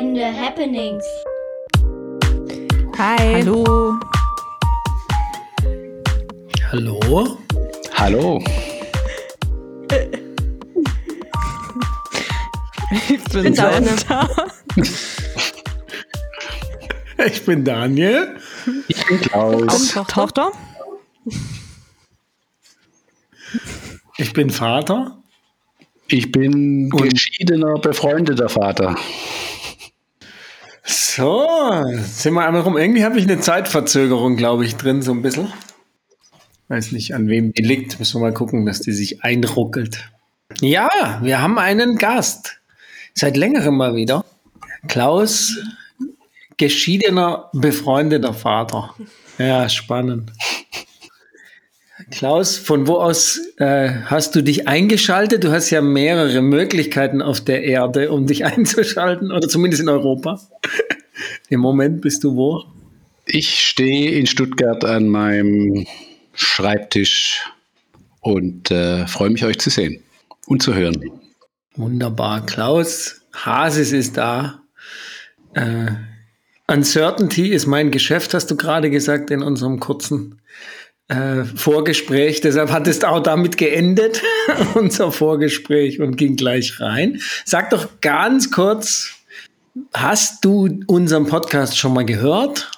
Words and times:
Entscheidende 0.00 0.32
Happenings. 0.34 1.04
Hi. 2.96 3.42
Hallo. 3.44 3.98
Hallo? 6.72 7.38
Hallo. 7.92 8.42
Ich 13.10 13.24
bin 13.24 13.42
bin 13.42 13.54
da. 13.54 13.70
Daniel. 13.72 13.96
Ich 17.26 17.44
bin 17.44 17.62
Daniel. 17.66 18.36
Ich 18.88 19.06
bin 19.06 19.20
Klaus. 19.20 19.88
Tochter. 19.92 20.06
Tochter. 20.14 20.52
Ich 24.16 24.32
bin 24.32 24.48
Vater. 24.48 25.18
Ich 26.08 26.32
bin 26.32 26.90
Und- 26.90 27.12
geschiedener, 27.12 27.74
befreundeter 27.74 28.48
Vater. 28.48 28.96
So, 30.84 31.46
sind 32.02 32.34
wir 32.34 32.46
einmal 32.46 32.62
rum. 32.62 32.78
Irgendwie 32.78 33.04
habe 33.04 33.18
ich 33.18 33.24
eine 33.24 33.40
Zeitverzögerung, 33.40 34.36
glaube 34.36 34.64
ich, 34.64 34.76
drin, 34.76 35.02
so 35.02 35.12
ein 35.12 35.22
bisschen. 35.22 35.52
Weiß 36.68 36.92
nicht, 36.92 37.14
an 37.14 37.28
wem 37.28 37.52
die 37.52 37.62
liegt. 37.62 37.98
Müssen 37.98 38.20
wir 38.20 38.28
mal 38.28 38.34
gucken, 38.34 38.64
dass 38.64 38.80
die 38.80 38.92
sich 38.92 39.24
einruckelt. 39.24 40.08
Ja, 40.60 41.18
wir 41.22 41.42
haben 41.42 41.58
einen 41.58 41.96
Gast. 41.96 42.60
Seit 43.14 43.36
längerem 43.36 43.76
mal 43.76 43.94
wieder. 43.94 44.24
Klaus, 44.88 45.58
geschiedener, 46.56 47.50
befreundeter 47.52 48.34
Vater. 48.34 48.94
Ja, 49.38 49.68
spannend. 49.68 50.32
Klaus, 52.10 52.56
von 52.56 52.88
wo 52.88 52.94
aus 52.96 53.40
äh, 53.58 53.90
hast 54.06 54.34
du 54.34 54.42
dich 54.42 54.66
eingeschaltet? 54.66 55.44
Du 55.44 55.52
hast 55.52 55.70
ja 55.70 55.80
mehrere 55.80 56.42
Möglichkeiten 56.42 57.22
auf 57.22 57.40
der 57.40 57.62
Erde, 57.62 58.10
um 58.10 58.26
dich 58.26 58.44
einzuschalten, 58.44 59.30
oder 59.30 59.48
zumindest 59.48 59.82
in 59.82 59.88
Europa. 59.88 60.40
Im 61.48 61.60
Moment 61.60 62.00
bist 62.00 62.24
du 62.24 62.34
wo? 62.34 62.64
Ich 63.26 63.60
stehe 63.60 64.10
in 64.12 64.26
Stuttgart 64.26 64.84
an 64.84 65.08
meinem 65.08 65.86
Schreibtisch 66.34 67.44
und 68.20 68.70
äh, 68.70 69.06
freue 69.06 69.30
mich, 69.30 69.44
euch 69.44 69.58
zu 69.58 69.70
sehen 69.70 70.02
und 70.46 70.62
zu 70.62 70.74
hören. 70.74 71.00
Wunderbar. 71.76 72.44
Klaus 72.44 73.20
Hasis 73.32 73.92
ist 73.92 74.16
da. 74.16 74.62
Äh, 75.54 75.92
Uncertainty 76.66 77.48
ist 77.48 77.66
mein 77.66 77.90
Geschäft, 77.90 78.34
hast 78.34 78.50
du 78.50 78.56
gerade 78.56 78.90
gesagt 78.90 79.30
in 79.30 79.42
unserem 79.42 79.80
kurzen 79.80 80.40
äh, 81.10 81.44
Vorgespräch. 81.44 82.40
Deshalb 82.40 82.70
hat 82.70 82.86
es 82.86 83.02
auch 83.02 83.20
damit 83.20 83.56
geendet, 83.56 84.22
unser 84.74 85.10
Vorgespräch, 85.12 86.00
und 86.00 86.16
ging 86.16 86.36
gleich 86.36 86.80
rein. 86.80 87.20
Sag 87.44 87.70
doch 87.70 88.00
ganz 88.00 88.50
kurz, 88.50 89.10
hast 89.92 90.44
du 90.44 90.80
unseren 90.86 91.26
Podcast 91.26 91.76
schon 91.76 91.94
mal 91.94 92.04
gehört? 92.04 92.70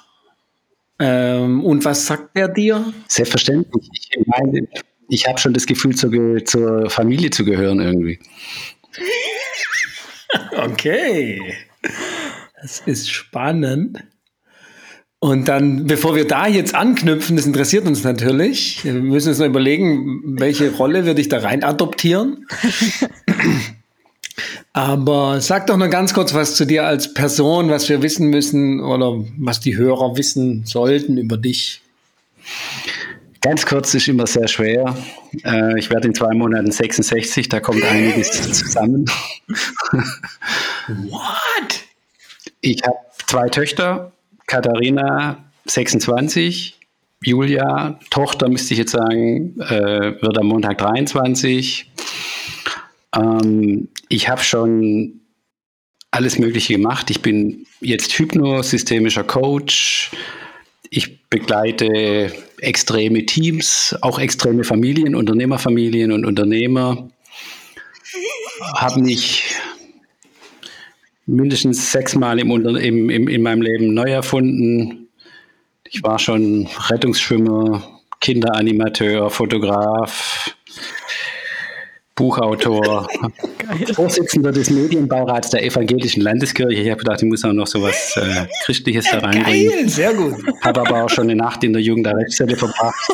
Ähm, 0.99 1.63
und 1.63 1.85
was 1.85 2.05
sagt 2.07 2.31
er 2.33 2.47
dir? 2.47 2.93
Selbstverständlich. 3.07 3.89
Ich, 3.93 4.27
meine, 4.27 4.67
ich 5.09 5.27
habe 5.27 5.39
schon 5.39 5.53
das 5.53 5.65
Gefühl, 5.65 5.95
zur, 5.95 6.11
zur 6.45 6.89
Familie 6.89 7.29
zu 7.29 7.45
gehören 7.45 7.79
irgendwie. 7.79 8.19
Okay. 10.55 11.39
Das 12.59 12.79
ist 12.87 13.11
spannend. 13.11 14.03
Und 15.23 15.47
dann, 15.47 15.85
bevor 15.85 16.17
wir 16.17 16.27
da 16.27 16.47
jetzt 16.47 16.75
anknüpfen, 16.75 17.37
das 17.37 17.45
interessiert 17.45 17.87
uns 17.87 18.03
natürlich. 18.03 18.83
Wir 18.83 18.91
müssen 18.91 19.29
uns 19.29 19.39
noch 19.39 19.45
überlegen, 19.45 20.37
welche 20.37 20.69
Rolle 20.75 21.05
würde 21.05 21.21
ich 21.21 21.29
da 21.29 21.39
rein 21.39 21.63
adoptieren. 21.63 22.45
Aber 24.73 25.39
sag 25.39 25.67
doch 25.67 25.77
noch 25.77 25.89
ganz 25.89 26.13
kurz 26.13 26.33
was 26.33 26.55
zu 26.55 26.65
dir 26.65 26.85
als 26.85 27.13
Person, 27.13 27.69
was 27.69 27.87
wir 27.87 28.01
wissen 28.01 28.31
müssen 28.31 28.81
oder 28.81 29.23
was 29.37 29.61
die 29.61 29.77
Hörer 29.77 30.17
wissen 30.17 30.65
sollten 30.65 31.17
über 31.17 31.37
dich. 31.37 31.81
Ganz 33.39 33.65
kurz 33.65 33.93
ist 33.93 34.09
immer 34.09 34.27
sehr 34.27 34.49
schwer. 34.49 34.93
Äh, 35.45 35.79
ich 35.79 35.89
werde 35.89 36.09
in 36.09 36.13
zwei 36.13 36.33
Monaten 36.35 36.69
66, 36.69 37.47
da 37.47 37.61
kommt 37.61 37.81
einiges 37.81 38.29
zusammen. 38.51 39.05
What? 40.89 41.85
Ich 42.59 42.83
habe 42.83 42.97
zwei 43.25 43.47
Töchter, 43.47 44.11
Katharina 44.47 45.43
26, 45.65 46.79
Julia, 47.23 47.99
Tochter 48.09 48.49
müsste 48.49 48.73
ich 48.73 48.79
jetzt 48.79 48.91
sagen, 48.91 49.59
äh, 49.61 50.21
wird 50.21 50.37
am 50.37 50.47
Montag 50.47 50.77
23. 50.79 51.89
Ähm, 53.15 53.87
ich 54.09 54.27
habe 54.27 54.43
schon 54.43 55.21
alles 56.11 56.37
Mögliche 56.37 56.73
gemacht. 56.73 57.09
Ich 57.09 57.21
bin 57.21 57.65
jetzt 57.79 58.11
hypnosystemischer 58.19 59.23
Coach. 59.23 60.11
Ich 60.89 61.27
begleite 61.29 62.31
extreme 62.59 63.25
Teams, 63.25 63.95
auch 64.01 64.19
extreme 64.19 64.63
Familien, 64.63 65.15
Unternehmerfamilien 65.15 66.11
und 66.11 66.25
Unternehmer. 66.25 67.09
Habe 68.75 69.01
mich 69.01 69.43
mindestens 71.25 71.91
sechsmal 71.91 72.39
im, 72.39 72.51
im, 72.51 73.09
im, 73.09 73.27
in 73.27 73.41
meinem 73.41 73.61
Leben 73.61 73.93
neu 73.93 74.11
erfunden. 74.11 75.07
Ich 75.85 76.03
war 76.03 76.19
schon 76.19 76.67
Rettungsschwimmer, 76.89 77.83
Kinderanimateur, 78.19 79.29
Fotograf, 79.29 80.55
Buchautor, 82.15 83.07
Vorsitzender 83.93 84.51
des 84.51 84.69
Medienbeirats 84.69 85.49
der 85.49 85.63
Evangelischen 85.63 86.21
Landeskirche. 86.21 86.79
Ich 86.79 86.89
habe 86.89 86.99
gedacht, 86.99 87.21
ich 87.23 87.27
muss 87.27 87.43
auch 87.43 87.53
noch 87.53 87.67
so 87.67 87.81
was 87.81 88.15
äh, 88.17 88.45
Christliches 88.65 89.05
da 89.09 89.19
reinbringen. 89.19 89.69
Geil, 89.69 89.89
sehr 89.89 90.13
gut. 90.13 90.35
Habe 90.61 90.81
aber 90.81 91.03
auch 91.03 91.09
schon 91.09 91.25
eine 91.25 91.35
Nacht 91.35 91.63
in 91.63 91.73
der 91.73 91.81
Jugend 91.81 92.05
der 92.05 92.15
Rechtszelle 92.15 92.55
verbracht. 92.55 93.09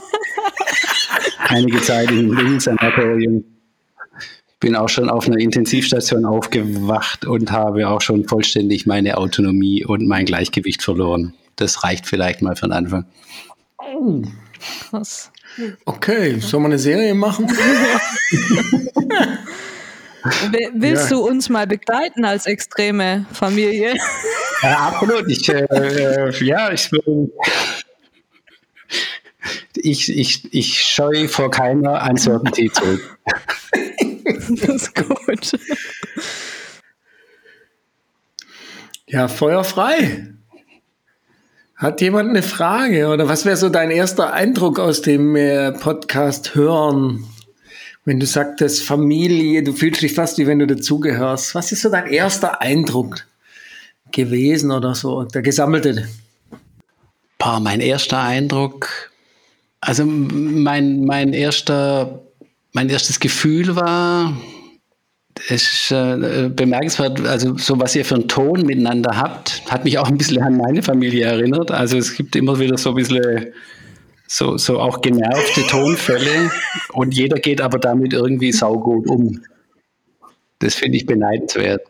Einige 1.48 1.82
Zeit 1.82 2.12
im 2.12 2.36
Bildungssanatorium. 2.36 3.44
Bin 4.60 4.76
auch 4.76 4.90
schon 4.90 5.10
auf 5.10 5.26
einer 5.28 5.38
Intensivstation 5.40 6.26
aufgewacht 6.26 7.24
und 7.26 7.52
habe 7.52 7.88
auch 7.88 8.02
schon 8.02 8.28
vollständig 8.28 8.86
meine 8.86 9.18
Autonomie 9.18 9.86
und 9.86 10.06
mein 10.08 10.26
Gleichgewicht 10.26 10.82
verloren. 10.84 11.34
Das 11.56 11.84
reicht 11.84 12.06
vielleicht 12.06 12.42
mal 12.42 12.56
für 12.58 12.68
den 12.68 12.74
Anfang. 12.74 13.06
Krass. 14.90 15.32
Okay, 15.86 16.40
sollen 16.40 16.64
wir 16.64 16.68
eine 16.68 16.80
Serie 16.80 17.14
machen? 17.16 17.48
Will- 20.52 20.72
Willst 20.76 21.10
Ja. 21.10 21.18
du 21.18 21.26
uns 21.26 21.48
mal 21.50 21.66
begleiten 21.66 22.26
als 22.26 22.46
extreme 22.46 23.26
Familie? 23.34 23.94
Ja, 24.62 24.90
absolut. 24.90 25.24
Ich, 25.30 25.48
äh, 25.48 25.64
äh, 25.72 26.44
ja, 26.44 26.70
ich, 26.74 26.90
ich, 29.78 30.10
ich, 30.18 30.54
ich 30.54 30.84
scheue 30.84 31.30
vor 31.30 31.50
keiner 31.50 32.06
Uncertainty 32.10 32.70
zurück. 32.70 33.18
Das 34.50 34.84
ist 34.84 34.96
gut. 34.96 35.60
Ja, 39.08 39.28
Feuer 39.28 39.64
frei. 39.64 40.28
Hat 41.76 42.02
jemand 42.02 42.30
eine 42.30 42.44
Frage 42.44 43.08
oder 43.08 43.30
was 43.30 43.46
wäre 43.46 43.56
so 43.56 43.70
dein 43.70 43.90
erster 43.90 44.34
Eindruck 44.34 44.80
aus 44.80 45.02
dem 45.02 45.36
äh, 45.36 45.72
Podcast 45.72 46.54
hören? 46.54 47.26
Wenn 48.06 48.20
du 48.20 48.26
sagtest 48.26 48.84
Familie, 48.84 49.64
du 49.64 49.74
fühlst 49.74 50.02
dich 50.02 50.14
fast 50.14 50.38
wie 50.38 50.48
wenn 50.48 50.60
du 50.60 50.68
dazugehörst. 50.68 51.56
Was 51.56 51.72
ist 51.72 51.82
so 51.82 51.90
dein 51.90 52.08
erster 52.08 52.62
Eindruck 52.62 53.26
gewesen 54.12 54.72
oder 54.72 54.94
so? 54.94 55.24
Der 55.24 55.42
gesammelte. 55.42 56.08
Boah, 57.38 57.62
mein 57.62 57.80
erster 57.80 58.22
Eindruck, 58.22 58.90
also 59.80 60.06
mein, 60.06 61.06
mein 61.06 61.32
erster, 61.32 62.22
mein 62.74 62.90
erstes 62.90 63.20
Gefühl 63.20 63.76
war, 63.76 64.34
es 65.48 65.64
ist 65.64 65.92
äh, 65.92 66.50
bemerkenswert, 66.54 67.26
also 67.26 67.58
so 67.58 67.80
was 67.80 67.96
ihr 67.96 68.04
für 68.04 68.16
einen 68.16 68.28
Ton 68.28 68.66
miteinander 68.66 69.18
habt, 69.18 69.64
hat 69.72 69.86
mich 69.86 69.98
auch 69.98 70.08
ein 70.08 70.18
bisschen 70.18 70.42
an 70.42 70.58
meine 70.58 70.84
Familie 70.84 71.26
erinnert. 71.26 71.72
Also 71.72 71.98
es 71.98 72.16
gibt 72.16 72.36
immer 72.36 72.60
wieder 72.60 72.78
so 72.78 72.90
ein 72.90 72.96
bisschen 72.96 73.54
so, 74.28 74.58
so 74.58 74.80
auch 74.80 75.02
genervte 75.02 75.62
Tonfälle 75.68 76.52
und 76.94 77.16
jeder 77.16 77.40
geht 77.40 77.62
aber 77.62 77.80
damit 77.80 78.14
irgendwie 78.14 78.52
saugut 78.52 79.08
um. 79.08 79.42
Das 80.60 80.76
finde 80.76 80.98
ich 80.98 81.06
beneidenswert. 81.06 81.82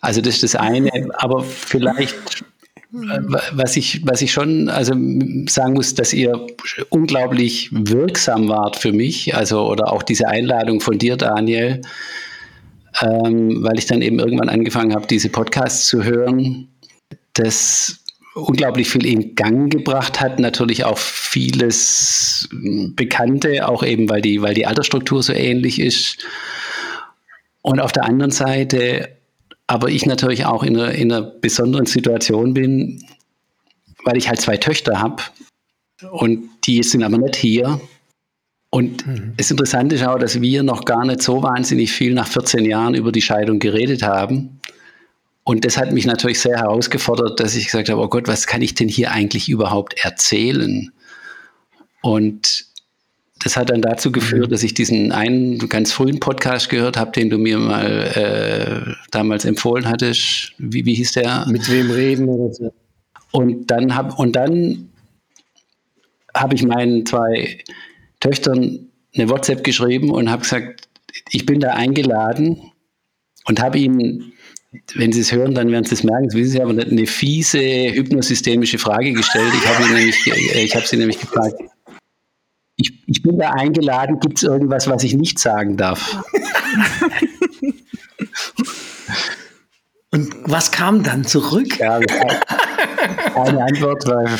Also 0.00 0.20
das 0.20 0.34
ist 0.36 0.42
das 0.42 0.56
eine, 0.56 0.90
aber 1.18 1.42
vielleicht 1.42 2.14
äh, 2.14 2.59
was 2.92 3.76
ich, 3.76 4.02
was 4.04 4.20
ich 4.20 4.32
schon 4.32 4.68
also 4.68 4.94
sagen 5.48 5.74
muss, 5.74 5.94
dass 5.94 6.12
ihr 6.12 6.46
unglaublich 6.88 7.68
wirksam 7.72 8.48
wart 8.48 8.76
für 8.76 8.92
mich, 8.92 9.34
also 9.34 9.68
oder 9.68 9.92
auch 9.92 10.02
diese 10.02 10.28
Einladung 10.28 10.80
von 10.80 10.98
dir, 10.98 11.16
Daniel, 11.16 11.80
ähm, 13.00 13.62
weil 13.62 13.78
ich 13.78 13.86
dann 13.86 14.02
eben 14.02 14.18
irgendwann 14.18 14.48
angefangen 14.48 14.94
habe, 14.94 15.06
diese 15.06 15.28
Podcasts 15.28 15.86
zu 15.86 16.02
hören, 16.02 16.68
das 17.34 18.00
unglaublich 18.34 18.88
viel 18.88 19.06
in 19.06 19.34
Gang 19.34 19.70
gebracht 19.70 20.20
hat, 20.20 20.40
natürlich 20.40 20.84
auch 20.84 20.98
vieles 20.98 22.48
Bekannte, 22.96 23.68
auch 23.68 23.84
eben 23.84 24.08
weil 24.08 24.22
die, 24.22 24.42
weil 24.42 24.54
die 24.54 24.66
Altersstruktur 24.66 25.22
so 25.22 25.32
ähnlich 25.32 25.80
ist. 25.80 26.24
Und 27.62 27.80
auf 27.80 27.92
der 27.92 28.04
anderen 28.04 28.32
Seite 28.32 29.19
aber 29.70 29.88
ich 29.88 30.04
natürlich 30.04 30.46
auch 30.46 30.64
in 30.64 30.76
einer, 30.76 30.90
in 30.90 31.12
einer 31.12 31.22
besonderen 31.22 31.86
Situation 31.86 32.54
bin, 32.54 33.04
weil 34.02 34.16
ich 34.16 34.28
halt 34.28 34.40
zwei 34.40 34.56
Töchter 34.56 35.00
habe 35.00 35.22
und 36.10 36.48
die 36.66 36.82
sind 36.82 37.04
aber 37.04 37.18
nicht 37.18 37.36
hier. 37.36 37.80
Und 38.70 39.06
mhm. 39.06 39.34
das 39.36 39.48
Interessante 39.52 39.94
ist 39.94 40.04
auch, 40.04 40.18
dass 40.18 40.40
wir 40.40 40.64
noch 40.64 40.84
gar 40.84 41.04
nicht 41.04 41.22
so 41.22 41.44
wahnsinnig 41.44 41.92
viel 41.92 42.14
nach 42.14 42.26
14 42.26 42.64
Jahren 42.64 42.96
über 42.96 43.12
die 43.12 43.22
Scheidung 43.22 43.60
geredet 43.60 44.02
haben. 44.02 44.58
Und 45.44 45.64
das 45.64 45.76
hat 45.76 45.92
mich 45.92 46.04
natürlich 46.04 46.40
sehr 46.40 46.58
herausgefordert, 46.58 47.38
dass 47.38 47.54
ich 47.54 47.66
gesagt 47.66 47.90
habe, 47.90 48.00
oh 48.00 48.08
Gott, 48.08 48.26
was 48.26 48.48
kann 48.48 48.62
ich 48.62 48.74
denn 48.74 48.88
hier 48.88 49.12
eigentlich 49.12 49.48
überhaupt 49.48 50.04
erzählen? 50.04 50.90
Und 52.02 52.66
das 53.42 53.56
hat 53.56 53.70
dann 53.70 53.80
dazu 53.80 54.12
geführt, 54.12 54.48
mhm. 54.48 54.50
dass 54.50 54.62
ich 54.62 54.74
diesen 54.74 55.12
einen 55.12 55.58
ganz 55.68 55.92
frühen 55.92 56.20
Podcast 56.20 56.68
gehört 56.68 56.96
habe, 56.96 57.10
den 57.12 57.30
du 57.30 57.38
mir 57.38 57.58
mal 57.58 57.86
äh, 57.86 58.92
damals 59.10 59.44
empfohlen 59.44 59.88
hattest. 59.88 60.52
Wie, 60.58 60.84
wie 60.84 60.94
hieß 60.94 61.12
der? 61.12 61.46
Mit 61.48 61.70
wem 61.70 61.90
reden 61.90 62.28
oder 62.28 62.52
so. 62.52 62.74
Und 63.32 63.70
dann 63.70 63.94
habe 63.94 64.14
und 64.14 64.36
dann 64.36 64.90
habe 66.34 66.54
ich 66.54 66.62
meinen 66.62 67.06
zwei 67.06 67.58
Töchtern 68.20 68.90
eine 69.14 69.28
WhatsApp 69.28 69.64
geschrieben 69.64 70.10
und 70.10 70.30
habe 70.30 70.42
gesagt, 70.42 70.88
ich 71.30 71.46
bin 71.46 71.60
da 71.60 71.70
eingeladen 71.70 72.60
und 73.46 73.60
habe 73.60 73.78
ihnen, 73.78 74.32
wenn 74.94 75.12
sie 75.12 75.20
es 75.20 75.32
hören, 75.32 75.54
dann 75.54 75.72
werden 75.72 75.84
sie 75.84 75.94
es 75.94 76.04
merken, 76.04 76.26
das 76.26 76.34
wissen 76.34 76.52
sie 76.52 76.62
aber 76.62 76.70
eine 76.70 77.06
fiese 77.06 77.60
hypnosystemische 77.60 78.78
Frage 78.78 79.12
gestellt. 79.12 79.52
Ich 79.54 79.66
habe 79.66 79.92
nämlich, 79.92 80.26
ich 80.26 80.76
habe 80.76 80.86
sie 80.86 80.96
nämlich 80.96 81.18
gefragt, 81.18 81.54
ich, 82.80 83.02
ich 83.06 83.22
bin 83.22 83.38
da 83.38 83.50
eingeladen, 83.50 84.20
gibt 84.20 84.38
es 84.38 84.42
irgendwas, 84.44 84.88
was 84.88 85.04
ich 85.04 85.14
nicht 85.14 85.38
sagen 85.38 85.76
darf? 85.76 86.16
Und 90.12 90.34
was 90.44 90.72
kam 90.72 91.02
dann 91.02 91.24
zurück? 91.24 91.78
Ja, 91.78 92.00
keine 92.00 93.62
Antwort, 93.62 94.06
weil 94.06 94.38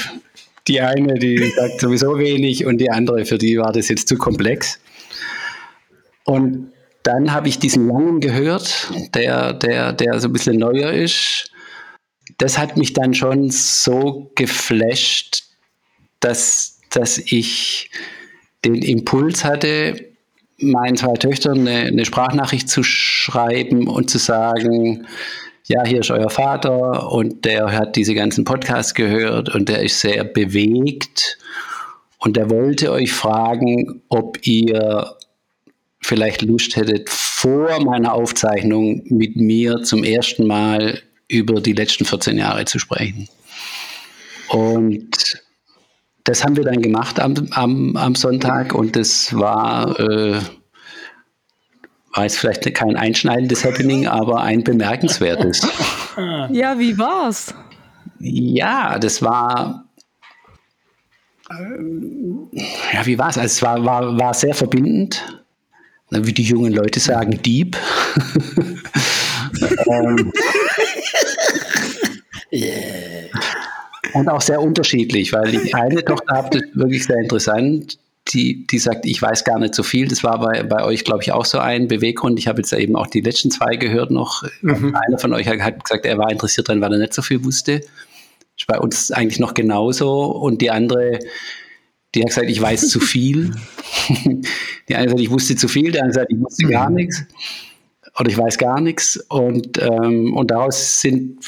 die 0.66 0.80
eine, 0.80 1.14
die 1.14 1.50
sagt 1.50 1.80
sowieso 1.80 2.18
wenig 2.18 2.66
und 2.66 2.78
die 2.78 2.90
andere, 2.90 3.24
für 3.24 3.38
die 3.38 3.58
war 3.58 3.72
das 3.72 3.88
jetzt 3.88 4.08
zu 4.08 4.16
komplex. 4.16 4.80
Und 6.24 6.72
dann 7.02 7.32
habe 7.32 7.48
ich 7.48 7.58
diesen 7.58 7.88
Langen 7.88 8.20
gehört, 8.20 8.90
der, 9.14 9.52
der, 9.52 9.92
der 9.92 10.20
so 10.20 10.28
ein 10.28 10.32
bisschen 10.32 10.56
neuer 10.56 10.92
ist. 10.92 11.50
Das 12.38 12.58
hat 12.58 12.76
mich 12.76 12.92
dann 12.92 13.14
schon 13.14 13.50
so 13.50 14.32
geflasht, 14.34 15.44
dass, 16.20 16.80
dass 16.90 17.18
ich 17.18 17.90
den 18.64 18.76
Impuls 18.76 19.44
hatte, 19.44 20.10
meinen 20.58 20.96
zwei 20.96 21.14
Töchtern 21.14 21.66
eine, 21.66 21.86
eine 21.86 22.04
Sprachnachricht 22.04 22.68
zu 22.68 22.82
schreiben 22.82 23.88
und 23.88 24.10
zu 24.10 24.18
sagen, 24.18 25.06
ja, 25.66 25.84
hier 25.84 26.00
ist 26.00 26.10
euer 26.10 26.30
Vater 26.30 27.12
und 27.12 27.44
der 27.44 27.72
hat 27.72 27.96
diese 27.96 28.14
ganzen 28.14 28.44
Podcasts 28.44 28.94
gehört 28.94 29.54
und 29.54 29.68
der 29.68 29.82
ist 29.82 30.00
sehr 30.00 30.24
bewegt 30.24 31.38
und 32.18 32.36
der 32.36 32.50
wollte 32.50 32.92
euch 32.92 33.12
fragen, 33.12 34.02
ob 34.08 34.46
ihr 34.46 35.14
vielleicht 36.02 36.42
Lust 36.42 36.76
hättet, 36.76 37.08
vor 37.08 37.82
meiner 37.82 38.12
Aufzeichnung 38.12 39.02
mit 39.06 39.36
mir 39.36 39.82
zum 39.82 40.04
ersten 40.04 40.46
Mal 40.46 41.00
über 41.28 41.60
die 41.60 41.72
letzten 41.72 42.04
14 42.04 42.36
Jahre 42.36 42.64
zu 42.64 42.78
sprechen. 42.78 43.28
Und 44.48 45.29
das 46.24 46.44
haben 46.44 46.56
wir 46.56 46.64
dann 46.64 46.82
gemacht 46.82 47.20
am, 47.20 47.34
am, 47.52 47.96
am 47.96 48.14
Sonntag 48.14 48.74
und 48.74 48.96
das 48.96 49.34
war 49.34 49.98
äh, 49.98 50.40
war 52.12 52.24
jetzt 52.24 52.38
vielleicht 52.38 52.74
kein 52.74 52.96
einschneidendes 52.96 53.64
Happening, 53.64 54.06
aber 54.06 54.42
ein 54.42 54.64
bemerkenswertes. 54.64 55.66
Ja, 56.50 56.78
wie 56.78 56.98
war's? 56.98 57.54
Ja, 58.18 58.98
das 58.98 59.22
war. 59.22 59.86
Äh, 61.48 61.54
ja, 62.92 63.06
wie 63.06 63.18
war's? 63.18 63.38
Also 63.38 63.46
es 63.46 63.62
war, 63.62 63.82
war, 63.86 64.18
war 64.18 64.34
sehr 64.34 64.52
verbindend. 64.52 65.40
Wie 66.10 66.34
die 66.34 66.42
jungen 66.42 66.72
Leute 66.72 67.00
sagen, 67.00 67.40
deep. 67.40 67.78
ähm, 69.86 70.30
yeah. 72.52 73.09
Und 74.14 74.28
auch 74.28 74.40
sehr 74.40 74.60
unterschiedlich, 74.60 75.32
weil 75.32 75.50
die 75.50 75.74
eine 75.74 76.04
Tochter 76.04 76.36
habe 76.36 76.58
das 76.58 76.62
wirklich 76.74 77.04
sehr 77.04 77.18
interessant 77.18 77.98
die, 78.28 78.66
die 78.66 78.78
sagt, 78.78 79.06
ich 79.06 79.20
weiß 79.20 79.44
gar 79.44 79.58
nicht 79.58 79.74
so 79.74 79.82
viel. 79.82 80.08
Das 80.08 80.22
war 80.22 80.38
bei, 80.40 80.62
bei 80.62 80.84
euch, 80.84 81.04
glaube 81.04 81.22
ich, 81.22 81.32
auch 81.32 81.44
so 81.44 81.58
ein 81.58 81.88
Beweggrund. 81.88 82.38
Ich 82.38 82.48
habe 82.48 82.60
jetzt 82.60 82.72
eben 82.72 82.96
auch 82.96 83.06
die 83.06 83.20
letzten 83.20 83.50
zwei 83.50 83.76
gehört 83.76 84.10
noch. 84.10 84.44
Mhm. 84.62 84.94
Einer 84.94 85.18
von 85.18 85.32
euch 85.32 85.48
hat 85.48 85.84
gesagt, 85.84 86.06
er 86.06 86.18
war 86.18 86.30
interessiert 86.30 86.68
daran, 86.68 86.80
weil 86.80 86.92
er 86.92 86.98
nicht 86.98 87.14
so 87.14 87.22
viel 87.22 87.44
wusste. 87.44 87.80
Ist 88.56 88.66
bei 88.66 88.78
uns 88.78 89.10
eigentlich 89.10 89.40
noch 89.40 89.54
genauso. 89.54 90.24
Und 90.24 90.60
die 90.60 90.70
andere, 90.70 91.18
die 92.14 92.20
hat 92.20 92.28
gesagt, 92.28 92.50
ich 92.50 92.60
weiß 92.60 92.88
zu 92.88 93.00
viel. 93.00 93.52
die 94.88 94.94
eine 94.94 95.08
sagt, 95.08 95.20
ich 95.20 95.30
wusste 95.30 95.56
zu 95.56 95.66
viel, 95.66 95.92
die 95.92 96.00
andere 96.00 96.14
sagt, 96.14 96.32
ich 96.32 96.40
wusste 96.40 96.66
mhm. 96.66 96.70
gar 96.70 96.90
nichts. 96.90 97.24
Oder 98.18 98.28
ich 98.28 98.38
weiß 98.38 98.58
gar 98.58 98.80
nichts. 98.80 99.16
Und, 99.28 99.80
ähm, 99.82 100.36
und 100.36 100.50
daraus 100.50 101.00
sind 101.00 101.38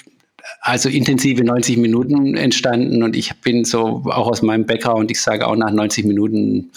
also 0.61 0.89
intensive 0.89 1.43
90 1.43 1.79
Minuten 1.79 2.37
entstanden 2.37 3.03
und 3.03 3.17
ich 3.17 3.35
bin 3.41 3.65
so 3.65 4.03
auch 4.07 4.29
aus 4.29 4.43
meinem 4.43 4.67
Background, 4.67 5.11
ich 5.11 5.21
sage 5.21 5.47
auch 5.47 5.57
nach 5.57 5.71
90 5.71 6.05
Minuten 6.05 6.71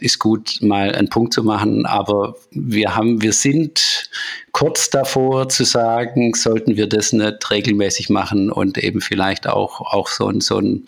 ist 0.00 0.18
gut, 0.18 0.58
mal 0.60 0.94
einen 0.94 1.08
Punkt 1.08 1.34
zu 1.34 1.42
machen, 1.42 1.84
aber 1.84 2.36
wir 2.52 2.94
haben, 2.94 3.20
wir 3.20 3.32
sind 3.32 4.08
kurz 4.52 4.90
davor 4.90 5.48
zu 5.48 5.64
sagen, 5.64 6.34
sollten 6.34 6.76
wir 6.76 6.88
das 6.88 7.12
nicht 7.12 7.50
regelmäßig 7.50 8.08
machen 8.08 8.50
und 8.50 8.78
eben 8.78 9.00
vielleicht 9.00 9.48
auch, 9.48 9.80
auch 9.80 10.08
so 10.08 10.28
ein, 10.28 10.40
so 10.40 10.58
ein, 10.58 10.86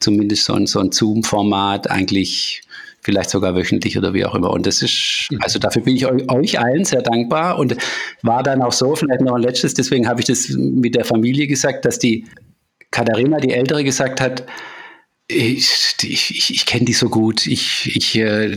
zumindest 0.00 0.44
so 0.44 0.54
ein, 0.54 0.66
so 0.66 0.80
ein 0.80 0.92
Zoom-Format 0.92 1.90
eigentlich 1.90 2.62
vielleicht 3.02 3.30
sogar 3.30 3.54
wöchentlich 3.54 3.98
oder 3.98 4.14
wie 4.14 4.24
auch 4.24 4.34
immer. 4.34 4.50
Und 4.50 4.66
das 4.66 4.80
ist, 4.80 5.28
mhm. 5.30 5.38
also 5.42 5.58
dafür 5.58 5.82
bin 5.82 5.96
ich 5.96 6.06
euch 6.06 6.58
allen 6.58 6.84
sehr 6.84 7.02
dankbar 7.02 7.58
und 7.58 7.76
war 8.22 8.42
dann 8.42 8.62
auch 8.62 8.72
so, 8.72 8.94
vielleicht 8.94 9.20
noch 9.20 9.34
ein 9.34 9.42
letztes, 9.42 9.74
deswegen 9.74 10.08
habe 10.08 10.20
ich 10.20 10.26
das 10.26 10.48
mit 10.50 10.94
der 10.94 11.04
Familie 11.04 11.46
gesagt, 11.46 11.84
dass 11.84 11.98
die 11.98 12.26
Katharina, 12.90 13.38
die 13.38 13.52
Ältere, 13.52 13.84
gesagt 13.84 14.20
hat, 14.20 14.44
ich, 15.28 15.96
ich, 16.02 16.50
ich 16.50 16.66
kenne 16.66 16.84
die 16.84 16.92
so 16.92 17.08
gut, 17.08 17.46
ich, 17.46 17.96
ich, 17.96 18.16
äh, 18.18 18.56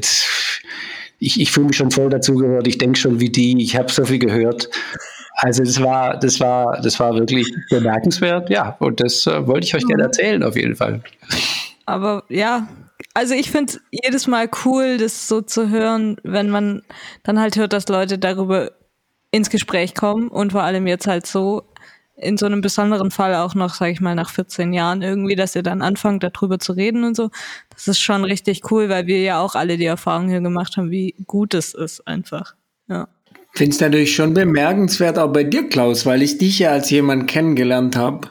ich, 1.20 1.40
ich 1.40 1.52
fühle 1.52 1.68
mich 1.68 1.78
schon 1.78 1.92
voll 1.92 2.10
dazugehört, 2.10 2.68
ich 2.68 2.78
denke 2.78 3.00
schon 3.00 3.20
wie 3.20 3.30
die, 3.30 3.62
ich 3.62 3.76
habe 3.76 3.92
so 3.92 4.06
viel 4.06 4.20
gehört. 4.20 4.70
Also 5.38 5.64
das 5.64 5.82
war, 5.82 6.18
das 6.18 6.40
war, 6.40 6.80
das 6.82 7.00
war 7.00 7.14
wirklich 7.16 7.52
bemerkenswert, 7.70 8.50
ja. 8.50 8.78
Und 8.80 9.02
das 9.02 9.28
äh, 9.28 9.46
wollte 9.48 9.66
ich 9.66 9.76
euch 9.76 9.86
gerne 9.86 10.04
erzählen, 10.04 10.44
auf 10.44 10.56
jeden 10.56 10.76
Fall. 10.76 11.02
Aber 11.86 12.24
ja, 12.30 12.68
also 13.16 13.34
ich 13.34 13.50
finde 13.50 13.80
jedes 13.92 14.28
Mal 14.28 14.50
cool, 14.66 14.98
das 14.98 15.28
so 15.28 15.42
zu 15.42 15.70
hören, 15.70 16.18
wenn 16.24 16.50
man 16.50 16.84
dann 17.24 17.40
halt 17.40 17.56
hört, 17.56 17.74
dass 17.74 17.88
Leute 17.88 18.20
darüber 18.20 18.74
ins 19.32 19.50
Gespräch 19.50 19.96
kommen 19.96 20.28
und 20.28 20.52
vor 20.52 20.64
allem 20.64 20.86
jetzt 20.86 21.08
halt 21.08 21.26
so 21.26 21.64
in 22.18 22.38
so 22.38 22.46
einem 22.46 22.62
besonderen 22.62 23.12
Fall 23.12 23.36
auch 23.36 23.56
noch, 23.56 23.74
sag 23.74 23.92
ich 23.92 24.02
mal, 24.02 24.16
nach 24.16 24.30
14 24.30 24.74
Jahren 24.74 25.02
irgendwie, 25.02 25.36
dass 25.36 25.56
ihr 25.56 25.64
dann 25.64 25.82
anfangt, 25.82 26.24
darüber 26.24 26.60
zu 26.60 26.74
reden 26.74 27.06
und 27.06 27.16
so. 27.16 27.30
Das 27.70 27.88
ist 27.88 28.00
schon 28.00 28.26
richtig 28.26 28.70
cool, 28.70 28.90
weil 28.90 29.08
wir 29.08 29.22
ja 29.22 29.40
auch 29.40 29.56
alle 29.56 29.78
die 29.78 29.86
Erfahrung 29.86 30.30
hier 30.30 30.42
gemacht 30.42 30.76
haben, 30.76 30.92
wie 30.92 31.16
gut 31.26 31.54
es 31.54 31.74
ist 31.74 32.06
einfach. 32.08 32.56
Ja. 32.88 33.08
Finde 33.54 33.74
es 33.74 33.80
natürlich 33.80 34.14
schon 34.14 34.34
bemerkenswert, 34.34 35.18
auch 35.18 35.32
bei 35.32 35.46
dir, 35.46 35.70
Klaus, 35.70 36.06
weil 36.06 36.22
ich 36.22 36.38
dich 36.38 36.60
ja 36.60 36.72
als 36.72 36.90
jemand 36.90 37.28
kennengelernt 37.28 37.96
habe, 37.96 38.30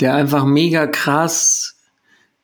der 0.00 0.14
einfach 0.14 0.44
mega 0.44 0.88
krass 0.88 1.79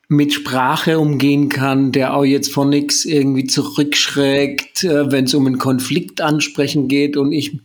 mit 0.09 0.33
Sprache 0.33 0.99
umgehen 0.99 1.49
kann, 1.49 1.91
der 1.91 2.15
auch 2.15 2.23
jetzt 2.23 2.53
vor 2.53 2.65
nichts 2.65 3.03
irgendwie 3.03 3.45
zurückschreckt, 3.45 4.83
äh, 4.83 5.11
wenn 5.11 5.25
es 5.25 5.33
um 5.33 5.45
einen 5.45 5.57
Konflikt 5.57 6.21
ansprechen 6.21 6.87
geht 6.87 7.17
und 7.17 7.33
ich 7.33 7.59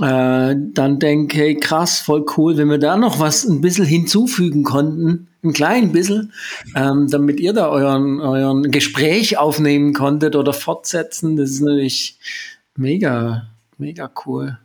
äh, 0.00 0.54
dann 0.56 0.98
denke, 0.98 1.38
hey 1.38 1.54
krass, 1.56 2.00
voll 2.00 2.26
cool, 2.36 2.56
wenn 2.56 2.68
wir 2.68 2.78
da 2.78 2.96
noch 2.96 3.18
was 3.18 3.44
ein 3.44 3.60
bisschen 3.60 3.86
hinzufügen 3.86 4.62
konnten, 4.62 5.28
ein 5.42 5.52
klein 5.52 5.92
bisschen, 5.92 6.32
ähm, 6.74 7.08
damit 7.08 7.40
ihr 7.40 7.52
da 7.52 7.68
euren, 7.68 8.20
euren 8.20 8.70
Gespräch 8.70 9.38
aufnehmen 9.38 9.92
konntet 9.94 10.36
oder 10.36 10.52
fortsetzen, 10.52 11.36
das 11.36 11.50
ist 11.50 11.60
natürlich 11.60 12.18
mega, 12.76 13.46
mega 13.78 14.10
cool. 14.26 14.58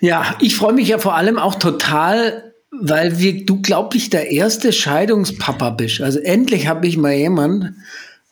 Ja, 0.00 0.36
ich 0.40 0.56
freue 0.56 0.72
mich 0.72 0.88
ja 0.88 0.98
vor 0.98 1.14
allem 1.14 1.38
auch 1.38 1.54
total 1.54 2.45
weil 2.80 3.18
wir, 3.18 3.44
du, 3.44 3.60
glaub 3.62 3.94
ich, 3.94 4.10
der 4.10 4.30
erste 4.30 4.72
Scheidungspapa 4.72 5.70
bist. 5.70 6.00
Also 6.00 6.18
endlich 6.20 6.66
habe 6.66 6.86
ich 6.86 6.96
mal 6.96 7.14
jemanden, 7.14 7.82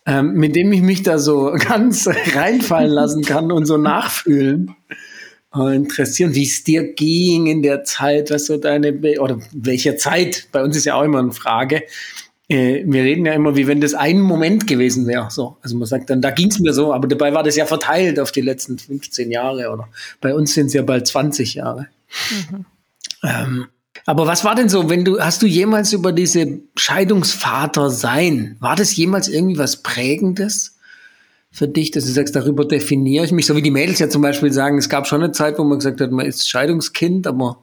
ähm, 0.06 0.34
mit 0.34 0.54
dem 0.56 0.72
ich 0.72 0.82
mich 0.82 1.02
da 1.02 1.18
so 1.18 1.52
ganz 1.58 2.08
reinfallen 2.08 2.90
lassen 2.90 3.22
kann 3.22 3.52
und 3.52 3.66
so 3.66 3.76
nachfühlen. 3.76 4.74
Und 5.50 5.72
interessieren, 5.72 6.34
wie 6.34 6.42
es 6.42 6.64
dir 6.64 6.94
ging 6.94 7.46
in 7.46 7.62
der 7.62 7.84
Zeit, 7.84 8.30
was 8.32 8.46
so 8.46 8.56
deine, 8.56 8.92
oder 9.20 9.38
welcher 9.52 9.96
Zeit, 9.96 10.48
bei 10.50 10.64
uns 10.64 10.76
ist 10.76 10.84
ja 10.84 10.96
auch 10.96 11.04
immer 11.04 11.20
eine 11.20 11.30
Frage, 11.30 11.84
äh, 12.48 12.82
wir 12.86 13.02
reden 13.04 13.24
ja 13.24 13.32
immer, 13.32 13.56
wie 13.56 13.66
wenn 13.66 13.80
das 13.80 13.94
ein 13.94 14.20
Moment 14.20 14.66
gewesen 14.66 15.06
wäre. 15.06 15.28
So. 15.30 15.56
Also 15.62 15.76
man 15.76 15.86
sagt 15.86 16.10
dann, 16.10 16.20
da 16.20 16.30
ging 16.30 16.50
es 16.50 16.58
mir 16.58 16.74
so, 16.74 16.92
aber 16.92 17.08
dabei 17.08 17.32
war 17.32 17.42
das 17.42 17.56
ja 17.56 17.66
verteilt 17.66 18.18
auf 18.18 18.32
die 18.32 18.40
letzten 18.40 18.78
15 18.78 19.30
Jahre 19.30 19.70
oder 19.70 19.88
bei 20.20 20.34
uns 20.34 20.54
sind 20.54 20.66
es 20.66 20.74
ja 20.74 20.82
bald 20.82 21.06
20 21.06 21.54
Jahre. 21.54 21.86
Mhm. 22.50 22.66
Ähm, 23.22 23.66
aber 24.06 24.26
was 24.26 24.44
war 24.44 24.54
denn 24.54 24.68
so, 24.68 24.90
wenn 24.90 25.04
du, 25.04 25.20
hast 25.20 25.42
du 25.42 25.46
jemals 25.46 25.92
über 25.92 26.12
diese 26.12 26.60
Scheidungsvater 26.76 27.90
sein, 27.90 28.56
war 28.60 28.76
das 28.76 28.94
jemals 28.96 29.28
irgendwie 29.28 29.58
was 29.58 29.82
Prägendes 29.82 30.76
für 31.50 31.68
dich, 31.68 31.92
dass 31.92 32.04
du 32.04 32.10
sagst, 32.10 32.34
darüber 32.34 32.64
definiere 32.64 33.24
ich 33.24 33.32
mich, 33.32 33.46
so 33.46 33.54
wie 33.54 33.62
die 33.62 33.70
Mädels 33.70 34.00
ja 34.00 34.08
zum 34.08 34.22
Beispiel 34.22 34.52
sagen, 34.52 34.76
es 34.76 34.88
gab 34.88 35.06
schon 35.06 35.22
eine 35.22 35.32
Zeit, 35.32 35.58
wo 35.58 35.64
man 35.64 35.78
gesagt 35.78 36.00
hat, 36.00 36.10
man 36.10 36.26
ist 36.26 36.48
Scheidungskind, 36.48 37.26
aber 37.26 37.62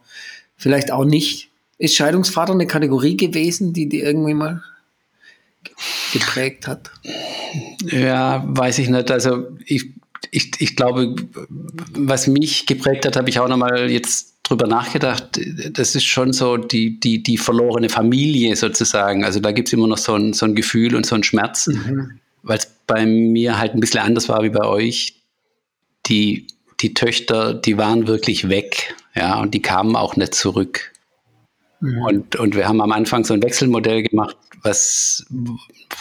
vielleicht 0.55 0.91
auch 0.91 1.03
nicht. 1.03 1.49
Ist 1.77 1.95
Scheidungsvater 1.95 2.53
eine 2.53 2.67
Kategorie 2.67 3.17
gewesen, 3.17 3.73
die 3.73 3.89
dir 3.89 4.05
irgendwie 4.05 4.33
mal 4.33 4.63
geprägt 6.13 6.67
hat? 6.67 6.91
Ja, 7.83 8.43
weiß 8.47 8.79
ich 8.79 8.89
nicht. 8.89 9.11
Also 9.11 9.47
ich, 9.65 9.91
ich, 10.31 10.51
ich 10.59 10.75
glaube, 10.75 11.15
was 11.93 12.27
mich 12.27 12.65
geprägt 12.65 13.05
hat, 13.05 13.17
habe 13.17 13.29
ich 13.29 13.39
auch 13.39 13.49
nochmal 13.49 13.91
jetzt 13.91 14.30
drüber 14.51 14.67
nachgedacht. 14.67 15.39
Das 15.71 15.95
ist 15.95 16.05
schon 16.05 16.33
so 16.33 16.57
die, 16.57 16.99
die, 16.99 17.23
die 17.23 17.37
verlorene 17.37 17.89
Familie 17.89 18.55
sozusagen. 18.55 19.23
Also 19.23 19.39
da 19.39 19.51
gibt 19.51 19.69
es 19.69 19.73
immer 19.73 19.87
noch 19.87 19.97
so 19.97 20.13
ein, 20.13 20.33
so 20.33 20.45
ein 20.45 20.55
Gefühl 20.55 20.95
und 20.95 21.05
so 21.05 21.15
ein 21.15 21.23
Schmerz, 21.23 21.67
mhm. 21.67 22.19
weil 22.43 22.57
es 22.57 22.71
bei 22.85 23.05
mir 23.05 23.57
halt 23.57 23.73
ein 23.73 23.79
bisschen 23.79 24.01
anders 24.01 24.27
war 24.29 24.43
wie 24.43 24.49
bei 24.49 24.65
euch. 24.65 25.15
Die, 26.07 26.47
die 26.81 26.93
Töchter, 26.93 27.53
die 27.53 27.77
waren 27.77 28.07
wirklich 28.07 28.49
weg, 28.49 28.95
ja, 29.15 29.39
und 29.39 29.53
die 29.53 29.61
kamen 29.61 29.95
auch 29.95 30.15
nicht 30.15 30.35
zurück. 30.35 30.91
Mhm. 31.79 32.01
Und, 32.01 32.35
und 32.35 32.55
wir 32.55 32.67
haben 32.67 32.81
am 32.81 32.91
Anfang 32.91 33.23
so 33.23 33.33
ein 33.33 33.43
Wechselmodell 33.43 34.03
gemacht, 34.03 34.35
was, 34.63 35.25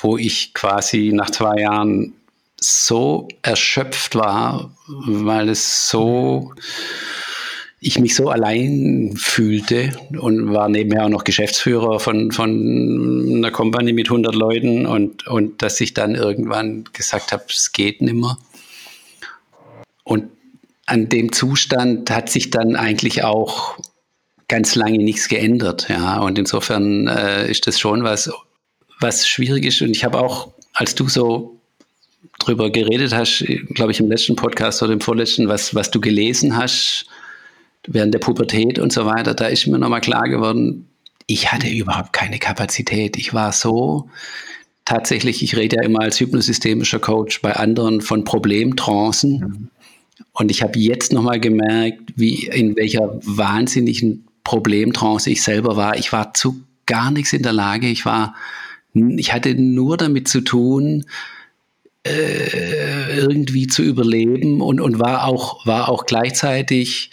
wo 0.01 0.17
ich 0.17 0.55
quasi 0.55 1.13
nach 1.15 1.31
zwei 1.31 1.61
Jahren 1.61 2.15
so 2.61 3.29
erschöpft 3.43 4.15
war, 4.15 4.71
weil 4.87 5.49
es 5.49 5.89
so, 5.89 6.53
ich 7.83 7.99
mich 7.99 8.15
so 8.15 8.29
allein 8.29 9.15
fühlte 9.17 9.99
und 10.19 10.53
war 10.53 10.69
nebenher 10.69 11.07
auch 11.07 11.09
noch 11.09 11.25
Geschäftsführer 11.25 11.99
von, 11.99 12.31
von 12.31 13.37
einer 13.37 13.51
Company 13.51 13.95
mit 13.95 14.09
100 14.09 14.35
Leuten 14.35 14.85
und, 14.85 15.27
und 15.27 15.63
dass 15.63 15.81
ich 15.81 15.95
dann 15.95 16.15
irgendwann 16.15 16.85
gesagt 16.93 17.33
habe, 17.33 17.45
es 17.49 17.73
geht 17.73 18.03
nimmer. 18.03 18.39
Und 20.05 20.25
an 20.85 21.09
dem 21.09 21.33
Zustand 21.33 22.11
hat 22.11 22.29
sich 22.29 22.51
dann 22.51 22.77
eigentlich 22.77 23.25
auch 23.25 23.79
ganz 24.47 24.75
lange 24.75 24.99
nichts 24.99 25.29
geändert. 25.29 25.89
Ja, 25.89 26.21
und 26.21 26.39
insofern 26.39 27.07
äh, 27.07 27.51
ist 27.51 27.67
das 27.67 27.81
schon 27.81 28.05
was, 28.05 28.31
was 28.99 29.27
schwierig 29.27 29.65
ist. 29.65 29.81
Und 29.81 29.91
ich 29.91 30.05
habe 30.05 30.19
auch, 30.19 30.53
als 30.75 30.95
du 30.95 31.09
so 31.09 31.57
drüber 32.41 32.69
geredet 32.69 33.15
hast, 33.15 33.43
glaube 33.71 33.93
ich, 33.93 34.01
im 34.01 34.11
letzten 34.11 34.37
Podcast 34.37 34.83
oder 34.83 34.93
im 34.93 35.01
vorletzten, 35.01 35.49
was, 35.49 35.75
was 35.75 35.91
du 35.91 36.01
gelesen 36.01 36.57
hast 36.59 37.07
während 37.87 38.15
der 38.15 38.19
Pubertät 38.19 38.79
und 38.79 38.93
so 38.93 39.07
weiter, 39.07 39.35
da 39.35 39.47
ist 39.47 39.67
mir 39.67 39.79
nochmal 39.79 40.01
klar 40.01 40.29
geworden, 40.29 40.87
ich 41.27 41.53
hatte 41.53 41.69
überhaupt 41.69 42.13
keine 42.13 42.39
Kapazität. 42.39 43.17
Ich 43.17 43.33
war 43.35 43.53
so 43.53 44.09
tatsächlich, 44.85 45.43
ich 45.43 45.57
rede 45.57 45.77
ja 45.77 45.83
immer 45.83 46.01
als 46.01 46.19
hypnosystemischer 46.19 46.99
Coach 46.99 47.41
bei 47.41 47.55
anderen 47.55 48.01
von 48.01 48.25
Problemtrancen. 48.25 49.71
Und 50.33 50.51
ich 50.51 50.63
habe 50.63 50.79
jetzt 50.79 51.13
nochmal 51.13 51.39
gemerkt, 51.39 52.01
wie 52.17 52.47
in 52.47 52.75
welcher 52.77 53.21
wahnsinnigen 53.23 54.27
Problemtrance 54.43 55.31
ich 55.31 55.43
selber 55.43 55.77
war. 55.77 55.97
Ich 55.97 56.13
war 56.13 56.35
zu 56.35 56.61
gar 56.87 57.11
nichts 57.11 57.33
in 57.33 57.43
der 57.43 57.53
Lage. 57.53 57.87
Ich 57.87 58.05
war 58.05 58.35
ich 58.95 59.33
hatte 59.33 59.55
nur 59.55 59.97
damit 59.97 60.29
zu 60.29 60.41
tun, 60.41 61.07
äh, 62.05 63.17
irgendwie 63.19 63.67
zu 63.67 63.83
überleben 63.83 64.61
und, 64.61 64.81
und 64.81 64.99
war, 64.99 65.27
auch, 65.27 65.67
war 65.67 65.89
auch 65.89 66.07
gleichzeitig 66.07 67.11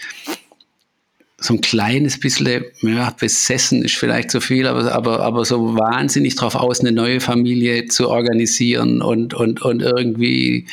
so 1.39 1.53
ein 1.53 1.61
kleines 1.61 2.19
bisschen, 2.19 2.65
ja, 2.81 3.11
besessen 3.11 3.83
ist 3.83 3.95
vielleicht 3.95 4.31
zu 4.31 4.41
viel, 4.41 4.65
aber, 4.65 4.91
aber, 4.91 5.19
aber 5.21 5.45
so 5.45 5.75
wahnsinnig 5.75 6.35
drauf 6.35 6.55
aus, 6.55 6.79
eine 6.79 6.91
neue 6.91 7.19
Familie 7.19 7.85
zu 7.85 8.09
organisieren 8.09 9.01
und, 9.01 9.35
und, 9.35 9.61
und 9.61 9.81
irgendwie 9.81 10.65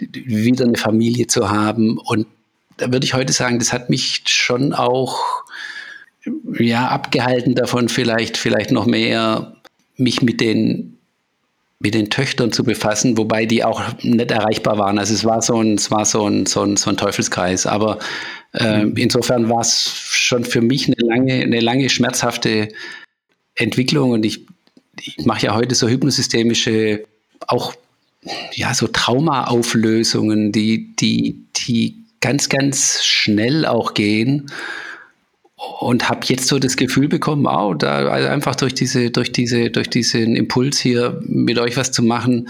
wieder 0.00 0.64
eine 0.64 0.76
Familie 0.76 1.26
zu 1.26 1.50
haben. 1.50 1.98
Und 1.98 2.28
da 2.76 2.92
würde 2.92 3.04
ich 3.04 3.14
heute 3.14 3.32
sagen, 3.32 3.58
das 3.58 3.72
hat 3.72 3.90
mich 3.90 4.22
schon 4.26 4.72
auch 4.72 5.44
ja, 6.58 6.88
abgehalten 6.88 7.56
davon, 7.56 7.88
vielleicht, 7.88 8.36
vielleicht 8.36 8.70
noch 8.70 8.86
mehr 8.86 9.56
mich 9.96 10.22
mit 10.22 10.40
den 10.40 10.97
mit 11.80 11.94
den 11.94 12.10
Töchtern 12.10 12.50
zu 12.50 12.64
befassen, 12.64 13.16
wobei 13.16 13.46
die 13.46 13.62
auch 13.62 13.82
nicht 14.02 14.30
erreichbar 14.30 14.78
waren. 14.78 14.98
Also 14.98 15.14
es 15.14 15.24
war 15.24 15.40
so 15.42 15.62
ein, 15.62 15.74
es 15.74 15.90
war 15.90 16.04
so 16.04 16.28
ein, 16.28 16.46
so 16.46 16.62
ein, 16.62 16.76
so 16.76 16.90
ein 16.90 16.96
Teufelskreis. 16.96 17.66
Aber 17.66 18.00
äh, 18.52 18.82
insofern 18.96 19.48
war 19.48 19.60
es 19.60 19.92
schon 19.94 20.44
für 20.44 20.60
mich 20.60 20.86
eine 20.86 20.96
lange, 20.98 21.34
eine 21.34 21.60
lange 21.60 21.88
schmerzhafte 21.88 22.68
Entwicklung. 23.54 24.10
Und 24.10 24.26
ich, 24.26 24.46
ich 25.00 25.24
mache 25.24 25.46
ja 25.46 25.54
heute 25.54 25.76
so 25.76 25.88
hypnosystemische, 25.88 27.04
auch 27.46 27.74
ja, 28.52 28.74
so 28.74 28.88
Traumaauflösungen, 28.88 30.50
die, 30.50 30.96
die, 30.96 31.44
die 31.56 32.02
ganz, 32.20 32.48
ganz 32.48 33.04
schnell 33.04 33.64
auch 33.64 33.94
gehen 33.94 34.50
und 35.58 36.08
habe 36.08 36.20
jetzt 36.24 36.46
so 36.46 36.58
das 36.58 36.76
Gefühl 36.76 37.08
bekommen, 37.08 37.46
oh, 37.46 37.74
da 37.74 38.08
also 38.08 38.28
einfach 38.28 38.54
durch 38.54 38.74
diese, 38.74 39.10
durch 39.10 39.32
diese, 39.32 39.70
durch 39.70 39.90
diesen 39.90 40.36
Impuls 40.36 40.78
hier 40.78 41.20
mit 41.24 41.58
euch 41.58 41.76
was 41.76 41.90
zu 41.90 42.02
machen. 42.02 42.48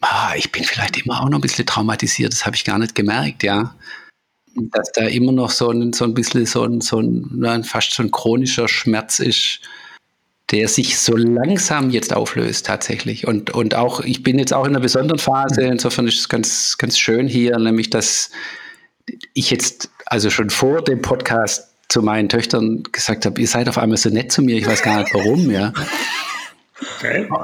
Ah, 0.00 0.32
ich 0.36 0.52
bin 0.52 0.64
vielleicht 0.64 1.04
immer 1.04 1.22
auch 1.22 1.28
noch 1.28 1.38
ein 1.38 1.42
bisschen 1.42 1.66
traumatisiert, 1.66 2.32
das 2.32 2.46
habe 2.46 2.56
ich 2.56 2.64
gar 2.64 2.78
nicht 2.78 2.94
gemerkt, 2.94 3.42
ja. 3.42 3.74
Dass 4.54 4.90
da 4.92 5.02
immer 5.02 5.32
noch 5.32 5.50
so 5.50 5.70
ein, 5.70 5.92
so 5.92 6.04
ein 6.04 6.14
bisschen 6.14 6.46
so 6.46 6.64
ein, 6.64 6.80
so 6.80 6.98
ein 6.98 7.64
fast 7.64 7.92
so 7.92 8.02
ein 8.02 8.10
chronischer 8.10 8.68
Schmerz 8.68 9.18
ist, 9.18 9.60
der 10.50 10.68
sich 10.68 10.98
so 10.98 11.14
langsam 11.14 11.90
jetzt 11.90 12.14
auflöst 12.14 12.64
tatsächlich. 12.66 13.26
Und, 13.26 13.50
und 13.50 13.74
auch, 13.74 14.00
ich 14.00 14.22
bin 14.22 14.38
jetzt 14.38 14.54
auch 14.54 14.64
in 14.64 14.70
einer 14.70 14.80
besonderen 14.80 15.18
Phase, 15.18 15.62
insofern 15.62 16.08
ist 16.08 16.20
es 16.20 16.28
ganz, 16.30 16.78
ganz 16.78 16.98
schön 16.98 17.28
hier, 17.28 17.58
nämlich 17.58 17.90
dass 17.90 18.30
ich 19.34 19.50
jetzt 19.50 19.90
also 20.06 20.30
schon 20.30 20.50
vor 20.50 20.82
dem 20.82 21.02
Podcast 21.02 21.72
zu 21.88 22.02
meinen 22.02 22.28
Töchtern 22.28 22.82
gesagt 22.90 23.26
habe, 23.26 23.40
ihr 23.40 23.46
seid 23.46 23.68
auf 23.68 23.78
einmal 23.78 23.96
so 23.96 24.10
nett 24.10 24.32
zu 24.32 24.42
mir, 24.42 24.56
ich 24.56 24.66
weiß 24.66 24.82
gar 24.82 25.00
nicht 25.00 25.14
warum, 25.14 25.50
ja. 25.50 25.72
Okay. 26.96 27.28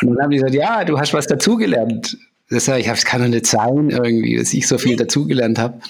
Und 0.00 0.08
dann 0.08 0.22
haben 0.22 0.30
die 0.30 0.36
gesagt, 0.36 0.54
ja, 0.54 0.84
du 0.84 0.98
hast 0.98 1.12
was 1.12 1.26
dazugelernt. 1.26 2.16
Das 2.48 2.68
ich, 2.68 2.86
es 2.86 3.04
kann 3.04 3.22
doch 3.22 3.28
nicht 3.28 3.46
sein, 3.46 3.90
irgendwie, 3.90 4.36
dass 4.36 4.52
ich 4.52 4.68
so 4.68 4.78
viel 4.78 4.96
dazugelernt 4.96 5.58
habe. 5.58 5.80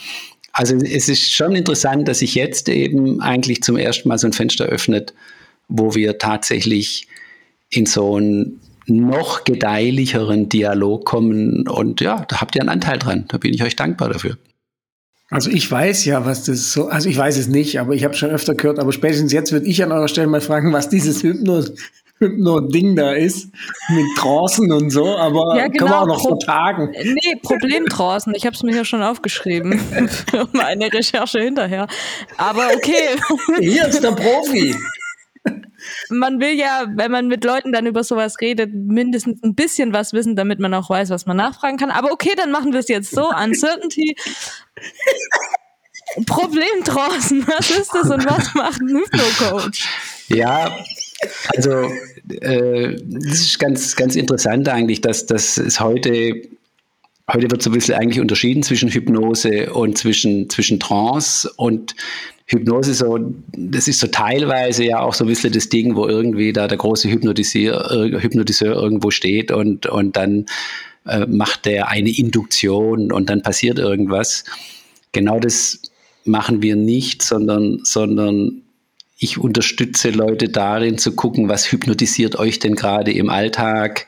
Also 0.52 0.76
es 0.76 1.08
ist 1.08 1.32
schon 1.32 1.56
interessant, 1.56 2.08
dass 2.08 2.18
sich 2.18 2.34
jetzt 2.34 2.68
eben 2.68 3.20
eigentlich 3.20 3.62
zum 3.62 3.76
ersten 3.76 4.08
Mal 4.08 4.18
so 4.18 4.26
ein 4.28 4.32
Fenster 4.32 4.66
öffnet, 4.66 5.14
wo 5.68 5.94
wir 5.94 6.18
tatsächlich 6.18 7.08
in 7.70 7.86
so 7.86 8.16
einen 8.16 8.60
noch 8.86 9.44
gedeihlicheren 9.44 10.48
Dialog 10.48 11.04
kommen. 11.04 11.68
Und 11.68 12.00
ja, 12.00 12.24
da 12.28 12.40
habt 12.40 12.54
ihr 12.54 12.62
einen 12.62 12.68
Anteil 12.68 12.98
dran. 12.98 13.24
Da 13.28 13.38
bin 13.38 13.54
ich 13.54 13.62
euch 13.62 13.76
dankbar 13.76 14.08
dafür. 14.08 14.36
Also 15.32 15.48
ich 15.48 15.70
weiß 15.70 16.04
ja, 16.04 16.26
was 16.26 16.44
das 16.44 16.72
so, 16.72 16.88
also 16.88 17.08
ich 17.08 17.16
weiß 17.16 17.38
es 17.38 17.48
nicht, 17.48 17.80
aber 17.80 17.94
ich 17.94 18.04
habe 18.04 18.12
schon 18.12 18.28
öfter 18.28 18.54
gehört, 18.54 18.78
aber 18.78 18.92
spätestens 18.92 19.32
jetzt 19.32 19.50
würde 19.50 19.64
ich 19.64 19.82
an 19.82 19.90
eurer 19.90 20.08
Stelle 20.08 20.26
mal 20.26 20.42
fragen, 20.42 20.74
was 20.74 20.90
dieses 20.90 21.22
Hypno, 21.22 21.64
Hypno-Ding 22.18 22.96
da 22.96 23.12
ist, 23.12 23.48
mit 23.88 24.04
Trancen 24.18 24.70
und 24.70 24.90
so, 24.90 25.16
aber 25.16 25.56
ja, 25.56 25.68
genau, 25.68 25.78
können 25.78 25.90
wir 25.90 26.00
auch 26.02 26.06
noch 26.06 26.20
Pro 26.20 26.28
vertagen. 26.36 26.90
Nee, 27.02 27.36
Problemtrancen, 27.42 28.34
ich 28.34 28.44
habe 28.44 28.54
es 28.54 28.62
mir 28.62 28.72
hier 28.72 28.84
schon 28.84 29.02
aufgeschrieben 29.02 29.78
für 30.28 30.46
meine 30.52 30.92
Recherche 30.92 31.40
hinterher. 31.40 31.86
Aber 32.36 32.66
okay. 32.76 33.16
Hier 33.58 33.86
ist 33.86 34.04
der 34.04 34.12
Profi 34.12 34.74
man 36.08 36.40
will 36.40 36.52
ja, 36.52 36.86
wenn 36.94 37.10
man 37.10 37.28
mit 37.28 37.44
Leuten 37.44 37.72
dann 37.72 37.86
über 37.86 38.04
sowas 38.04 38.40
redet, 38.40 38.72
mindestens 38.72 39.42
ein 39.42 39.54
bisschen 39.54 39.92
was 39.92 40.12
wissen, 40.12 40.36
damit 40.36 40.58
man 40.58 40.74
auch 40.74 40.90
weiß, 40.90 41.10
was 41.10 41.26
man 41.26 41.36
nachfragen 41.36 41.78
kann. 41.78 41.90
Aber 41.90 42.12
okay, 42.12 42.32
dann 42.36 42.50
machen 42.50 42.72
wir 42.72 42.80
es 42.80 42.88
jetzt 42.88 43.10
so. 43.10 43.28
Uncertainty. 43.28 44.16
Problem 46.26 46.84
draußen. 46.84 47.46
Was 47.46 47.70
ist 47.70 47.94
das 47.94 48.10
und 48.10 48.26
was 48.26 48.54
macht 48.54 48.80
ein 48.80 48.88
Hypno-Coach? 48.88 49.88
Ja, 50.28 50.76
also 51.56 51.90
äh, 52.40 52.96
das 53.06 53.40
ist 53.40 53.58
ganz, 53.58 53.96
ganz 53.96 54.16
interessant 54.16 54.68
eigentlich, 54.68 55.00
dass, 55.00 55.26
dass 55.26 55.56
es 55.56 55.80
heute 55.80 56.42
Heute 57.32 57.50
wird 57.50 57.62
so 57.62 57.70
ein 57.70 57.72
bisschen 57.72 57.94
eigentlich 57.94 58.20
unterschieden 58.20 58.62
zwischen 58.62 58.90
Hypnose 58.90 59.72
und 59.72 59.96
zwischen, 59.96 60.50
zwischen 60.50 60.78
Trance 60.78 61.50
und 61.56 61.94
Hypnose 62.46 62.92
so, 62.92 63.18
das 63.56 63.88
ist 63.88 64.00
so 64.00 64.08
teilweise 64.08 64.84
ja 64.84 65.00
auch 65.00 65.14
so 65.14 65.24
ein 65.24 65.28
bisschen 65.28 65.52
das 65.52 65.70
Ding, 65.70 65.96
wo 65.96 66.06
irgendwie 66.06 66.52
da 66.52 66.68
der 66.68 66.76
große 66.76 67.08
Hypnotiseur, 67.08 68.20
Hypnotiseur 68.20 68.74
irgendwo 68.74 69.10
steht 69.10 69.50
und, 69.50 69.86
und 69.86 70.16
dann 70.16 70.46
äh, 71.06 71.26
macht 71.26 71.64
der 71.64 71.88
eine 71.88 72.10
Induktion 72.10 73.10
und 73.10 73.30
dann 73.30 73.42
passiert 73.42 73.78
irgendwas. 73.78 74.44
Genau 75.12 75.40
das 75.40 75.80
machen 76.24 76.60
wir 76.60 76.76
nicht, 76.76 77.22
sondern, 77.22 77.80
sondern 77.82 78.62
ich 79.16 79.38
unterstütze 79.38 80.10
Leute 80.10 80.48
darin 80.48 80.98
zu 80.98 81.12
gucken, 81.12 81.48
was 81.48 81.70
hypnotisiert 81.70 82.36
euch 82.36 82.58
denn 82.58 82.74
gerade 82.74 83.12
im 83.12 83.30
Alltag 83.30 84.06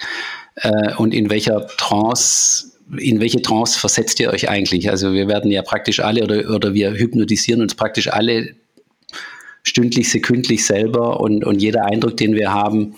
äh, 0.57 0.95
und 0.97 1.15
in 1.15 1.31
welcher 1.31 1.67
Trance 1.79 2.74
in 2.97 3.21
welche 3.21 3.43
Trance 3.43 3.79
versetzt 3.79 4.21
ihr 4.21 4.31
euch 4.31 4.49
eigentlich? 4.49 4.91
Also 4.91 5.13
wir 5.13 5.29
werden 5.29 5.51
ja 5.51 5.63
praktisch 5.63 6.01
alle 6.01 6.25
oder, 6.25 6.55
oder 6.55 6.75
wir 6.75 6.93
hypnotisieren 6.93 7.63
uns 7.63 7.75
praktisch 7.75 8.09
alle 8.09 8.55
stündlich, 9.63 10.11
sekündlich 10.11 10.67
selber 10.67 11.21
und, 11.21 11.45
und 11.45 11.63
jeder 11.63 11.87
Eindruck, 11.87 12.17
den 12.17 12.35
wir 12.35 12.53
haben, 12.53 12.97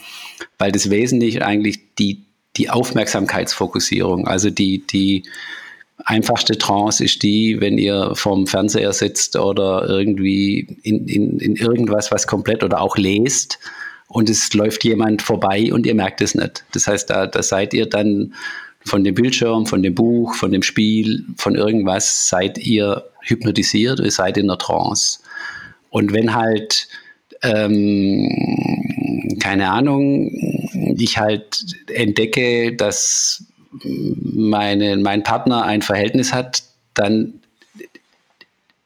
weil 0.58 0.72
das 0.72 0.90
Wesentliche 0.90 1.46
eigentlich 1.46 1.94
die, 1.98 2.24
die 2.56 2.70
Aufmerksamkeitsfokussierung, 2.70 4.26
also 4.26 4.50
die, 4.50 4.84
die 4.86 5.22
einfachste 6.04 6.58
Trance 6.58 7.04
ist 7.04 7.22
die, 7.22 7.60
wenn 7.60 7.78
ihr 7.78 8.12
vorm 8.14 8.46
Fernseher 8.46 8.92
sitzt 8.92 9.36
oder 9.36 9.88
irgendwie 9.88 10.76
in, 10.82 11.06
in, 11.06 11.38
in 11.38 11.56
irgendwas, 11.56 12.10
was 12.10 12.26
komplett 12.26 12.64
oder 12.64 12.80
auch 12.80 12.96
lest 12.96 13.58
und 14.08 14.28
es 14.28 14.52
läuft 14.52 14.84
jemand 14.84 15.22
vorbei 15.22 15.72
und 15.72 15.86
ihr 15.86 15.94
merkt 15.94 16.20
es 16.20 16.34
nicht. 16.34 16.64
Das 16.72 16.86
heißt, 16.86 17.10
da, 17.10 17.26
da 17.26 17.42
seid 17.42 17.74
ihr 17.74 17.86
dann 17.86 18.34
von 18.86 19.02
dem 19.02 19.14
Bildschirm, 19.14 19.66
von 19.66 19.82
dem 19.82 19.94
Buch, 19.94 20.34
von 20.34 20.52
dem 20.52 20.62
Spiel, 20.62 21.24
von 21.36 21.56
irgendwas, 21.56 22.28
seid 22.28 22.56
ihr 22.58 23.04
hypnotisiert, 23.20 23.98
ihr 24.00 24.10
seid 24.12 24.38
in 24.38 24.46
der 24.46 24.58
Trance. 24.58 25.18
Und 25.90 26.12
wenn 26.12 26.34
halt, 26.34 26.86
ähm, 27.42 28.28
keine 29.40 29.70
Ahnung, 29.70 30.30
ich 30.96 31.18
halt 31.18 31.64
entdecke, 31.92 32.74
dass 32.76 33.44
meine, 33.82 34.96
mein 34.96 35.24
Partner 35.24 35.64
ein 35.64 35.82
Verhältnis 35.82 36.32
hat, 36.32 36.62
dann 36.94 37.40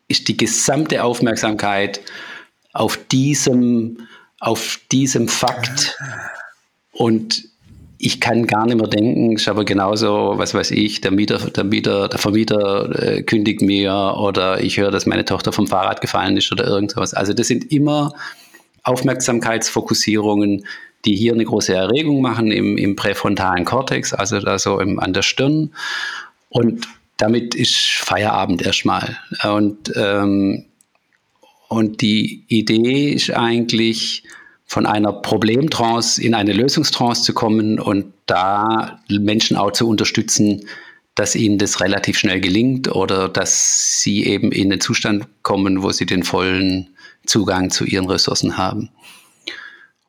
ist 0.08 0.28
die 0.28 0.36
gesamte 0.36 1.04
Aufmerksamkeit 1.04 2.00
auf 2.72 2.98
diesem, 3.08 4.08
auf 4.40 4.80
diesem 4.90 5.28
Fakt 5.28 5.98
und 6.92 7.49
ich 8.02 8.18
kann 8.18 8.46
gar 8.46 8.64
nicht 8.64 8.78
mehr 8.78 8.88
denken, 8.88 9.32
ist 9.32 9.46
aber 9.46 9.66
genauso, 9.66 10.32
was 10.36 10.54
weiß 10.54 10.70
ich, 10.70 11.02
der 11.02 11.10
Mieter, 11.10 11.38
der 11.50 11.64
Mieter, 11.64 12.08
der 12.08 12.18
Vermieter 12.18 12.98
äh, 12.98 13.22
kündigt 13.22 13.60
mir 13.60 14.14
oder 14.18 14.62
ich 14.62 14.78
höre, 14.78 14.90
dass 14.90 15.04
meine 15.04 15.26
Tochter 15.26 15.52
vom 15.52 15.66
Fahrrad 15.66 16.00
gefallen 16.00 16.38
ist 16.38 16.50
oder 16.50 16.66
irgendwas. 16.66 17.12
Also 17.12 17.34
das 17.34 17.48
sind 17.48 17.70
immer 17.70 18.14
Aufmerksamkeitsfokussierungen, 18.84 20.64
die 21.04 21.14
hier 21.14 21.34
eine 21.34 21.44
große 21.44 21.74
Erregung 21.74 22.22
machen 22.22 22.50
im, 22.50 22.78
im 22.78 22.96
präfrontalen 22.96 23.66
Kortex, 23.66 24.14
also 24.14 24.40
da 24.40 24.58
so 24.58 24.80
im, 24.80 24.98
an 24.98 25.12
der 25.12 25.22
Stirn. 25.22 25.74
Und 26.48 26.88
damit 27.18 27.54
ist 27.54 27.76
Feierabend 27.76 28.62
erstmal. 28.62 29.18
Und, 29.44 29.92
ähm, 29.94 30.64
und 31.68 32.00
die 32.00 32.44
Idee 32.48 33.10
ist 33.10 33.30
eigentlich, 33.30 34.22
von 34.70 34.86
einer 34.86 35.12
Problemtrance 35.12 36.22
in 36.22 36.32
eine 36.32 36.52
Lösungstrance 36.52 37.24
zu 37.24 37.34
kommen 37.34 37.80
und 37.80 38.12
da 38.26 39.00
Menschen 39.08 39.56
auch 39.56 39.72
zu 39.72 39.88
unterstützen, 39.88 40.64
dass 41.16 41.34
ihnen 41.34 41.58
das 41.58 41.80
relativ 41.80 42.16
schnell 42.16 42.40
gelingt 42.40 42.86
oder 42.86 43.28
dass 43.28 44.00
sie 44.00 44.24
eben 44.24 44.52
in 44.52 44.70
den 44.70 44.80
Zustand 44.80 45.26
kommen, 45.42 45.82
wo 45.82 45.90
sie 45.90 46.06
den 46.06 46.22
vollen 46.22 46.94
Zugang 47.26 47.70
zu 47.70 47.84
ihren 47.84 48.06
Ressourcen 48.06 48.58
haben. 48.58 48.90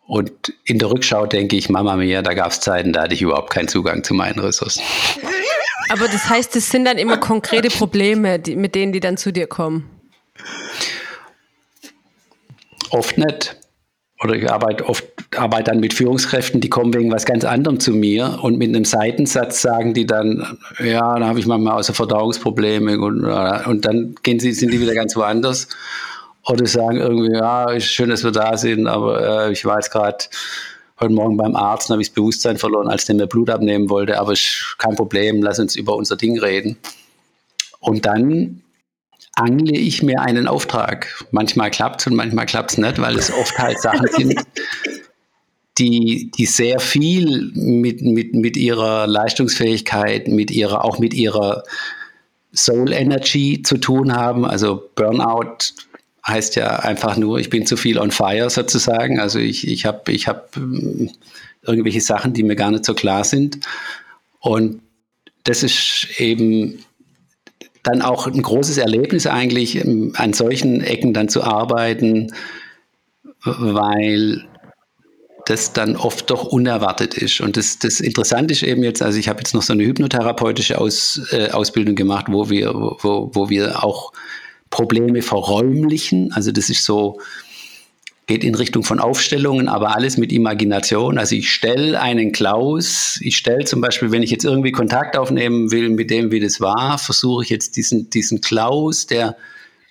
Und 0.05 0.53
in 0.65 0.77
der 0.77 0.91
Rückschau 0.91 1.25
denke 1.25 1.55
ich, 1.55 1.69
Mama 1.69 1.95
mia, 1.95 2.21
da 2.21 2.35
gab 2.35 2.51
es 2.51 2.59
Zeiten, 2.59 2.93
da 2.93 3.01
hatte 3.01 3.15
ich 3.15 3.23
überhaupt 3.23 3.49
keinen 3.49 3.67
Zugang 3.67 4.03
zu 4.03 4.13
meinen 4.13 4.37
Ressourcen. 4.37 4.83
Aber 5.89 6.07
das 6.07 6.29
heißt, 6.29 6.55
es 6.55 6.69
sind 6.69 6.85
dann 6.85 6.99
immer 6.99 7.17
konkrete 7.17 7.69
Probleme, 7.69 8.37
die, 8.37 8.55
mit 8.55 8.75
denen 8.75 8.93
die 8.93 8.99
dann 8.99 9.17
zu 9.17 9.33
dir 9.33 9.47
kommen? 9.47 9.89
Oft 12.91 13.17
nicht 13.17 13.55
oder 14.23 14.35
ich 14.35 14.49
arbeite 14.51 14.87
oft 14.87 15.05
arbeite 15.35 15.71
dann 15.71 15.79
mit 15.79 15.93
Führungskräften, 15.93 16.61
die 16.61 16.69
kommen 16.69 16.93
wegen 16.93 17.11
was 17.11 17.25
ganz 17.25 17.45
anderem 17.45 17.79
zu 17.79 17.93
mir 17.93 18.39
und 18.41 18.57
mit 18.57 18.69
einem 18.69 18.85
Seitensatz 18.85 19.61
sagen 19.61 19.93
die 19.93 20.05
dann, 20.05 20.57
ja, 20.79 21.17
da 21.17 21.25
habe 21.25 21.39
ich 21.39 21.45
manchmal 21.47 21.77
außer 21.77 21.93
Verdauungsprobleme 21.93 22.99
und, 22.99 23.23
und 23.23 23.85
dann 23.85 24.15
gehen 24.23 24.39
sie, 24.39 24.51
sind 24.51 24.73
die 24.73 24.81
wieder 24.81 24.93
ganz 24.93 25.15
woanders. 25.15 25.69
Oder 26.47 26.65
sagen 26.65 26.97
irgendwie, 26.97 27.33
ja, 27.33 27.79
schön, 27.79 28.09
dass 28.09 28.23
wir 28.23 28.31
da 28.31 28.57
sind, 28.57 28.87
aber 28.87 29.45
äh, 29.45 29.51
ich 29.51 29.63
war 29.63 29.77
jetzt 29.77 29.91
gerade 29.91 30.25
heute 30.99 31.13
Morgen 31.13 31.37
beim 31.37 31.55
Arzt 31.55 31.89
und 31.89 31.93
habe 31.93 32.01
ich 32.01 32.09
das 32.09 32.15
Bewusstsein 32.15 32.57
verloren, 32.57 32.87
als 32.87 33.05
der 33.05 33.15
mir 33.15 33.27
Blut 33.27 33.49
abnehmen 33.49 33.89
wollte, 33.89 34.19
aber 34.19 34.33
ist 34.33 34.75
kein 34.79 34.95
Problem, 34.95 35.43
lass 35.43 35.59
uns 35.59 35.75
über 35.75 35.95
unser 35.95 36.15
Ding 36.15 36.39
reden. 36.39 36.77
Und 37.79 38.05
dann 38.05 38.63
angle 39.41 39.77
ich 39.77 40.03
mir 40.03 40.21
einen 40.21 40.47
Auftrag. 40.47 41.25
Manchmal 41.31 41.71
klappt 41.71 42.01
es 42.01 42.07
und 42.07 42.15
manchmal 42.15 42.45
klappt 42.45 42.71
es 42.71 42.77
nicht, 42.77 42.99
weil 42.99 43.17
es 43.17 43.31
oft 43.31 43.57
halt 43.57 43.79
Sachen 43.81 44.07
sind, 44.15 44.39
die, 45.77 46.31
die 46.37 46.45
sehr 46.45 46.79
viel 46.79 47.51
mit, 47.55 48.01
mit, 48.01 48.33
mit 48.33 48.57
ihrer 48.57 49.07
Leistungsfähigkeit, 49.07 50.27
mit 50.27 50.51
ihrer, 50.51 50.85
auch 50.85 50.99
mit 50.99 51.13
ihrer 51.13 51.63
Soul 52.53 52.91
Energy 52.91 53.61
zu 53.63 53.77
tun 53.77 54.13
haben. 54.13 54.45
Also 54.45 54.89
Burnout 54.95 55.57
heißt 56.27 56.55
ja 56.55 56.79
einfach 56.79 57.17
nur, 57.17 57.39
ich 57.39 57.49
bin 57.49 57.65
zu 57.65 57.77
viel 57.77 57.97
on 57.97 58.11
fire 58.11 58.49
sozusagen. 58.49 59.19
Also 59.19 59.39
ich, 59.39 59.67
ich 59.67 59.85
habe 59.85 60.11
ich 60.11 60.27
hab 60.27 60.55
ähm, 60.57 61.09
irgendwelche 61.63 62.01
Sachen, 62.01 62.33
die 62.33 62.43
mir 62.43 62.55
gar 62.55 62.71
nicht 62.71 62.85
so 62.85 62.93
klar 62.93 63.23
sind. 63.23 63.59
Und 64.39 64.81
das 65.43 65.63
ist 65.63 66.07
eben 66.17 66.83
dann 67.83 68.01
auch 68.01 68.27
ein 68.27 68.41
großes 68.41 68.77
Erlebnis 68.77 69.27
eigentlich, 69.27 69.75
ähm, 69.75 70.13
an 70.15 70.33
solchen 70.33 70.81
Ecken 70.81 71.13
dann 71.13 71.29
zu 71.29 71.43
arbeiten, 71.43 72.33
weil 73.43 74.45
das 75.45 75.73
dann 75.73 75.95
oft 75.95 76.29
doch 76.29 76.45
unerwartet 76.45 77.15
ist. 77.15 77.41
Und 77.41 77.57
das, 77.57 77.79
das 77.79 77.99
Interessante 77.99 78.53
ist 78.53 78.63
eben 78.63 78.83
jetzt, 78.83 79.01
also 79.01 79.17
ich 79.17 79.27
habe 79.27 79.39
jetzt 79.39 79.53
noch 79.53 79.63
so 79.63 79.73
eine 79.73 79.83
hypnotherapeutische 79.83 80.79
Aus, 80.79 81.21
äh, 81.31 81.49
Ausbildung 81.49 81.95
gemacht, 81.95 82.27
wo 82.29 82.49
wir, 82.49 82.73
wo, 82.73 83.31
wo 83.33 83.49
wir 83.49 83.83
auch 83.83 84.11
Probleme 84.69 85.21
verräumlichen. 85.21 86.31
Also 86.31 86.51
das 86.51 86.69
ist 86.69 86.85
so, 86.85 87.19
geht 88.31 88.45
in 88.45 88.55
Richtung 88.55 88.83
von 88.83 89.01
Aufstellungen, 89.01 89.67
aber 89.67 89.93
alles 89.93 90.15
mit 90.15 90.31
Imagination. 90.31 91.17
Also 91.17 91.35
ich 91.35 91.51
stelle 91.51 91.99
einen 91.99 92.31
Klaus, 92.31 93.19
ich 93.21 93.35
stelle 93.35 93.65
zum 93.65 93.81
Beispiel, 93.81 94.11
wenn 94.11 94.23
ich 94.23 94.31
jetzt 94.31 94.45
irgendwie 94.45 94.71
Kontakt 94.71 95.17
aufnehmen 95.17 95.69
will 95.71 95.89
mit 95.89 96.09
dem, 96.09 96.31
wie 96.31 96.39
das 96.39 96.61
war, 96.61 96.97
versuche 96.97 97.43
ich 97.43 97.49
jetzt 97.49 97.75
diesen, 97.75 98.09
diesen 98.09 98.39
Klaus, 98.39 99.05
der 99.05 99.35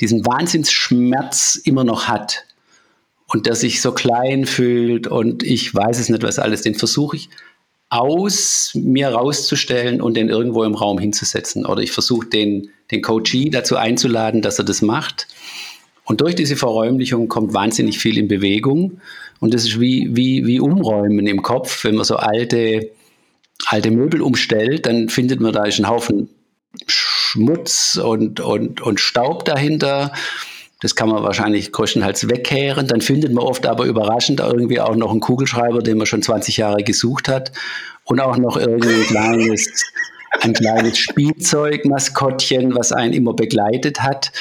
diesen 0.01 0.25
Wahnsinnsschmerz 0.25 1.61
immer 1.65 1.85
noch 1.85 2.09
hat 2.09 2.47
und 3.27 3.45
der 3.45 3.57
sich 3.57 3.83
so 3.83 3.93
klein 3.93 4.47
fühlt 4.47 5.07
und 5.07 5.43
ich 5.43 5.75
weiß 5.75 5.99
es 5.99 6.09
nicht, 6.09 6.23
was 6.23 6.39
alles, 6.39 6.63
den 6.63 6.75
versuche 6.75 7.17
ich 7.17 7.29
aus 7.91 8.71
mir 8.75 9.09
rauszustellen 9.09 10.01
und 10.01 10.15
den 10.15 10.31
irgendwo 10.31 10.65
im 10.65 10.77
Raum 10.77 10.99
hinzusetzen. 10.99 11.67
Oder 11.67 11.83
ich 11.83 11.93
versuche 11.93 12.27
den, 12.27 12.71
den 12.91 13.03
Coachee 13.03 13.51
dazu 13.51 13.77
einzuladen, 13.77 14.41
dass 14.41 14.59
er 14.59 14.65
das 14.65 14.81
macht. 14.81 15.27
Und 16.11 16.21
durch 16.23 16.35
diese 16.35 16.57
Verräumlichung 16.57 17.29
kommt 17.29 17.55
wahnsinnig 17.55 18.01
viel 18.01 18.19
in 18.19 18.27
Bewegung. 18.27 19.01
Und 19.39 19.55
das 19.55 19.63
ist 19.63 19.79
wie, 19.79 20.09
wie, 20.11 20.45
wie 20.45 20.59
Umräumen 20.59 21.25
im 21.29 21.41
Kopf. 21.41 21.85
Wenn 21.85 21.95
man 21.95 22.05
so 22.05 22.17
alte, 22.17 22.91
alte 23.67 23.93
Möbel 23.93 24.21
umstellt, 24.21 24.87
dann 24.87 25.09
findet 25.09 25.39
man 25.39 25.53
da 25.53 25.67
ist 25.67 25.79
ein 25.79 25.89
Haufen 25.89 26.29
Schmutz 26.89 27.97
und, 27.97 28.41
und, 28.41 28.81
und 28.81 28.99
Staub 28.99 29.45
dahinter. 29.45 30.13
Das 30.81 30.97
kann 30.97 31.11
man 31.11 31.23
wahrscheinlich 31.23 31.71
größtenteils 31.71 32.29
wegkehren. 32.29 32.89
Dann 32.89 33.03
findet 33.03 33.33
man 33.33 33.45
oft 33.45 33.65
aber 33.65 33.85
überraschend 33.85 34.41
irgendwie 34.41 34.81
auch 34.81 34.97
noch 34.97 35.13
einen 35.13 35.21
Kugelschreiber, 35.21 35.81
den 35.81 35.97
man 35.97 36.09
schon 36.09 36.23
20 36.23 36.57
Jahre 36.57 36.83
gesucht 36.83 37.29
hat. 37.29 37.53
Und 38.03 38.19
auch 38.19 38.37
noch 38.37 38.57
irgendwie 38.57 38.95
ein 38.95 39.07
kleines, 39.07 39.85
ein 40.41 40.55
kleines 40.55 40.99
Spielzeugmaskottchen, 40.99 42.75
was 42.75 42.91
einen 42.91 43.13
immer 43.13 43.35
begleitet 43.35 44.03
hat. 44.03 44.33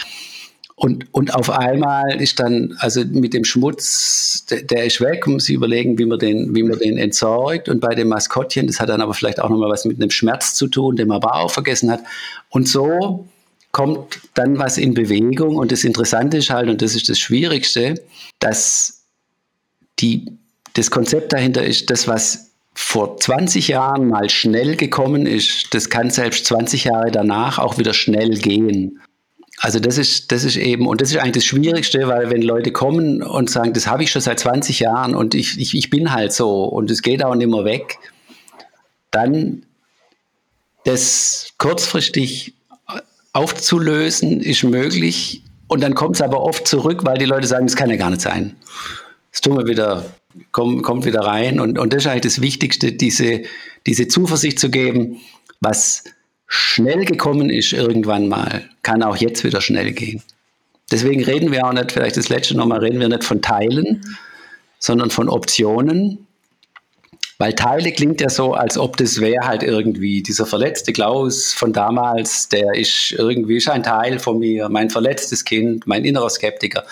Und, 0.80 1.13
und 1.13 1.36
auf 1.36 1.50
einmal 1.50 2.22
ist 2.22 2.39
dann, 2.39 2.74
also 2.80 3.04
mit 3.04 3.34
dem 3.34 3.44
Schmutz, 3.44 4.46
der, 4.50 4.62
der 4.62 4.86
ist 4.86 5.02
weg, 5.02 5.28
muss 5.28 5.44
sich 5.44 5.56
überlegen, 5.56 6.00
wie 6.00 6.06
man, 6.06 6.18
den, 6.20 6.56
wie 6.56 6.63
man 6.63 6.80
den 6.80 6.98
entsorgt. 6.98 7.68
Und 7.68 7.82
bei 7.82 7.96
dem 7.96 8.08
Maskottchen, 8.08 8.65
das 8.65 8.80
hat 8.80 8.88
dann 8.88 9.02
aber 9.02 9.13
vielleicht 9.13 9.42
auch 9.42 9.50
nochmal 9.50 9.70
was 9.70 9.84
mit 9.84 9.98
einem 9.98 10.10
Schmerz 10.10 10.56
zu 10.56 10.70
tun, 10.70 10.96
den 10.96 11.10
man 11.10 11.18
aber 11.18 11.36
auch 11.36 11.52
vergessen 11.52 11.92
hat. 11.92 12.00
Und 12.48 12.70
so 12.70 13.28
kommt 13.74 14.22
dann 14.36 14.58
was 14.58 14.78
in 14.78 14.94
Bewegung. 14.94 15.58
Und 15.58 15.74
das 15.74 15.84
Interessante 15.84 16.38
ist 16.38 16.50
halt, 16.50 16.70
und 16.70 16.82
das 16.82 16.96
ist 16.96 17.10
das 17.10 17.20
Schwierigste, 17.20 17.96
dass 18.39 19.02
die, 20.00 20.32
das 20.76 20.89
Konzept 20.89 21.34
dahinter 21.34 21.62
ist, 21.62 21.89
das, 21.89 22.08
was 22.08 22.52
vor 22.74 23.18
20 23.18 23.68
Jahren 23.68 24.08
mal 24.08 24.30
schnell 24.30 24.78
gekommen 24.78 25.26
ist, 25.26 25.74
das 25.74 25.89
kann 25.89 26.10
selbst 26.10 26.46
20 26.46 26.86
Jahre 26.86 27.12
danach 27.12 27.60
auch 27.60 27.78
wieder 27.78 27.94
schnell 27.94 28.38
gehen. 28.38 29.02
Also 29.62 29.80
das 29.80 29.98
ist, 29.98 30.32
das 30.32 30.45
ist 30.45 30.56
eben, 30.56 30.88
und 30.88 31.02
das 31.02 31.12
ist 31.12 31.17
eigentlich 31.17 31.43
das 31.43 31.45
Schwierigste, 31.45 32.08
weil 32.08 32.30
wenn 32.30 32.41
Leute 32.41 32.72
kommen 32.72 33.22
und 33.22 33.50
sagen, 33.50 33.74
das 33.74 33.88
habe 33.88 34.04
ich 34.04 34.12
schon 34.12 34.22
seit 34.22 34.39
20 34.39 34.80
Jahren 34.80 35.15
und 35.15 35.36
ich, 35.36 35.60
ich, 35.60 35.76
ich 35.76 35.89
bin 35.89 36.13
halt 36.13 36.32
so 36.32 36.63
und 36.63 36.89
es 36.89 37.02
geht 37.02 37.24
auch 37.24 37.36
nicht 37.36 37.50
mehr 37.50 37.65
weg, 37.65 37.98
dann 39.12 39.65
das 40.86 41.54
kurzfristig 41.58 42.54
aufzulösen 43.34 44.41
ist 44.41 44.63
möglich, 44.63 45.43
Und 45.67 45.82
dann 45.82 45.93
kommt 45.93 46.15
es 46.15 46.22
aber 46.22 46.41
oft 46.41 46.67
zurück, 46.67 47.06
weil 47.06 47.17
die 47.19 47.26
Leute 47.26 47.45
sagen, 47.45 47.67
das 47.67 47.76
kann 47.76 47.91
ja 47.91 47.95
gar 47.95 48.10
nicht 48.10 48.22
sein. 48.22 48.56
Das 49.32 49.41
tun 49.41 49.56
wir 49.58 49.67
wieder, 49.67 50.04
kommt, 50.52 50.82
kommt 50.84 51.06
wieder 51.06 51.22
rein. 51.22 51.60
Und, 51.60 51.78
und 51.78 51.93
das 51.93 52.04
ist 52.04 52.08
eigentlich 52.08 52.34
das 52.34 52.41
Wichtigste, 52.41 52.91
diese, 52.91 53.43
diese 53.86 54.08
Zuversicht 54.08 54.60
zu 54.60 54.72
geben, 54.72 55.17
was 55.62 56.04
schnell 56.50 57.06
gekommen 57.06 57.50
ist 57.50 57.72
irgendwann 57.72 58.28
mal, 58.28 58.64
kann 58.82 59.04
auch 59.04 59.16
jetzt 59.16 59.44
wieder 59.44 59.62
schnell 59.62 59.92
gehen. 59.94 60.22
Deswegen 60.92 61.24
reden 61.24 61.52
wir 61.52 61.66
auch 61.66 61.74
nicht, 61.74 61.92
vielleicht 61.92 62.18
das 62.18 62.30
letzte 62.30 62.58
nochmal, 62.58 62.80
reden 62.80 63.00
wir 63.00 63.08
nicht 63.08 63.24
von 63.24 63.42
Teilen, 63.42 64.02
sondern 64.80 65.12
von 65.12 65.30
Optionen. 65.30 66.26
Weil 67.38 67.54
Teile 67.54 67.92
klingt 67.92 68.20
ja 68.20 68.30
so, 68.30 68.54
als 68.54 68.78
ob 68.78 68.98
das 68.98 69.22
wäre 69.22 69.48
halt 69.48 69.64
irgendwie 69.64 70.24
dieser 70.24 70.46
verletzte 70.46 70.92
Klaus 70.92 71.54
von 71.54 71.72
damals, 71.72 72.50
der 72.50 72.74
ist 72.74 73.12
irgendwie 73.12 73.58
ist 73.58 73.70
ein 73.70 73.84
Teil 73.84 74.20
von 74.20 74.40
mir, 74.40 74.68
mein 74.68 74.90
verletztes 74.90 75.46
Kind, 75.46 75.86
mein 75.86 76.04
innerer 76.04 76.30
Skeptiker. 76.30 76.84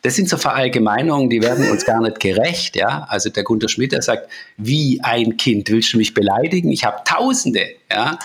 Das 0.00 0.16
sind 0.16 0.28
so 0.28 0.38
Verallgemeinungen, 0.38 1.30
die 1.30 1.42
werden 1.42 1.70
uns 1.70 1.84
gar 1.84 2.00
nicht 2.00 2.18
gerecht. 2.18 2.74
Ja? 2.74 3.06
Also 3.08 3.28
der 3.28 3.44
Gunter 3.44 3.68
Schmidt, 3.68 3.92
der 3.92 4.02
sagt, 4.02 4.28
wie 4.56 5.00
ein 5.02 5.36
Kind, 5.36 5.70
willst 5.70 5.92
du 5.92 5.98
mich 5.98 6.14
beleidigen? 6.14 6.72
Ich 6.72 6.84
habe 6.84 7.02
Tausende. 7.04 7.66
Ja? 7.88 8.18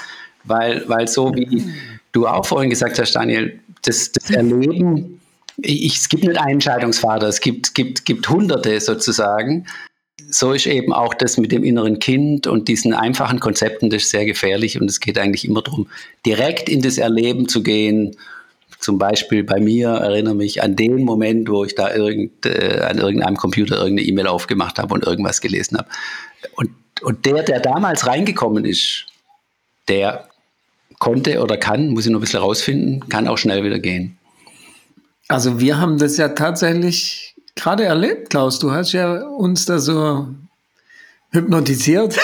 Weil, 0.48 0.84
weil 0.88 1.08
so 1.08 1.34
wie 1.36 1.64
du 2.12 2.28
auch 2.28 2.46
vorhin 2.46 2.70
gesagt 2.70 3.00
hast, 3.00 3.14
Daniel, 3.14 3.60
das, 3.84 4.12
das 4.12 4.30
Erleben, 4.32 5.20
ich, 5.58 5.96
es 5.96 6.10
gibt 6.10 6.24
nicht 6.24 6.40
einen 6.40 6.54
Entscheidungsvater, 6.54 7.28
es 7.28 7.42
gibt, 7.42 7.74
gibt, 7.74 8.06
gibt 8.06 8.30
Hunderte 8.30 8.80
sozusagen. 8.80 9.66
So 10.30 10.52
ist 10.52 10.68
eben 10.68 10.94
auch 10.94 11.14
das 11.14 11.38
mit 11.38 11.52
dem 11.52 11.64
inneren 11.64 12.00
Kind 12.00 12.48
und 12.48 12.68
diesen 12.68 12.94
einfachen 12.94 13.40
Konzepten, 13.40 13.90
das 13.90 14.04
ist 14.04 14.12
sehr 14.12 14.26
gefährlich 14.26 14.80
und 14.80 14.90
es 14.90 15.00
geht 15.00 15.18
eigentlich 15.18 15.46
immer 15.46 15.62
darum, 15.62 15.88
direkt 16.26 16.70
in 16.70 16.82
das 16.82 16.98
Erleben 16.98 17.48
zu 17.48 17.64
gehen. 17.64 18.16
Zum 18.80 18.98
Beispiel 18.98 19.44
bei 19.44 19.60
mir 19.60 19.90
erinnere 19.90 20.36
mich 20.36 20.62
an 20.62 20.76
den 20.76 21.04
Moment, 21.04 21.50
wo 21.50 21.64
ich 21.64 21.76
da 21.76 21.94
irgend, 21.94 22.46
äh, 22.46 22.82
an 22.82 22.98
irgendeinem 23.00 23.38
Computer 23.38 23.78
irgendeine 23.78 24.08
E-Mail 24.08 24.28
aufgemacht 24.28 24.78
habe 24.78 24.94
und 24.94 25.06
irgendwas 25.06 25.42
gelesen 25.42 25.78
habe. 25.78 25.88
Und, 26.56 26.70
und 27.02 27.26
der, 27.26 27.44
der 27.44 27.60
damals 27.60 28.06
reingekommen 28.06 28.66
ist, 28.66 29.06
der 29.88 30.28
konnte 31.00 31.42
oder 31.42 31.58
kann, 31.58 31.90
muss 31.90 32.06
ich 32.06 32.12
noch 32.12 32.20
ein 32.20 32.22
bisschen 32.22 32.40
rausfinden, 32.40 33.08
kann 33.10 33.28
auch 33.28 33.38
schnell 33.38 33.64
wieder 33.64 33.80
gehen. 33.80 34.18
Also 35.28 35.60
wir 35.60 35.78
haben 35.78 35.98
das 35.98 36.18
ja 36.18 36.30
tatsächlich 36.30 37.36
gerade 37.56 37.84
erlebt, 37.84 38.30
Klaus. 38.30 38.60
Du 38.60 38.72
hast 38.72 38.94
ja 38.94 39.26
uns 39.28 39.66
da 39.66 39.80
so 39.80 40.28
hypnotisiert 41.32 42.18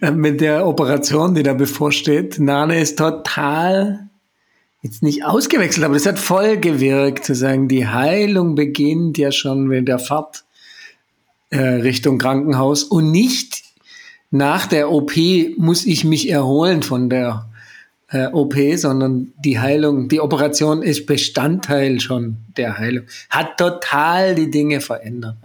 mit 0.12 0.40
der 0.40 0.66
Operation, 0.66 1.34
die 1.34 1.42
da 1.42 1.54
bevorsteht. 1.54 2.38
Nane 2.38 2.80
ist 2.80 2.98
total 2.98 4.08
jetzt 4.82 5.02
nicht 5.02 5.24
ausgewechselt, 5.24 5.84
aber 5.84 5.94
das 5.94 6.06
hat 6.06 6.18
voll 6.18 6.58
gewirkt, 6.58 7.24
zu 7.24 7.34
sagen, 7.34 7.68
die 7.68 7.88
Heilung 7.88 8.54
beginnt 8.54 9.18
ja 9.18 9.32
schon 9.32 9.66
mit 9.66 9.88
der 9.88 9.98
Fahrt 9.98 10.44
äh, 11.50 11.58
Richtung 11.58 12.18
Krankenhaus 12.18 12.84
und 12.84 13.10
nicht 13.10 13.64
nach 14.30 14.66
der 14.66 14.90
OP 14.90 15.12
muss 15.56 15.86
ich 15.86 16.04
mich 16.04 16.28
erholen 16.28 16.82
von 16.82 17.08
der 17.08 17.46
äh, 18.10 18.26
OP, 18.26 18.54
sondern 18.76 19.32
die 19.44 19.58
Heilung, 19.58 20.08
die 20.08 20.20
Operation 20.20 20.82
ist 20.82 21.06
Bestandteil 21.06 22.00
schon 22.00 22.36
der 22.56 22.78
Heilung. 22.78 23.04
Hat 23.30 23.58
total 23.58 24.34
die 24.34 24.50
Dinge 24.50 24.80
verändert. 24.80 25.36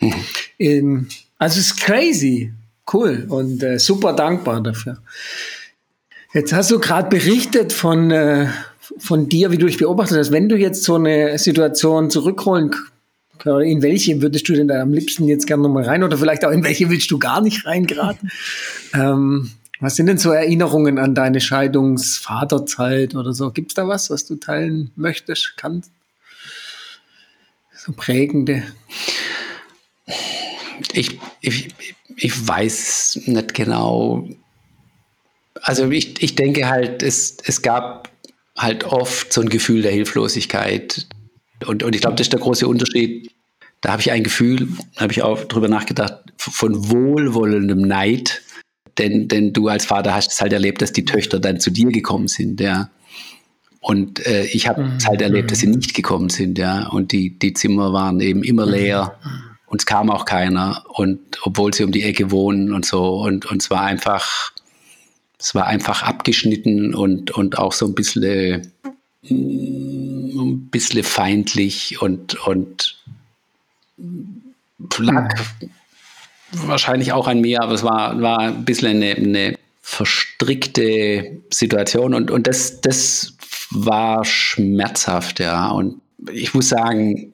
Mhm. 0.00 0.14
Ähm, 0.58 1.08
also 1.38 1.58
es 1.58 1.66
ist 1.66 1.80
crazy, 1.80 2.52
cool 2.92 3.26
und 3.28 3.62
äh, 3.62 3.78
super 3.78 4.12
dankbar 4.12 4.60
dafür. 4.62 4.98
Jetzt 6.32 6.52
hast 6.52 6.70
du 6.70 6.78
gerade 6.78 7.08
berichtet 7.08 7.72
von, 7.72 8.10
äh, 8.10 8.46
von 8.98 9.28
dir, 9.28 9.50
wie 9.50 9.58
du 9.58 9.66
dich 9.66 9.78
beobachtet 9.78 10.18
hast. 10.18 10.30
Wenn 10.30 10.48
du 10.48 10.56
jetzt 10.56 10.84
so 10.84 10.94
eine 10.94 11.38
Situation 11.38 12.10
zurückholen 12.10 12.70
in 13.44 13.82
welche 13.82 14.20
würdest 14.22 14.48
du 14.48 14.52
denn 14.52 14.68
da 14.68 14.80
am 14.80 14.92
liebsten 14.92 15.26
jetzt 15.26 15.46
gerne 15.46 15.62
nochmal 15.62 15.84
rein 15.84 16.02
oder 16.02 16.18
vielleicht 16.18 16.44
auch 16.44 16.50
in 16.50 16.64
welche 16.64 16.90
willst 16.90 17.10
du 17.10 17.18
gar 17.18 17.40
nicht 17.40 17.66
reingeraten? 17.66 18.30
ähm, 18.94 19.50
was 19.80 19.96
sind 19.96 20.06
denn 20.06 20.18
so 20.18 20.30
Erinnerungen 20.30 20.98
an 20.98 21.14
deine 21.14 21.40
Scheidungsvaterzeit 21.40 23.14
oder 23.14 23.32
so? 23.32 23.50
Gibt 23.50 23.70
es 23.70 23.74
da 23.74 23.88
was, 23.88 24.10
was 24.10 24.26
du 24.26 24.36
teilen 24.36 24.90
möchtest, 24.94 25.54
kannst? 25.56 25.90
So 27.74 27.92
prägende. 27.92 28.62
Ich, 30.92 31.18
ich, 31.40 31.74
ich 32.16 32.48
weiß 32.48 33.22
nicht 33.24 33.54
genau. 33.54 34.28
Also 35.62 35.90
ich, 35.90 36.22
ich 36.22 36.34
denke 36.34 36.68
halt, 36.68 37.02
es, 37.02 37.38
es 37.44 37.62
gab 37.62 38.10
halt 38.56 38.84
oft 38.84 39.32
so 39.32 39.40
ein 39.40 39.48
Gefühl 39.48 39.80
der 39.80 39.92
Hilflosigkeit. 39.92 41.06
Und, 41.66 41.82
und 41.82 41.94
ich 41.94 42.00
glaube, 42.00 42.16
das 42.16 42.26
ist 42.26 42.32
der 42.32 42.40
große 42.40 42.66
Unterschied. 42.66 43.30
Da 43.80 43.92
habe 43.92 44.02
ich 44.02 44.10
ein 44.10 44.24
Gefühl, 44.24 44.68
habe 44.96 45.12
ich 45.12 45.22
auch 45.22 45.44
drüber 45.44 45.68
nachgedacht, 45.68 46.14
von 46.36 46.90
wohlwollendem 46.90 47.80
Neid 47.80 48.42
denn, 49.00 49.28
denn 49.28 49.52
du 49.52 49.68
als 49.68 49.86
Vater 49.86 50.14
hast 50.14 50.32
es 50.32 50.40
halt 50.40 50.52
erlebt, 50.52 50.82
dass 50.82 50.92
die 50.92 51.04
Töchter 51.04 51.40
dann 51.40 51.58
zu 51.58 51.70
dir 51.70 51.88
gekommen 51.88 52.28
sind, 52.28 52.60
ja. 52.60 52.90
Und 53.80 54.24
äh, 54.26 54.44
ich 54.44 54.68
habe 54.68 54.84
mhm. 54.84 54.96
es 54.98 55.06
halt 55.06 55.22
erlebt, 55.22 55.50
dass 55.50 55.60
sie 55.60 55.68
nicht 55.68 55.94
gekommen 55.94 56.28
sind, 56.28 56.58
ja. 56.58 56.88
Und 56.88 57.12
die, 57.12 57.38
die 57.38 57.54
Zimmer 57.54 57.92
waren 57.92 58.20
eben 58.20 58.44
immer 58.44 58.66
mhm. 58.66 58.72
leer. 58.72 59.18
Und 59.66 59.80
es 59.80 59.86
kam 59.86 60.10
auch 60.10 60.26
keiner. 60.26 60.84
Und 60.88 61.20
obwohl 61.42 61.72
sie 61.72 61.84
um 61.84 61.92
die 61.92 62.02
Ecke 62.02 62.30
wohnen 62.30 62.74
und 62.74 62.84
so. 62.84 63.22
Und, 63.22 63.46
und 63.46 63.62
es 63.62 63.70
war 63.70 63.82
einfach, 63.82 64.52
es 65.38 65.54
war 65.54 65.66
einfach 65.66 66.02
abgeschnitten 66.02 66.94
und, 66.94 67.30
und 67.30 67.56
auch 67.56 67.72
so 67.72 67.86
ein 67.86 67.94
bisschen, 67.94 68.70
mm, 69.22 69.99
ein 70.60 70.70
bisschen 70.70 71.04
feindlich 71.04 72.00
und, 72.00 72.34
und 72.46 72.98
lag, 74.98 75.34
mhm 75.60 75.70
wahrscheinlich 76.52 77.12
auch 77.12 77.28
an 77.28 77.40
mir, 77.40 77.62
aber 77.62 77.72
es 77.72 77.82
war, 77.82 78.20
war 78.20 78.40
ein 78.40 78.64
bisschen 78.64 78.88
eine, 78.88 79.14
eine 79.14 79.58
verstrickte 79.82 81.40
Situation 81.52 82.14
und, 82.14 82.30
und 82.30 82.46
das, 82.46 82.80
das 82.80 83.34
war 83.70 84.24
schmerzhaft, 84.24 85.40
ja. 85.40 85.68
Und 85.70 86.00
ich 86.32 86.54
muss 86.54 86.68
sagen, 86.68 87.32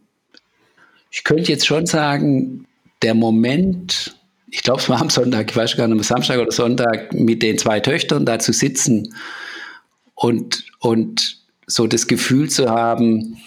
ich 1.11 1.25
könnte 1.25 1.51
jetzt 1.51 1.67
schon 1.67 1.87
sagen, 1.87 2.67
der 3.03 3.15
Moment, 3.15 4.17
ich 4.51 4.63
glaube, 4.63 4.81
es 4.81 4.89
war 4.89 5.01
am 5.01 5.11
Sonntag, 5.11 5.51
ich 5.51 5.57
weiß 5.57 5.77
gar 5.77 5.87
nicht, 5.87 5.97
am 5.97 6.03
Samstag 6.03 6.39
oder 6.39 6.53
Sonntag, 6.53 7.13
mit 7.13 7.43
den 7.43 7.59
zwei 7.59 7.81
Töchtern 7.81 8.27
da 8.27 8.39
zu 8.39 8.53
sitzen 8.53 9.15
und, 10.15 10.65
und 10.79 11.39
so 11.67 11.87
das 11.87 12.07
Gefühl 12.07 12.49
zu 12.49 12.69
haben, 12.69 13.39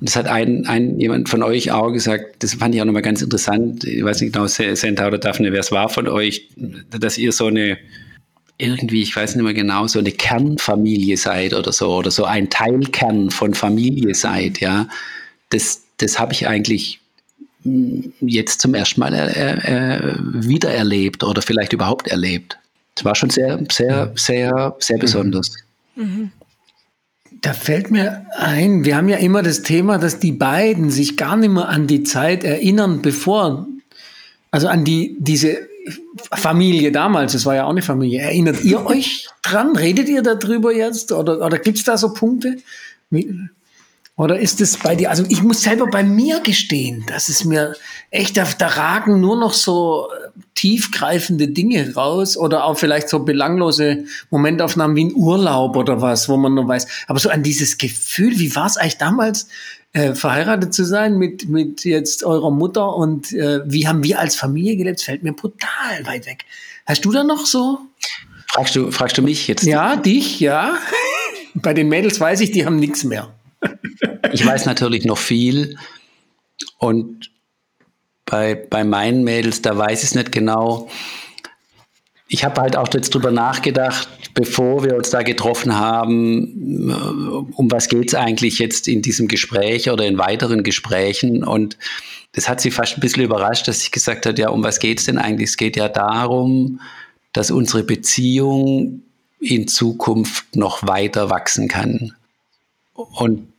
das 0.00 0.16
hat 0.16 0.26
ein, 0.26 0.66
ein, 0.66 1.00
jemand 1.00 1.28
von 1.28 1.42
euch 1.42 1.70
auch 1.70 1.90
gesagt, 1.90 2.42
das 2.42 2.54
fand 2.54 2.74
ich 2.74 2.80
auch 2.80 2.84
nochmal 2.84 3.02
ganz 3.02 3.22
interessant. 3.22 3.84
Ich 3.84 4.04
weiß 4.04 4.20
nicht 4.20 4.34
genau, 4.34 4.46
Senta 4.46 5.06
oder 5.06 5.18
Daphne, 5.18 5.52
wer 5.52 5.60
es 5.60 5.72
war 5.72 5.88
von 5.88 6.08
euch, 6.08 6.50
dass 6.56 7.16
ihr 7.16 7.32
so 7.32 7.46
eine, 7.46 7.78
irgendwie, 8.58 9.02
ich 9.02 9.16
weiß 9.16 9.34
nicht 9.34 9.44
mehr 9.44 9.54
genau, 9.54 9.86
so 9.86 9.98
eine 9.98 10.12
Kernfamilie 10.12 11.16
seid 11.16 11.54
oder 11.54 11.72
so, 11.72 11.94
oder 11.94 12.10
so 12.10 12.24
ein 12.24 12.50
Teilkern 12.50 13.30
von 13.30 13.54
Familie 13.54 14.14
seid, 14.14 14.60
ja. 14.60 14.88
Das, 15.50 15.82
das 15.98 16.18
habe 16.18 16.32
ich 16.32 16.46
eigentlich 16.48 17.00
jetzt 18.20 18.60
zum 18.60 18.74
ersten 18.74 19.00
Mal 19.00 19.14
äh, 19.14 19.96
äh, 19.96 20.14
wiedererlebt 20.18 21.24
oder 21.24 21.40
vielleicht 21.40 21.72
überhaupt 21.72 22.08
erlebt. 22.08 22.58
Das 22.94 23.04
war 23.04 23.14
schon 23.14 23.30
sehr, 23.30 23.58
sehr, 23.70 24.12
sehr, 24.16 24.76
sehr 24.78 24.98
besonders. 24.98 25.50
Mhm. 25.96 26.30
Da 27.44 27.52
fällt 27.52 27.90
mir 27.90 28.24
ein, 28.38 28.86
wir 28.86 28.96
haben 28.96 29.10
ja 29.10 29.18
immer 29.18 29.42
das 29.42 29.60
Thema, 29.60 29.98
dass 29.98 30.18
die 30.18 30.32
beiden 30.32 30.90
sich 30.90 31.18
gar 31.18 31.36
nicht 31.36 31.50
mehr 31.50 31.68
an 31.68 31.86
die 31.86 32.02
Zeit 32.02 32.42
erinnern, 32.42 33.02
bevor, 33.02 33.66
also 34.50 34.68
an 34.68 34.86
die, 34.86 35.14
diese 35.18 35.58
Familie 36.32 36.90
damals, 36.90 37.34
das 37.34 37.44
war 37.44 37.54
ja 37.54 37.66
auch 37.66 37.70
eine 37.70 37.82
Familie. 37.82 38.22
Erinnert 38.22 38.64
ihr 38.64 38.86
euch 38.86 39.28
dran? 39.42 39.76
Redet 39.76 40.08
ihr 40.08 40.22
darüber 40.22 40.74
jetzt? 40.74 41.12
Oder, 41.12 41.44
oder 41.44 41.58
gibt 41.58 41.76
es 41.76 41.84
da 41.84 41.98
so 41.98 42.14
Punkte? 42.14 42.56
Oder 44.16 44.38
ist 44.38 44.60
es 44.60 44.76
bei 44.76 44.94
dir, 44.94 45.10
also 45.10 45.24
ich 45.28 45.42
muss 45.42 45.62
selber 45.62 45.88
bei 45.88 46.04
mir 46.04 46.38
gestehen, 46.38 47.04
dass 47.08 47.28
es 47.28 47.44
mir 47.44 47.74
echt, 48.12 48.36
da, 48.36 48.46
da 48.58 48.68
ragen 48.68 49.20
nur 49.20 49.36
noch 49.36 49.52
so 49.52 50.06
äh, 50.08 50.40
tiefgreifende 50.54 51.48
Dinge 51.48 51.94
raus 51.96 52.36
oder 52.36 52.64
auch 52.64 52.78
vielleicht 52.78 53.08
so 53.08 53.24
belanglose 53.24 54.04
Momentaufnahmen 54.30 54.94
wie 54.94 55.06
ein 55.06 55.14
Urlaub 55.16 55.74
oder 55.74 56.00
was, 56.00 56.28
wo 56.28 56.36
man 56.36 56.54
nur 56.54 56.68
weiß. 56.68 56.86
Aber 57.08 57.18
so 57.18 57.28
an 57.28 57.42
dieses 57.42 57.76
Gefühl, 57.76 58.38
wie 58.38 58.54
war 58.54 58.66
es 58.66 58.76
eigentlich 58.76 58.98
damals, 58.98 59.48
äh, 59.94 60.14
verheiratet 60.14 60.74
zu 60.74 60.84
sein 60.84 61.18
mit, 61.18 61.48
mit 61.48 61.84
jetzt 61.84 62.22
eurer 62.22 62.52
Mutter 62.52 62.94
und 62.94 63.32
äh, 63.32 63.62
wie 63.64 63.88
haben 63.88 64.04
wir 64.04 64.20
als 64.20 64.36
Familie 64.36 64.76
gelebt, 64.76 65.02
fällt 65.02 65.24
mir 65.24 65.32
brutal 65.32 66.04
weit 66.06 66.26
weg. 66.26 66.44
Hast 66.86 67.04
du 67.04 67.10
da 67.10 67.24
noch 67.24 67.46
so? 67.46 67.80
Fragst 68.46 68.76
du, 68.76 68.92
fragst 68.92 69.18
du 69.18 69.22
mich 69.22 69.48
jetzt? 69.48 69.64
Ja, 69.64 69.96
dich, 69.96 70.38
ja. 70.38 70.78
bei 71.54 71.74
den 71.74 71.88
Mädels 71.88 72.20
weiß 72.20 72.40
ich, 72.42 72.52
die 72.52 72.64
haben 72.64 72.76
nichts 72.76 73.02
mehr 73.02 73.34
ich 74.32 74.44
weiß 74.44 74.66
natürlich 74.66 75.04
noch 75.04 75.18
viel 75.18 75.76
und 76.78 77.30
bei, 78.26 78.54
bei 78.54 78.84
meinen 78.84 79.22
Mädels, 79.24 79.62
da 79.62 79.76
weiß 79.76 80.02
ich 80.02 80.10
es 80.10 80.14
nicht 80.14 80.32
genau. 80.32 80.88
ich 82.28 82.44
habe 82.44 82.60
halt 82.60 82.76
auch 82.76 82.88
jetzt 82.92 83.14
drüber 83.14 83.30
nachgedacht, 83.30 84.08
bevor 84.34 84.82
wir 84.82 84.96
uns 84.96 85.10
da 85.10 85.22
getroffen 85.22 85.76
haben, 85.76 86.90
äh, 86.90 87.52
um 87.54 87.70
was 87.70 87.88
geht 87.88 88.08
es 88.08 88.14
eigentlich 88.14 88.58
jetzt 88.58 88.88
in 88.88 89.02
diesem 89.02 89.28
Gespräch 89.28 89.90
oder 89.90 90.06
in 90.06 90.18
weiteren 90.18 90.62
Gesprächen. 90.62 91.44
Und 91.44 91.78
das 92.32 92.48
hat 92.48 92.60
sie 92.60 92.70
fast 92.70 92.96
ein 92.96 93.00
bisschen 93.00 93.22
überrascht, 93.22 93.68
dass 93.68 93.82
ich 93.82 93.92
gesagt 93.92 94.26
habe, 94.26 94.40
ja, 94.40 94.48
um 94.48 94.64
was 94.64 94.80
geht 94.80 94.98
es 94.98 95.06
denn 95.06 95.18
eigentlich? 95.18 95.50
Es 95.50 95.56
geht 95.56 95.76
ja 95.76 95.88
darum, 95.88 96.80
dass 97.32 97.50
unsere 97.50 97.84
Beziehung 97.84 99.02
in 99.38 99.68
Zukunft 99.68 100.56
noch 100.56 100.86
weiter 100.86 101.30
wachsen 101.30 101.68
kann. 101.68 102.14
Und 102.94 103.53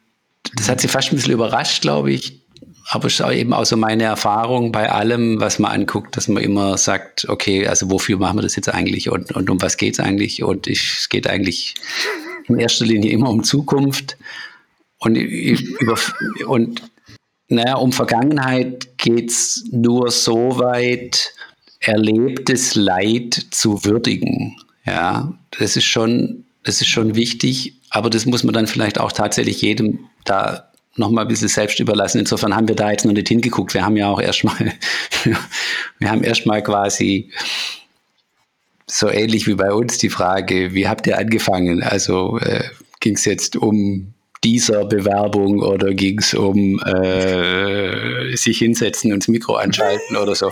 das 0.53 0.69
hat 0.69 0.81
sie 0.81 0.87
fast 0.87 1.11
ein 1.11 1.15
bisschen 1.15 1.33
überrascht, 1.33 1.81
glaube 1.81 2.11
ich, 2.11 2.45
aber 2.87 3.07
es 3.07 3.15
ist 3.15 3.21
auch 3.21 3.31
eben 3.31 3.53
auch 3.53 3.65
so 3.65 3.77
meine 3.77 4.03
Erfahrung 4.03 4.71
bei 4.71 4.91
allem, 4.91 5.39
was 5.39 5.57
man 5.57 5.71
anguckt, 5.71 6.15
dass 6.17 6.27
man 6.27 6.43
immer 6.43 6.77
sagt, 6.77 7.27
okay, 7.27 7.67
also 7.67 7.89
wofür 7.89 8.17
machen 8.17 8.37
wir 8.37 8.43
das 8.43 8.55
jetzt 8.55 8.69
eigentlich 8.69 9.09
und, 9.09 9.31
und 9.31 9.49
um 9.49 9.61
was 9.61 9.77
geht 9.77 9.93
es 9.95 9.99
eigentlich? 9.99 10.43
Und 10.43 10.67
ich, 10.67 10.97
es 10.99 11.09
geht 11.09 11.27
eigentlich 11.27 11.75
in 12.47 12.59
erster 12.59 12.85
Linie 12.85 13.11
immer 13.11 13.29
um 13.29 13.43
Zukunft. 13.43 14.17
Und, 14.99 15.15
über, 15.15 15.97
und 16.47 16.83
naja, 17.47 17.75
um 17.75 17.91
Vergangenheit 17.91 18.97
geht 18.97 19.31
es 19.31 19.65
nur 19.71 20.11
so 20.11 20.59
weit, 20.59 21.33
erlebtes 21.79 22.75
Leid 22.75 23.47
zu 23.51 23.83
würdigen. 23.83 24.57
Ja, 24.85 25.33
das 25.57 25.75
ist 25.75 25.85
schon, 25.85 26.45
das 26.63 26.81
ist 26.81 26.87
schon 26.87 27.15
wichtig, 27.15 27.79
aber 27.95 28.09
das 28.09 28.25
muss 28.25 28.43
man 28.43 28.53
dann 28.53 28.67
vielleicht 28.67 28.99
auch 28.99 29.13
tatsächlich 29.13 29.61
jedem 29.61 30.09
da 30.25 30.69
noch 30.97 31.11
mal 31.11 31.21
ein 31.21 31.29
bisschen 31.29 31.47
selbst 31.47 31.79
überlassen. 31.79 32.19
Insofern 32.19 32.53
haben 32.53 32.67
wir 32.67 32.75
da 32.75 32.91
jetzt 32.91 33.05
noch 33.05 33.13
nicht 33.13 33.29
hingeguckt. 33.29 33.73
Wir 33.73 33.85
haben 33.85 33.95
ja 33.95 34.09
auch 34.09 34.19
erstmal, 34.19 34.73
wir 35.99 36.11
haben 36.11 36.21
erstmal 36.21 36.61
quasi 36.61 37.31
so 38.85 39.09
ähnlich 39.09 39.47
wie 39.47 39.55
bei 39.55 39.71
uns 39.71 39.97
die 39.97 40.09
Frage, 40.09 40.73
wie 40.73 40.89
habt 40.89 41.07
ihr 41.07 41.17
angefangen? 41.17 41.83
Also 41.83 42.37
äh, 42.39 42.65
ging 42.99 43.15
es 43.15 43.23
jetzt 43.23 43.55
um 43.55 44.13
dieser 44.45 44.85
Bewerbung 44.85 45.59
oder 45.63 45.91
ging 45.95 46.19
es 46.19 46.35
um 46.35 46.79
äh, 46.85 48.35
sich 48.37 48.59
hinsetzen 48.59 49.11
und 49.11 49.23
das 49.23 49.27
Mikro 49.27 49.55
anschalten 49.55 50.15
oder 50.15 50.35
so? 50.35 50.51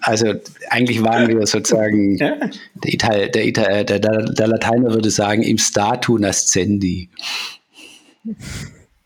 Also 0.00 0.32
eigentlich 0.70 1.04
waren 1.04 1.28
wir 1.28 1.46
sozusagen, 1.46 2.16
der, 2.16 2.50
Ital, 2.84 3.28
der, 3.28 3.46
Ital, 3.46 3.84
der, 3.84 3.98
der 4.00 4.46
Lateiner 4.48 4.94
würde 4.94 5.10
sagen, 5.10 5.42
im 5.42 5.58
Statu 5.58 6.16
nascendi. 6.18 7.10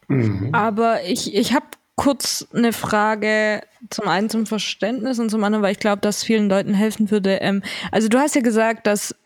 Mhm. 0.06 0.50
Aber 0.52 1.02
ich, 1.04 1.34
ich 1.34 1.52
habe 1.52 1.66
kurz 1.96 2.46
eine 2.54 2.72
Frage, 2.72 3.60
zum 3.90 4.06
einen 4.06 4.30
zum 4.30 4.46
Verständnis 4.46 5.18
und 5.18 5.30
zum 5.30 5.42
anderen, 5.42 5.62
weil 5.64 5.72
ich 5.72 5.80
glaube, 5.80 6.00
dass 6.00 6.22
vielen 6.22 6.48
Leuten 6.48 6.74
helfen 6.74 7.10
würde. 7.10 7.38
Ähm, 7.42 7.62
also 7.90 8.08
du 8.08 8.18
hast 8.18 8.36
ja 8.36 8.40
gesagt, 8.40 8.86
dass 8.86 9.16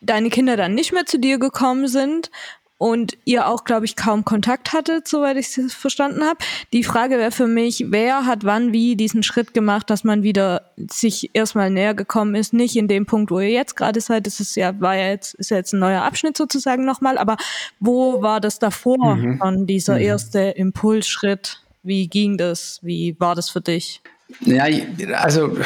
deine 0.00 0.28
Kinder 0.28 0.56
dann 0.56 0.74
nicht 0.74 0.92
mehr 0.92 1.06
zu 1.06 1.18
dir 1.18 1.38
gekommen 1.38 1.86
sind 1.86 2.30
und 2.76 3.16
ihr 3.24 3.46
auch, 3.48 3.64
glaube 3.64 3.84
ich, 3.84 3.96
kaum 3.96 4.24
Kontakt 4.24 4.72
hattet, 4.72 5.06
soweit 5.06 5.36
ich 5.36 5.56
es 5.56 5.72
verstanden 5.72 6.22
habe. 6.24 6.38
Die 6.72 6.82
Frage 6.82 7.18
wäre 7.18 7.30
für 7.30 7.46
mich, 7.46 7.86
wer 7.88 8.26
hat 8.26 8.44
wann 8.44 8.72
wie 8.72 8.96
diesen 8.96 9.22
Schritt 9.22 9.54
gemacht, 9.54 9.90
dass 9.90 10.02
man 10.02 10.22
wieder 10.22 10.72
sich 10.76 11.30
erstmal 11.34 11.70
näher 11.70 11.94
gekommen 11.94 12.34
ist, 12.34 12.52
nicht 12.52 12.76
in 12.76 12.88
dem 12.88 13.06
Punkt, 13.06 13.30
wo 13.30 13.38
ihr 13.40 13.50
jetzt 13.50 13.76
gerade 13.76 14.00
seid, 14.00 14.26
das 14.26 14.40
ist 14.40 14.56
ja, 14.56 14.78
war 14.80 14.96
ja 14.96 15.08
jetzt, 15.08 15.34
ist 15.34 15.50
ja 15.50 15.56
jetzt 15.56 15.72
ein 15.72 15.78
neuer 15.78 16.02
Abschnitt 16.02 16.36
sozusagen 16.36 16.84
nochmal, 16.84 17.16
aber 17.16 17.36
wo 17.78 18.22
war 18.22 18.40
das 18.40 18.58
davor 18.58 19.14
mhm. 19.14 19.38
schon, 19.40 19.66
dieser 19.66 19.94
mhm. 19.94 20.02
erste 20.02 20.40
Impulsschritt? 20.40 21.60
Wie 21.84 22.08
ging 22.08 22.38
das? 22.38 22.80
Wie 22.82 23.14
war 23.20 23.34
das 23.34 23.50
für 23.50 23.60
dich? 23.60 24.00
Ja, 24.40 24.64
also 25.16 25.56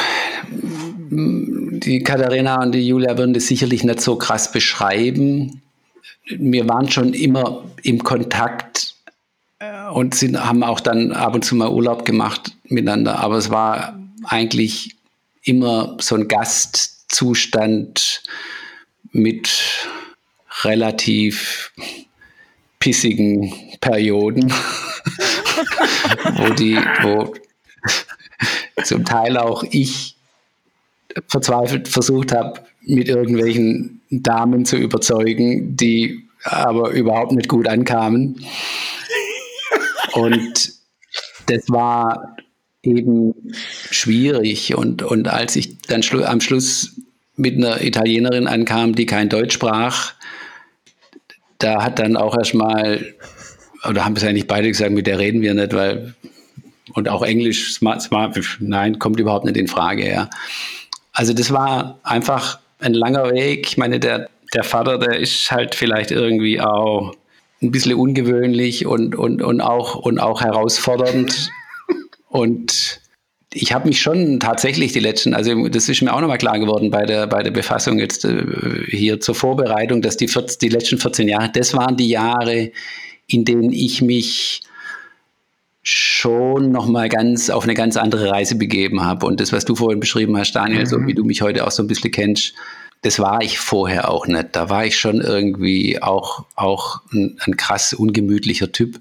die 1.10 2.02
Katharina 2.04 2.62
und 2.62 2.72
die 2.72 2.86
Julia 2.86 3.16
würden 3.16 3.32
das 3.32 3.46
sicherlich 3.46 3.82
nicht 3.82 4.00
so 4.00 4.16
krass 4.16 4.52
beschreiben 4.52 5.62
wir 6.26 6.68
waren 6.68 6.90
schon 6.90 7.14
immer 7.14 7.64
im 7.82 8.02
Kontakt 8.02 8.94
äh, 9.58 9.88
und 9.88 10.14
sind, 10.14 10.42
haben 10.44 10.62
auch 10.62 10.80
dann 10.80 11.12
ab 11.12 11.34
und 11.34 11.44
zu 11.44 11.56
mal 11.56 11.70
Urlaub 11.70 12.04
gemacht 12.04 12.52
miteinander. 12.64 13.18
Aber 13.18 13.36
es 13.36 13.50
war 13.50 13.98
eigentlich 14.24 14.96
immer 15.42 15.96
so 16.00 16.14
ein 16.14 16.28
Gastzustand 16.28 18.22
mit 19.12 19.50
relativ 20.62 21.72
pissigen 22.78 23.52
Perioden, 23.80 24.52
wo 26.36 26.52
die, 26.54 26.76
wo 27.02 27.34
zum 28.84 29.04
Teil 29.04 29.36
auch 29.36 29.64
ich 29.70 30.16
verzweifelt 31.26 31.88
versucht 31.88 32.32
habe, 32.32 32.60
mit 32.88 33.08
irgendwelchen 33.08 34.00
Damen 34.10 34.64
zu 34.64 34.76
überzeugen, 34.76 35.76
die 35.76 36.24
aber 36.44 36.90
überhaupt 36.90 37.32
nicht 37.32 37.48
gut 37.48 37.68
ankamen. 37.68 38.44
Und 40.12 40.72
das 41.46 41.68
war 41.68 42.36
eben 42.82 43.34
schwierig. 43.90 44.74
Und, 44.74 45.02
und 45.02 45.28
als 45.28 45.56
ich 45.56 45.78
dann 45.82 46.02
schlu 46.02 46.24
am 46.24 46.40
Schluss 46.40 46.96
mit 47.36 47.56
einer 47.56 47.82
Italienerin 47.82 48.46
ankam, 48.46 48.94
die 48.94 49.06
kein 49.06 49.28
Deutsch 49.28 49.54
sprach, 49.54 50.14
da 51.58 51.82
hat 51.82 51.98
dann 51.98 52.16
auch 52.16 52.36
erstmal, 52.36 53.14
oder 53.88 54.04
haben 54.04 54.16
es 54.16 54.24
eigentlich 54.24 54.46
beide 54.46 54.68
gesagt, 54.68 54.92
mit 54.92 55.06
der 55.06 55.18
reden 55.18 55.42
wir 55.42 55.54
nicht, 55.54 55.72
weil, 55.74 56.14
und 56.94 57.08
auch 57.08 57.22
Englisch, 57.22 57.74
smart, 57.74 58.00
smart, 58.00 58.38
nein, 58.60 58.98
kommt 58.98 59.20
überhaupt 59.20 59.44
nicht 59.44 59.56
in 59.56 59.68
Frage, 59.68 60.08
ja. 60.08 60.30
Also 61.12 61.32
das 61.32 61.52
war 61.52 61.98
einfach 62.04 62.60
ein 62.78 62.94
langer 62.94 63.32
Weg. 63.32 63.66
Ich 63.68 63.76
meine, 63.76 64.00
der, 64.00 64.28
der 64.54 64.64
Vater, 64.64 64.98
der 64.98 65.18
ist 65.18 65.50
halt 65.50 65.74
vielleicht 65.74 66.10
irgendwie 66.10 66.60
auch 66.60 67.14
ein 67.60 67.70
bisschen 67.70 67.94
ungewöhnlich 67.94 68.86
und, 68.86 69.16
und, 69.16 69.42
und, 69.42 69.60
auch, 69.60 69.96
und 69.96 70.18
auch 70.18 70.40
herausfordernd. 70.40 71.50
und 72.28 73.00
ich 73.52 73.72
habe 73.72 73.88
mich 73.88 74.00
schon 74.00 74.40
tatsächlich 74.40 74.92
die 74.92 75.00
letzten, 75.00 75.34
also 75.34 75.68
das 75.68 75.88
ist 75.88 76.02
mir 76.02 76.12
auch 76.12 76.20
nochmal 76.20 76.38
klar 76.38 76.58
geworden 76.58 76.90
bei 76.90 77.04
der, 77.04 77.26
bei 77.26 77.42
der 77.42 77.50
Befassung 77.50 77.98
jetzt 77.98 78.24
äh, 78.24 78.44
hier 78.88 79.20
zur 79.20 79.34
Vorbereitung, 79.34 80.02
dass 80.02 80.16
die, 80.16 80.28
14, 80.28 80.58
die 80.60 80.68
letzten 80.68 80.98
14 80.98 81.28
Jahre, 81.28 81.50
das 81.52 81.74
waren 81.74 81.96
die 81.96 82.08
Jahre, 82.08 82.70
in 83.26 83.44
denen 83.44 83.72
ich 83.72 84.02
mich 84.02 84.62
schon 85.82 86.70
nochmal 86.70 87.08
ganz 87.08 87.50
auf 87.50 87.64
eine 87.64 87.74
ganz 87.74 87.96
andere 87.96 88.30
Reise 88.30 88.56
begeben 88.56 89.04
habe. 89.04 89.26
Und 89.26 89.40
das, 89.40 89.52
was 89.52 89.64
du 89.64 89.74
vorhin 89.74 90.00
beschrieben 90.00 90.36
hast, 90.36 90.52
Daniel, 90.52 90.80
mhm. 90.80 90.86
so 90.86 91.06
wie 91.06 91.14
du 91.14 91.24
mich 91.24 91.42
heute 91.42 91.66
auch 91.66 91.70
so 91.70 91.82
ein 91.82 91.86
bisschen 91.86 92.10
kennst, 92.10 92.54
das 93.02 93.18
war 93.20 93.42
ich 93.42 93.58
vorher 93.58 94.10
auch 94.10 94.26
nicht. 94.26 94.48
Da 94.52 94.70
war 94.70 94.84
ich 94.84 94.98
schon 94.98 95.20
irgendwie 95.20 96.02
auch, 96.02 96.44
auch 96.56 97.00
ein, 97.12 97.38
ein 97.46 97.56
krass 97.56 97.92
ungemütlicher 97.92 98.72
Typ 98.72 99.00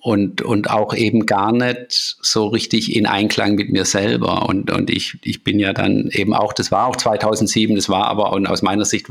und, 0.00 0.42
und 0.42 0.70
auch 0.70 0.94
eben 0.94 1.26
gar 1.26 1.52
nicht 1.52 2.16
so 2.22 2.46
richtig 2.46 2.94
in 2.94 3.06
Einklang 3.06 3.56
mit 3.56 3.70
mir 3.70 3.84
selber. 3.84 4.48
Und, 4.48 4.70
und 4.70 4.90
ich, 4.90 5.18
ich 5.24 5.42
bin 5.42 5.58
ja 5.58 5.72
dann 5.72 6.08
eben 6.12 6.32
auch, 6.32 6.52
das 6.52 6.70
war 6.70 6.86
auch 6.86 6.96
2007, 6.96 7.74
das 7.74 7.88
war 7.88 8.06
aber 8.06 8.32
und 8.32 8.46
aus 8.46 8.62
meiner 8.62 8.84
Sicht 8.84 9.08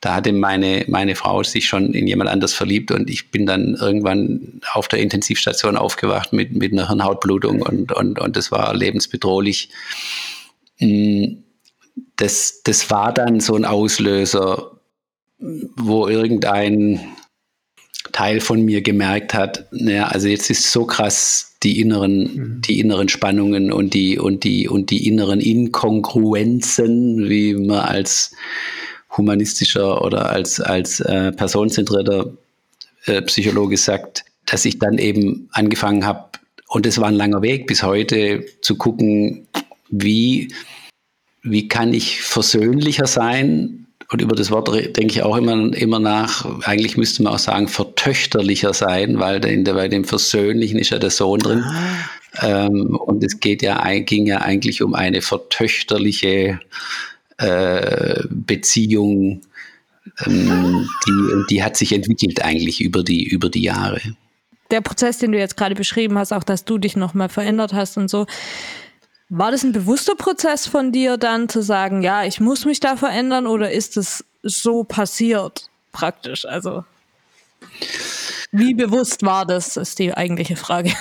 da 0.00 0.14
hatte 0.14 0.32
meine, 0.32 0.84
meine 0.88 1.16
Frau 1.16 1.42
sich 1.42 1.66
schon 1.66 1.94
in 1.94 2.06
jemand 2.06 2.30
anders 2.30 2.52
verliebt 2.52 2.90
und 2.90 3.08
ich 3.08 3.30
bin 3.30 3.46
dann 3.46 3.74
irgendwann 3.74 4.60
auf 4.72 4.88
der 4.88 5.00
Intensivstation 5.00 5.76
aufgewacht 5.76 6.32
mit, 6.32 6.52
mit 6.52 6.72
einer 6.72 6.88
Hirnhautblutung 6.88 7.62
und, 7.62 7.92
und, 7.92 8.18
und 8.20 8.36
das 8.36 8.52
war 8.52 8.74
lebensbedrohlich. 8.74 9.70
Mm, 10.80 11.38
das, 12.16 12.62
das 12.64 12.90
war 12.90 13.12
dann 13.12 13.40
so 13.40 13.56
ein 13.56 13.64
Auslöser, 13.64 14.72
wo 15.38 16.08
irgendein 16.08 17.00
Teil 18.12 18.40
von 18.40 18.62
mir 18.62 18.82
gemerkt 18.82 19.34
hat, 19.34 19.66
naja, 19.72 20.08
also 20.08 20.28
jetzt 20.28 20.48
ist 20.50 20.70
so 20.70 20.86
krass 20.86 21.56
die 21.62 21.80
inneren, 21.80 22.20
mhm. 22.20 22.62
die 22.62 22.80
inneren 22.80 23.08
Spannungen 23.08 23.72
und 23.72 23.94
die, 23.94 24.18
und 24.18 24.44
die, 24.44 24.68
und 24.68 24.90
die 24.90 25.06
inneren 25.06 25.40
Inkongruenzen, 25.40 27.28
wie 27.28 27.54
man 27.54 27.80
als 27.80 28.32
humanistischer 29.16 30.02
oder 30.02 30.30
als, 30.30 30.60
als 30.60 31.00
äh, 31.00 31.32
personenzentrierter 31.32 32.32
äh, 33.06 33.22
Psychologe 33.22 33.76
sagt, 33.76 34.24
dass 34.46 34.64
ich 34.64 34.78
dann 34.78 34.98
eben 34.98 35.48
angefangen 35.52 36.04
habe, 36.06 36.30
und 36.68 36.86
es 36.86 36.98
war 36.98 37.08
ein 37.08 37.14
langer 37.14 37.42
Weg 37.42 37.66
bis 37.66 37.82
heute, 37.82 38.44
zu 38.60 38.76
gucken, 38.76 39.46
wie, 39.88 40.52
wie 41.42 41.68
kann 41.68 41.94
ich 41.94 42.20
versöhnlicher 42.22 43.06
sein? 43.06 43.86
Und 44.10 44.22
über 44.22 44.36
das 44.36 44.50
Wort 44.50 44.68
denke 44.68 45.06
ich 45.06 45.22
auch 45.22 45.36
immer, 45.36 45.74
immer 45.74 45.98
nach. 45.98 46.44
Eigentlich 46.64 46.96
müsste 46.96 47.22
man 47.22 47.34
auch 47.34 47.38
sagen, 47.40 47.66
vertöchterlicher 47.66 48.72
sein, 48.72 49.18
weil 49.18 49.44
in 49.44 49.64
der, 49.64 49.74
bei 49.74 49.88
dem 49.88 50.04
Versöhnlichen 50.04 50.78
ist 50.78 50.90
ja 50.90 50.98
der 50.98 51.10
Sohn 51.10 51.40
drin. 51.40 51.64
Ah. 51.64 52.66
Ähm, 52.66 52.96
und 52.96 53.24
es 53.24 53.40
geht 53.40 53.62
ja, 53.62 53.82
ging 54.00 54.26
ja 54.26 54.42
eigentlich 54.42 54.82
um 54.82 54.94
eine 54.94 55.22
vertöchterliche 55.22 56.60
äh, 57.38 58.22
Beziehung, 58.30 59.42
ähm, 60.24 60.88
die, 61.06 61.44
die 61.50 61.62
hat 61.62 61.76
sich 61.76 61.92
entwickelt 61.92 62.42
eigentlich 62.42 62.80
über 62.80 63.02
die, 63.02 63.24
über 63.24 63.48
die 63.48 63.62
Jahre. 63.62 64.00
Der 64.70 64.80
Prozess, 64.80 65.18
den 65.18 65.32
du 65.32 65.38
jetzt 65.38 65.56
gerade 65.56 65.74
beschrieben 65.74 66.18
hast, 66.18 66.32
auch 66.32 66.44
dass 66.44 66.64
du 66.64 66.78
dich 66.78 66.96
nochmal 66.96 67.28
verändert 67.28 67.72
hast 67.72 67.96
und 67.96 68.08
so, 68.08 68.26
War 69.28 69.50
das 69.50 69.64
ein 69.64 69.72
bewusster 69.72 70.14
Prozess 70.14 70.66
von 70.66 70.92
dir 70.92 71.16
dann 71.16 71.48
zu 71.48 71.60
sagen, 71.60 72.02
ja, 72.02 72.24
ich 72.24 72.38
muss 72.38 72.64
mich 72.64 72.78
da 72.78 72.96
verändern 72.96 73.46
oder 73.46 73.72
ist 73.72 73.96
es 73.96 74.24
so 74.42 74.84
passiert 74.84 75.68
praktisch? 75.90 76.44
Also 76.44 76.84
wie 78.52 78.74
bewusst 78.74 79.24
war 79.24 79.44
das, 79.44 79.76
ist 79.76 79.98
die 79.98 80.14
eigentliche 80.14 80.56
Frage. 80.56 80.92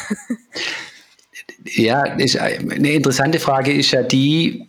Ja, 1.67 2.03
ist, 2.03 2.37
eine 2.37 2.91
interessante 2.91 3.39
Frage 3.39 3.71
ist 3.73 3.91
ja 3.91 4.03
die, 4.03 4.67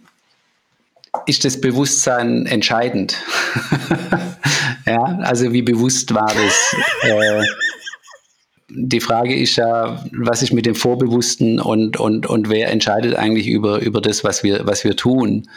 ist 1.26 1.44
das 1.44 1.60
Bewusstsein 1.60 2.46
entscheidend? 2.46 3.16
ja, 4.86 5.02
also 5.22 5.52
wie 5.52 5.62
bewusst 5.62 6.14
war 6.14 6.32
das? 6.32 6.76
Äh, 7.02 7.42
die 8.68 9.00
Frage 9.00 9.34
ist 9.34 9.56
ja, 9.56 10.04
was 10.12 10.42
ist 10.42 10.52
mit 10.52 10.66
dem 10.66 10.74
Vorbewussten 10.74 11.60
und, 11.60 11.98
und, 11.98 12.26
und 12.26 12.48
wer 12.48 12.70
entscheidet 12.70 13.14
eigentlich 13.16 13.48
über, 13.48 13.80
über 13.80 14.00
das, 14.00 14.24
was 14.24 14.42
wir, 14.42 14.66
was 14.66 14.84
wir 14.84 14.96
tun? 14.96 15.48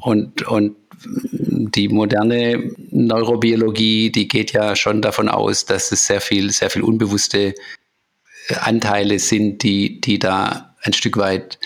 Und, 0.00 0.42
und 0.42 0.76
die 1.06 1.88
moderne 1.88 2.72
Neurobiologie, 2.90 4.10
die 4.10 4.28
geht 4.28 4.52
ja 4.52 4.74
schon 4.74 5.02
davon 5.02 5.28
aus, 5.28 5.64
dass 5.64 5.92
es 5.92 6.06
sehr 6.06 6.20
viel, 6.20 6.50
sehr 6.50 6.70
viel 6.70 6.82
unbewusste 6.82 7.54
Anteile 8.60 9.18
sind, 9.18 9.62
die, 9.62 10.00
die 10.00 10.18
da 10.18 10.74
ein 10.82 10.92
Stück 10.92 11.16
weit 11.16 11.58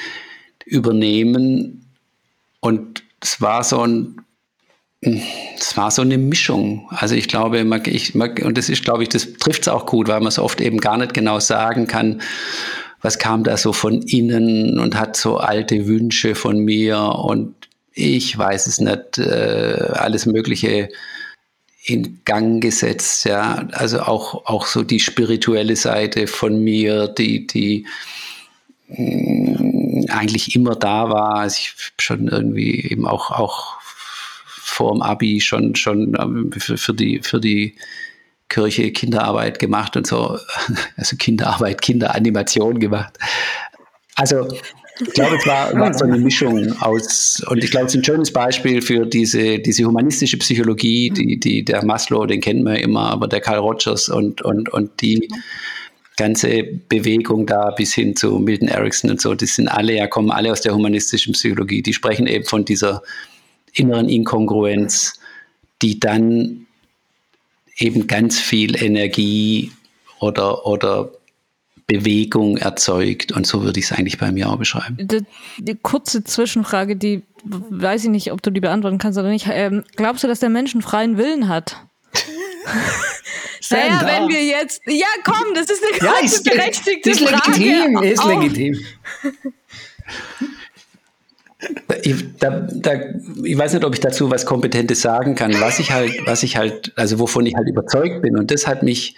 übernehmen. 0.64 1.86
Und 2.60 3.02
es 3.20 3.40
war 3.40 3.64
so 3.64 3.82
ein 3.82 4.20
es 5.00 5.76
war 5.76 5.92
so 5.92 6.02
eine 6.02 6.18
Mischung. 6.18 6.88
Also 6.90 7.14
ich 7.14 7.28
glaube, 7.28 7.64
ich, 7.86 8.14
und 8.16 8.58
das 8.58 8.68
ist, 8.68 8.84
glaube 8.84 9.04
ich, 9.04 9.08
das 9.08 9.32
trifft 9.34 9.62
es 9.62 9.68
auch 9.68 9.86
gut, 9.86 10.08
weil 10.08 10.18
man 10.18 10.28
es 10.28 10.40
oft 10.40 10.60
eben 10.60 10.78
gar 10.78 10.98
nicht 10.98 11.14
genau 11.14 11.38
sagen 11.38 11.86
kann, 11.86 12.20
was 13.00 13.18
kam 13.20 13.44
da 13.44 13.56
so 13.56 13.72
von 13.72 14.02
innen 14.02 14.78
und 14.80 14.98
hat 14.98 15.16
so 15.16 15.36
alte 15.36 15.86
Wünsche 15.86 16.34
von 16.34 16.58
mir 16.58 16.98
und 17.00 17.54
ich 17.94 18.36
weiß 18.36 18.66
es 18.66 18.80
nicht, 18.80 19.18
äh, 19.18 19.92
alles 19.92 20.26
Mögliche 20.26 20.88
in 21.84 22.20
Gang 22.24 22.60
gesetzt, 22.60 23.24
ja. 23.24 23.66
Also 23.72 24.00
auch, 24.00 24.46
auch 24.46 24.66
so 24.66 24.82
die 24.82 25.00
spirituelle 25.00 25.76
Seite 25.76 26.26
von 26.26 26.62
mir, 26.62 27.08
die, 27.08 27.46
die 27.46 27.86
mh, 28.88 29.62
mm, 29.62 29.67
eigentlich 30.08 30.54
immer 30.54 30.74
da 30.74 31.10
war. 31.10 31.36
Also 31.36 31.58
ich 31.58 31.92
schon 31.98 32.28
irgendwie 32.28 32.80
eben 32.90 33.06
auch, 33.06 33.30
auch 33.30 33.78
vor 34.44 34.92
dem 34.92 35.02
Abi 35.02 35.40
schon, 35.40 35.74
schon 35.74 36.16
ähm, 36.20 36.50
für, 36.52 36.94
die, 36.94 37.20
für 37.22 37.40
die 37.40 37.74
Kirche 38.48 38.90
Kinderarbeit 38.92 39.58
gemacht 39.58 39.96
und 39.96 40.06
so. 40.06 40.38
Also 40.96 41.16
Kinderarbeit, 41.16 41.80
Kinderanimation 41.80 42.78
gemacht. 42.80 43.18
Also 44.16 44.48
ich 45.00 45.12
glaube, 45.12 45.36
es 45.36 45.46
war, 45.46 45.72
war, 45.74 45.94
so 45.94 46.04
eine 46.04 46.18
Mischung 46.18 46.72
aus, 46.80 47.40
und 47.48 47.62
ich 47.62 47.70
glaube, 47.70 47.86
es 47.86 47.94
ist 47.94 48.00
ein 48.00 48.04
schönes 48.04 48.32
Beispiel 48.32 48.82
für 48.82 49.06
diese, 49.06 49.60
diese 49.60 49.84
humanistische 49.84 50.38
Psychologie, 50.38 51.10
die, 51.10 51.38
die, 51.38 51.64
der 51.64 51.84
Maslow, 51.84 52.26
den 52.26 52.40
kennen 52.40 52.64
wir 52.64 52.80
immer, 52.80 53.10
aber 53.10 53.28
der 53.28 53.40
Carl 53.40 53.58
Rogers 53.58 54.08
und, 54.08 54.42
und, 54.42 54.68
und 54.70 55.00
die 55.00 55.28
ganze 56.18 56.64
Bewegung 56.88 57.46
da 57.46 57.70
bis 57.70 57.94
hin 57.94 58.14
zu 58.14 58.38
Milton 58.38 58.68
Erickson 58.68 59.10
und 59.10 59.20
so, 59.20 59.34
die 59.34 59.46
sind 59.46 59.68
alle, 59.68 59.94
ja, 59.94 60.06
kommen 60.06 60.30
alle 60.30 60.52
aus 60.52 60.60
der 60.60 60.74
humanistischen 60.74 61.32
Psychologie. 61.32 61.80
Die 61.80 61.94
sprechen 61.94 62.26
eben 62.26 62.44
von 62.44 62.64
dieser 62.64 63.02
inneren 63.72 64.08
Inkongruenz, 64.08 65.14
die 65.80 65.98
dann 65.98 66.66
eben 67.78 68.06
ganz 68.06 68.38
viel 68.38 68.82
Energie 68.82 69.72
oder, 70.18 70.66
oder 70.66 71.12
Bewegung 71.86 72.58
erzeugt. 72.58 73.32
Und 73.32 73.46
so 73.46 73.62
würde 73.62 73.78
ich 73.78 73.86
es 73.86 73.92
eigentlich 73.92 74.18
bei 74.18 74.32
mir 74.32 74.50
auch 74.50 74.58
beschreiben. 74.58 74.96
Die, 75.00 75.24
die, 75.58 75.74
kurze 75.74 76.24
Zwischenfrage, 76.24 76.96
die 76.96 77.22
weiß 77.44 78.04
ich 78.04 78.10
nicht, 78.10 78.32
ob 78.32 78.42
du 78.42 78.50
die 78.50 78.60
beantworten 78.60 78.98
kannst 78.98 79.18
oder 79.18 79.30
nicht. 79.30 79.46
Ähm, 79.50 79.84
glaubst 79.96 80.24
du, 80.24 80.28
dass 80.28 80.40
der 80.40 80.50
Mensch 80.50 80.74
einen 80.74 80.82
freien 80.82 81.16
Willen 81.16 81.48
hat? 81.48 81.87
Naja, 83.70 84.02
wenn 84.04 84.28
wir 84.28 84.42
jetzt. 84.42 84.82
Ja, 84.86 85.06
komm, 85.24 85.54
das 85.54 85.70
ist 85.70 85.82
eine 85.82 85.96
ja, 86.06 86.18
ist, 86.24 86.44
berechtigte 86.44 87.10
ist 87.10 87.20
Frage. 87.20 87.58
Legitim, 87.58 88.02
ist 88.02 88.24
legitim. 88.24 88.84
Ich, 92.02 92.14
da, 92.38 92.66
da, 92.70 92.92
ich 93.42 93.58
weiß 93.58 93.74
nicht, 93.74 93.84
ob 93.84 93.92
ich 93.92 94.00
dazu 94.00 94.30
was 94.30 94.46
Kompetentes 94.46 95.00
sagen 95.00 95.34
kann. 95.34 95.60
Was 95.60 95.80
ich 95.80 95.90
halt, 95.90 96.12
was 96.24 96.44
ich 96.44 96.56
halt, 96.56 96.92
also 96.96 97.18
wovon 97.18 97.44
ich 97.46 97.54
halt 97.56 97.68
überzeugt 97.68 98.22
bin, 98.22 98.38
und 98.38 98.50
das 98.50 98.66
hat 98.66 98.82
mich 98.82 99.16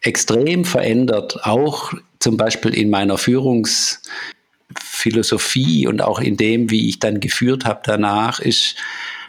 extrem 0.00 0.64
verändert, 0.64 1.44
auch 1.44 1.92
zum 2.20 2.36
Beispiel 2.36 2.74
in 2.74 2.90
meiner 2.90 3.18
Führungsphilosophie 3.18 5.86
und 5.86 6.00
auch 6.00 6.18
in 6.20 6.36
dem, 6.36 6.70
wie 6.70 6.88
ich 6.88 7.00
dann 7.00 7.20
geführt 7.20 7.64
habe 7.64 7.80
danach, 7.84 8.40
ist, 8.40 8.76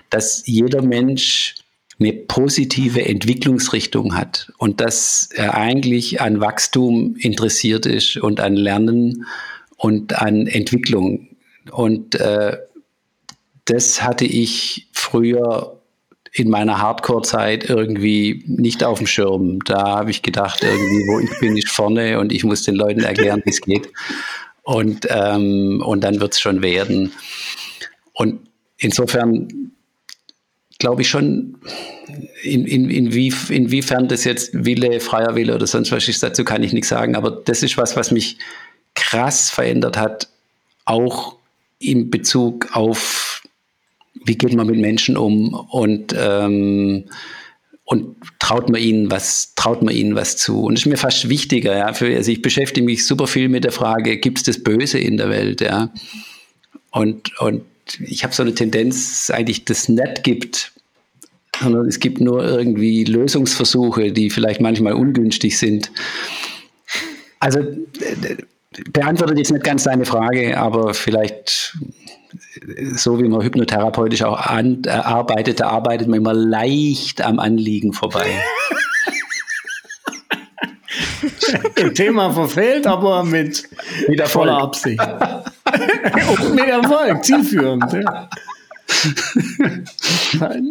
dass 0.09 0.43
jeder 0.45 0.81
Mensch 0.81 1.55
eine 1.99 2.13
positive 2.13 3.05
Entwicklungsrichtung 3.05 4.15
hat 4.15 4.51
und 4.57 4.79
dass 4.79 5.29
er 5.33 5.55
eigentlich 5.55 6.21
an 6.21 6.39
Wachstum 6.39 7.15
interessiert 7.17 7.85
ist 7.85 8.17
und 8.17 8.39
an 8.39 8.55
Lernen 8.55 9.25
und 9.75 10.21
an 10.21 10.47
Entwicklung. 10.47 11.27
Und 11.71 12.15
äh, 12.15 12.57
das 13.65 14.01
hatte 14.01 14.25
ich 14.25 14.88
früher 14.93 15.79
in 16.31 16.49
meiner 16.49 16.79
Hardcore-Zeit 16.79 17.69
irgendwie 17.69 18.43
nicht 18.47 18.83
auf 18.83 18.99
dem 18.99 19.07
Schirm. 19.07 19.59
Da 19.65 19.97
habe 19.97 20.12
ich 20.12 20.21
gedacht, 20.21 20.63
irgendwie, 20.63 21.07
wo 21.07 21.19
ich 21.19 21.39
bin, 21.39 21.57
ist 21.57 21.69
vorne 21.69 22.19
und 22.19 22.31
ich 22.31 22.43
muss 22.43 22.63
den 22.63 22.75
Leuten 22.75 23.01
erklären, 23.01 23.41
wie 23.45 23.49
es 23.49 23.62
geht. 23.62 23.91
Und, 24.63 25.07
ähm, 25.09 25.81
und 25.85 26.03
dann 26.03 26.19
wird 26.19 26.33
es 26.33 26.39
schon 26.39 26.62
werden. 26.62 27.12
Und 28.13 28.41
insofern 28.77 29.71
glaube 30.80 31.02
ich 31.02 31.10
schon, 31.10 31.58
in, 32.42 32.65
in, 32.65 32.89
inwie, 32.89 33.34
inwiefern 33.50 34.08
das 34.08 34.24
jetzt 34.24 34.65
Wille, 34.65 35.00
freier 35.00 35.36
Wille 35.36 35.54
oder 35.54 35.68
sonst 35.68 35.92
was 35.92 36.08
ist, 36.08 36.24
dazu 36.24 36.44
kann 36.44 36.63
ich 36.63 36.74
nichts 36.74 36.89
sagen. 36.89 37.15
Aber 37.15 37.32
das 37.32 37.62
ist 37.62 37.78
was, 37.78 37.96
was 37.96 38.12
mich 38.12 38.38
krass 38.96 39.50
verändert 39.50 39.98
hat, 39.98 40.30
auch 40.86 41.36
in 41.80 42.10
Bezug 42.10 42.76
auf, 42.76 43.44
wie 44.26 44.38
geht 44.38 44.54
man 44.54 44.68
mit 44.68 44.80
Menschen 44.80 45.18
um 45.18 45.54
und, 45.54 46.15
ähm, 46.18 47.06
und 47.84 48.15
traut 48.39 48.70
man 48.70 48.82
ihnen 48.82 49.12
was, 49.12 49.54
traut 49.56 49.82
man 49.82 49.94
ihnen 49.94 50.15
was 50.15 50.38
zu. 50.38 50.63
Und 50.63 50.76
das 50.78 50.86
ist 50.86 50.92
mir 50.92 50.98
fast 50.98 51.30
wichtiger, 51.30 51.76
ja. 51.76 51.94
Für, 51.94 52.15
also 52.15 52.32
ich 52.32 52.42
beschäftige 52.42 52.86
mich 52.86 53.06
super 53.06 53.28
viel 53.28 53.50
mit 53.50 53.63
der 53.63 53.72
Frage, 53.72 54.18
gibt 54.18 54.38
es 54.39 54.44
das 54.44 54.63
Böse 54.63 55.00
in 55.00 55.18
der 55.18 55.30
Welt, 55.30 55.62
ja. 55.62 55.92
Und, 56.92 57.39
und 57.39 57.63
ich 57.99 58.23
habe 58.23 58.34
so 58.34 58.43
eine 58.43 58.54
Tendenz, 58.54 59.30
eigentlich 59.30 59.65
das 59.65 59.89
nicht 59.89 60.23
gibt, 60.23 60.71
sondern 61.60 61.88
es 61.88 61.99
gibt 61.99 62.21
nur 62.21 62.43
irgendwie 62.43 63.04
Lösungsversuche, 63.04 64.12
die 64.12 64.30
vielleicht 64.30 64.62
manchmal 64.62 64.93
ungünstig 64.93 65.58
sind. 65.58 65.91
Also 67.39 67.60
beantwortet 68.91 69.38
jetzt 69.38 69.52
nicht 69.52 69.63
ganz 69.63 69.84
deine 69.84 70.06
Frage, 70.06 70.58
aber 70.58 70.93
vielleicht 70.93 71.78
so 72.95 73.19
wie 73.19 73.28
man 73.28 73.41
hypnotherapeutisch 73.41 74.23
auch 74.23 74.39
an, 74.39 74.82
äh, 74.86 74.89
arbeitet, 74.89 75.60
da 75.60 75.69
arbeitet 75.69 76.08
man 76.08 76.19
immer 76.19 76.34
leicht 76.34 77.21
am 77.21 77.39
Anliegen 77.39 77.93
vorbei. 77.93 78.28
Im 81.75 81.93
Thema 81.93 82.32
verfehlt, 82.32 82.86
aber 82.86 83.23
mit, 83.23 83.67
mit 84.08 84.21
voller 84.28 84.58
Absicht. 84.58 85.02
Und 86.29 86.55
mit 86.55 86.65
Erfolg, 86.65 87.23
zielführend. 87.23 87.91
Ja. 87.93 88.29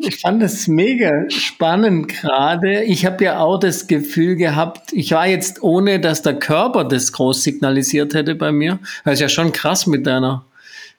Ich 0.00 0.20
fand 0.20 0.42
es 0.42 0.66
mega 0.66 1.30
spannend 1.30 2.08
gerade. 2.08 2.82
Ich 2.84 3.06
habe 3.06 3.24
ja 3.24 3.38
auch 3.38 3.58
das 3.58 3.86
Gefühl 3.86 4.36
gehabt, 4.36 4.92
ich 4.92 5.12
war 5.12 5.26
jetzt 5.26 5.62
ohne, 5.62 6.00
dass 6.00 6.22
der 6.22 6.38
Körper 6.38 6.84
das 6.84 7.12
groß 7.12 7.42
signalisiert 7.42 8.14
hätte 8.14 8.34
bei 8.34 8.52
mir. 8.52 8.80
Das 9.04 9.14
ist 9.14 9.20
ja 9.20 9.28
schon 9.28 9.52
krass 9.52 9.86
mit 9.86 10.06
deiner 10.06 10.44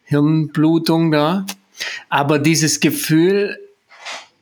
Hirnblutung 0.06 1.12
da. 1.12 1.46
Aber 2.10 2.40
dieses 2.40 2.80
Gefühl, 2.80 3.60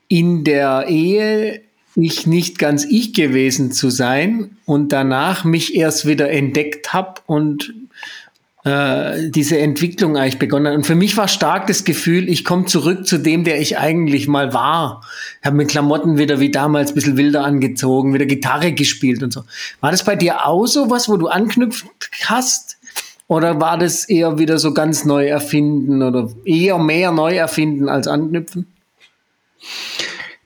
in 0.07 0.43
der 0.43 0.85
Ehe 0.87 1.61
ich 1.95 2.27
nicht 2.27 2.59
ganz 2.59 2.85
ich 2.85 3.13
gewesen 3.13 3.71
zu 3.71 3.89
sein 3.89 4.57
und 4.65 4.93
danach 4.93 5.43
mich 5.43 5.75
erst 5.75 6.05
wieder 6.05 6.29
entdeckt 6.29 6.93
habe 6.93 7.21
und 7.25 7.73
äh, 8.67 9.29
diese 9.29 9.57
Entwicklung 9.57 10.17
eigentlich 10.17 10.39
begonnen 10.39 10.67
hat. 10.67 10.75
Und 10.75 10.85
für 10.85 10.95
mich 10.95 11.15
war 11.15 11.29
stark 11.29 11.67
das 11.67 11.85
Gefühl, 11.85 12.27
ich 12.27 12.43
komme 12.43 12.65
zurück 12.65 13.07
zu 13.07 13.17
dem, 13.17 13.45
der 13.45 13.61
ich 13.61 13.77
eigentlich 13.77 14.27
mal 14.27 14.53
war. 14.53 15.03
Ich 15.39 15.45
habe 15.45 15.55
mit 15.55 15.69
Klamotten 15.69 16.17
wieder 16.17 16.41
wie 16.41 16.51
damals 16.51 16.91
ein 16.91 16.95
bisschen 16.95 17.15
wilder 17.15 17.45
angezogen, 17.45 18.13
wieder 18.13 18.25
Gitarre 18.25 18.73
gespielt 18.73 19.23
und 19.23 19.31
so. 19.31 19.43
War 19.79 19.91
das 19.91 20.03
bei 20.03 20.17
dir 20.17 20.45
auch 20.45 20.65
so 20.65 20.89
was, 20.89 21.07
wo 21.07 21.15
du 21.15 21.27
anknüpft 21.27 21.85
hast? 22.25 22.77
Oder 23.27 23.61
war 23.61 23.77
das 23.77 24.09
eher 24.09 24.37
wieder 24.37 24.57
so 24.57 24.73
ganz 24.73 25.05
neu 25.05 25.27
erfinden 25.27 26.03
oder 26.03 26.29
eher 26.43 26.77
mehr 26.77 27.11
neu 27.11 27.35
erfinden 27.35 27.87
als 27.87 28.07
anknüpfen? 28.07 28.67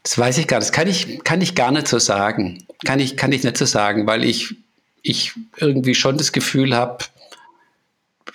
Das 0.04 0.16
weiß 0.18 0.38
ich 0.38 0.48
gar 0.48 0.60
nicht. 0.60 0.70
Das 0.70 0.74
kann 0.74 0.88
ich, 0.88 1.24
kann 1.24 1.42
ich 1.42 1.56
gar 1.56 1.72
nicht 1.72 1.88
so 1.88 1.98
sagen. 1.98 2.66
Kann 2.86 3.00
ich, 3.00 3.18
kann 3.18 3.32
ich 3.32 3.44
nicht 3.44 3.58
so 3.58 3.66
sagen, 3.66 4.06
weil 4.06 4.24
ich, 4.24 4.56
ich 5.02 5.34
irgendwie 5.58 5.96
schon 5.96 6.18
das 6.18 6.32
Gefühl 6.32 6.76
habe, 6.76 7.06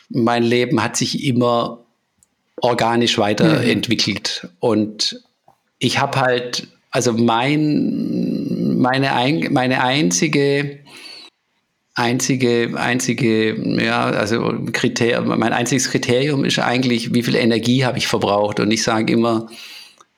mein 0.09 0.42
Leben 0.42 0.82
hat 0.82 0.96
sich 0.96 1.24
immer 1.24 1.84
organisch 2.61 3.18
weiterentwickelt. 3.18 4.40
Mhm. 4.42 4.50
Und 4.61 5.22
ich 5.78 5.98
habe 5.98 6.20
halt, 6.20 6.68
also 6.90 7.12
mein, 7.12 8.78
meine, 8.78 9.12
ein, 9.14 9.48
meine 9.52 9.82
einzige, 9.82 10.78
einzige, 11.94 12.72
einzige, 12.76 13.82
ja, 13.82 14.04
also 14.04 14.54
Kriterium, 14.72 15.38
mein 15.38 15.52
einziges 15.52 15.90
Kriterium 15.90 16.44
ist 16.44 16.59
eigentlich, 16.59 17.14
wie 17.14 17.22
viel 17.22 17.36
Energie 17.36 17.84
habe 17.84 17.98
ich 17.98 18.07
verbraucht. 18.07 18.61
Und 18.61 18.70
ich 18.70 18.82
sage 18.82 19.12
immer, 19.12 19.48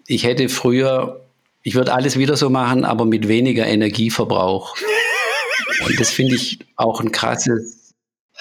ich 0.07 0.25
hätte 0.25 0.49
früher, 0.49 1.25
ich 1.63 1.75
würde 1.75 1.93
alles 1.93 2.19
wieder 2.19 2.37
so 2.37 2.51
machen, 2.51 2.85
aber 2.85 3.05
mit 3.05 3.29
weniger 3.29 3.67
Energieverbrauch. 3.67 4.77
Und 5.87 6.01
das 6.01 6.11
finde 6.11 6.35
ich 6.35 6.59
auch 6.77 7.01
ein 7.01 7.13
krasses, 7.13 7.78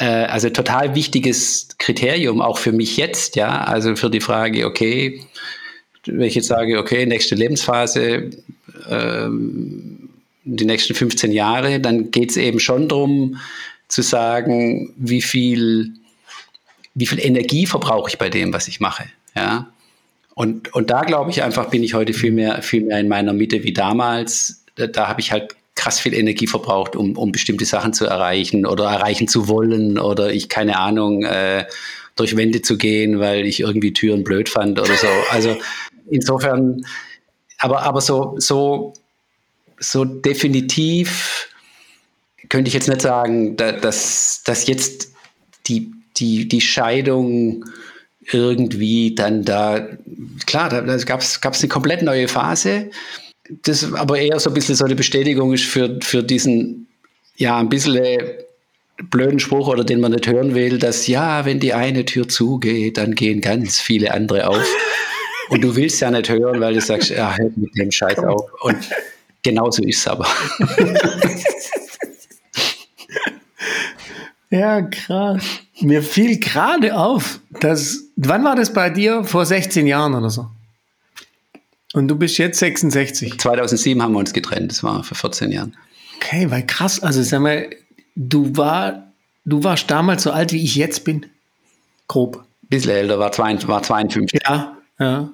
also 0.06 0.50
total 0.50 0.96
wichtiges 0.96 1.70
Kriterium, 1.80 2.42
auch 2.42 2.58
für 2.58 2.72
mich 2.72 2.98
jetzt, 2.98 3.36
ja. 3.36 3.64
Also 3.64 3.96
für 3.96 4.10
die 4.10 4.22
Frage, 4.22 4.66
okay, 4.66 5.22
wenn 6.06 6.28
ich 6.28 6.36
jetzt 6.36 6.48
sage, 6.48 6.80
okay, 6.80 7.06
nächste 7.06 7.36
Lebensphase, 7.36 8.30
ähm, 8.90 10.10
die 10.44 10.66
nächsten 10.66 10.94
15 10.94 11.32
Jahre, 11.32 11.80
dann 11.80 12.12
geht 12.12 12.32
es 12.32 12.38
eben 12.38 12.60
schon 12.60 12.88
darum 12.88 13.38
zu 13.88 14.02
sagen, 14.02 14.94
wie 14.98 15.22
viel, 15.22 15.94
wie 16.94 17.06
viel 17.06 17.20
Energie 17.20 17.66
verbrauche 17.66 18.10
ich 18.10 18.18
bei 18.18 18.30
dem, 18.30 18.54
was 18.54 18.68
ich 18.68 18.80
mache. 18.80 19.06
Ja? 19.36 19.70
Und, 20.36 20.74
und 20.74 20.90
da 20.90 21.02
glaube 21.02 21.32
ich 21.32 21.44
einfach, 21.44 21.70
bin 21.70 21.84
ich 21.84 21.94
heute 21.94 22.14
viel 22.14 22.32
mehr, 22.32 22.62
viel 22.62 22.84
mehr 22.84 23.00
in 23.00 23.08
meiner 23.08 23.34
Mitte 23.34 23.64
wie 23.64 23.74
damals. 23.74 24.64
Da, 24.76 24.88
da 24.88 25.08
habe 25.08 25.20
ich 25.20 25.32
halt 25.32 25.56
krass 25.78 26.00
viel 26.00 26.14
Energie 26.14 26.48
verbraucht, 26.48 26.96
um, 26.96 27.18
um 27.18 27.32
bestimmte 27.32 27.66
Sachen 27.66 27.94
zu 27.94 28.06
erreichen 28.06 28.66
oder 28.66 28.86
erreichen 28.86 29.28
zu 29.28 29.48
wollen 29.48 29.98
oder 29.98 30.34
ich 30.34 30.50
keine 30.50 30.78
Ahnung, 30.78 31.24
äh, 31.24 31.66
durch 32.18 32.36
Wände 32.36 32.62
zu 32.62 32.78
gehen, 32.78 33.20
weil 33.20 33.46
ich 33.46 33.62
irgendwie 33.62 33.94
Türen 33.94 34.24
blöd 34.24 34.50
fand 34.50 34.80
oder 34.80 34.96
so. 34.96 35.08
Also 35.32 35.56
insofern, 36.10 36.84
aber, 37.60 37.84
aber 37.84 38.02
so, 38.02 38.36
so, 38.38 38.94
so 39.80 40.04
definitiv 40.04 41.50
könnte 42.50 42.68
ich 42.70 42.74
jetzt 42.74 42.88
nicht 42.88 43.02
sagen, 43.02 43.56
dass, 43.56 44.42
dass 44.44 44.68
jetzt 44.68 45.12
die, 45.68 45.92
die, 46.18 46.48
die 46.48 46.62
Scheidung 46.62 47.66
irgendwie 48.32 49.16
dann 49.16 49.46
da, 49.46 49.88
klar, 50.46 50.70
da, 50.70 50.82
da 50.82 50.98
gab 50.98 51.22
es 51.22 51.40
eine 51.44 51.70
komplett 51.70 52.02
neue 52.02 52.28
Phase 52.28 52.90
das 53.64 53.94
aber 53.94 54.20
eher 54.20 54.40
so 54.40 54.50
ein 54.50 54.54
bisschen 54.54 54.76
so 54.76 54.86
eine 54.86 54.96
Bestätigung 54.96 55.54
ist 55.54 55.66
für, 55.66 56.00
für 56.02 56.24
diesen, 56.24 56.88
ja, 57.36 57.58
ein 57.58 57.70
bisschen 57.70 58.20
blöden 59.10 59.40
Spruch 59.40 59.68
oder 59.68 59.84
den 59.84 60.00
man 60.00 60.12
nicht 60.12 60.28
hören 60.28 60.56
will, 60.56 60.80
dass 60.80 61.08
ja, 61.08 61.46
wenn 61.46 61.60
die 61.60 61.74
eine 61.74 62.06
Tür 62.06 62.28
zugeht, 62.28 62.98
dann 62.98 63.16
gehen 63.16 63.42
ganz 63.42 63.80
viele 63.80 64.14
andere 64.14 64.48
auf. 64.48 64.66
Und 65.50 65.62
du 65.64 65.76
willst 65.76 66.02
ja 66.02 66.12
nicht 66.12 66.30
hören, 66.30 66.60
weil 66.60 66.74
du 66.74 66.82
sagst, 66.82 67.10
ja, 67.10 67.36
hört 67.38 67.56
mit 67.56 67.70
dem 67.78 67.90
Scheiß 67.90 68.20
auf. 68.20 68.44
Und 68.64 68.78
genau 69.44 69.72
so 69.72 69.82
ist 69.84 70.00
es 70.00 70.08
aber. 70.08 70.28
Ja, 74.50 74.82
krass. 74.82 75.44
Mir 75.82 76.02
fiel 76.02 76.40
gerade 76.40 76.96
auf, 76.96 77.40
dass, 77.60 78.06
wann 78.16 78.44
war 78.46 78.56
das 78.56 78.72
bei 78.72 78.90
dir? 78.90 79.24
Vor 79.24 79.46
16 79.46 79.86
Jahren 79.86 80.16
oder 80.16 80.30
so? 80.30 80.48
Und 81.98 82.08
du 82.10 82.16
bist 82.16 82.38
jetzt 82.38 82.60
66. 82.60 83.40
2007 83.40 84.02
haben 84.04 84.14
wir 84.14 84.20
uns 84.20 84.32
getrennt, 84.32 84.72
das 84.72 84.84
war 84.84 85.04
vor 85.04 85.18
14 85.18 85.52
Jahren. 85.52 85.76
Okay, 86.18 86.50
weil 86.52 86.64
krass, 86.66 87.02
also 87.02 87.24
sag 87.24 87.42
mal, 87.42 87.70
du, 88.16 88.56
war, 88.56 89.12
du 89.46 89.64
warst 89.64 89.90
damals 89.90 90.22
so 90.24 90.32
alt, 90.32 90.54
wie 90.54 90.64
ich 90.64 90.76
jetzt 90.76 91.04
bin. 91.06 91.26
Grob. 92.08 92.44
Bisschen 92.70 92.92
älter, 92.92 93.18
war, 93.18 93.32
zwei, 93.32 93.58
war 93.68 93.82
52. 93.82 94.40
Ja, 94.44 94.78
ja. 95.00 95.30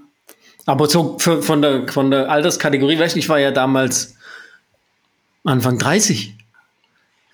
Aber 0.65 0.87
so 0.87 1.17
für, 1.19 1.43
von, 1.43 1.61
der, 1.61 1.87
von 1.89 2.11
der 2.11 2.31
Alterskategorie, 2.31 2.97
weißt 2.97 3.15
du, 3.15 3.19
ich 3.19 3.27
war 3.27 3.39
ja 3.39 3.51
damals 3.51 4.15
Anfang 5.43 5.77
30. 5.77 6.33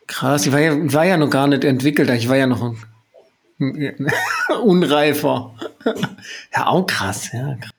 Krass, 0.07 0.47
ich 0.47 0.51
war 0.51 0.59
ja, 0.59 0.73
war 0.91 1.05
ja 1.05 1.17
noch 1.17 1.29
gar 1.29 1.45
nicht 1.45 1.63
entwickelt, 1.63 2.09
ich 2.09 2.29
war 2.29 2.37
ja 2.37 2.47
noch 2.47 2.63
ein, 2.63 2.77
unreifer. 4.63 5.53
ja, 6.55 6.65
auch 6.65 6.87
krass, 6.87 7.31
ja. 7.31 7.55
Krass. 7.57 7.73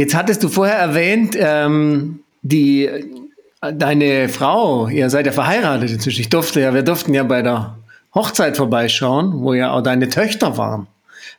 Jetzt 0.00 0.14
hattest 0.14 0.42
du 0.42 0.48
vorher 0.48 0.78
erwähnt, 0.78 1.36
ähm, 1.38 2.20
die, 2.40 2.88
deine 3.60 4.30
Frau, 4.30 4.88
ihr 4.88 5.10
seid 5.10 5.26
ja 5.26 5.32
verheiratet 5.32 5.90
inzwischen. 5.90 6.22
Ich 6.22 6.30
durfte 6.30 6.58
ja, 6.62 6.72
wir 6.72 6.82
durften 6.82 7.12
ja 7.12 7.22
bei 7.22 7.42
der 7.42 7.76
Hochzeit 8.14 8.56
vorbeischauen, 8.56 9.42
wo 9.42 9.52
ja 9.52 9.72
auch 9.72 9.82
deine 9.82 10.08
Töchter 10.08 10.56
waren. 10.56 10.86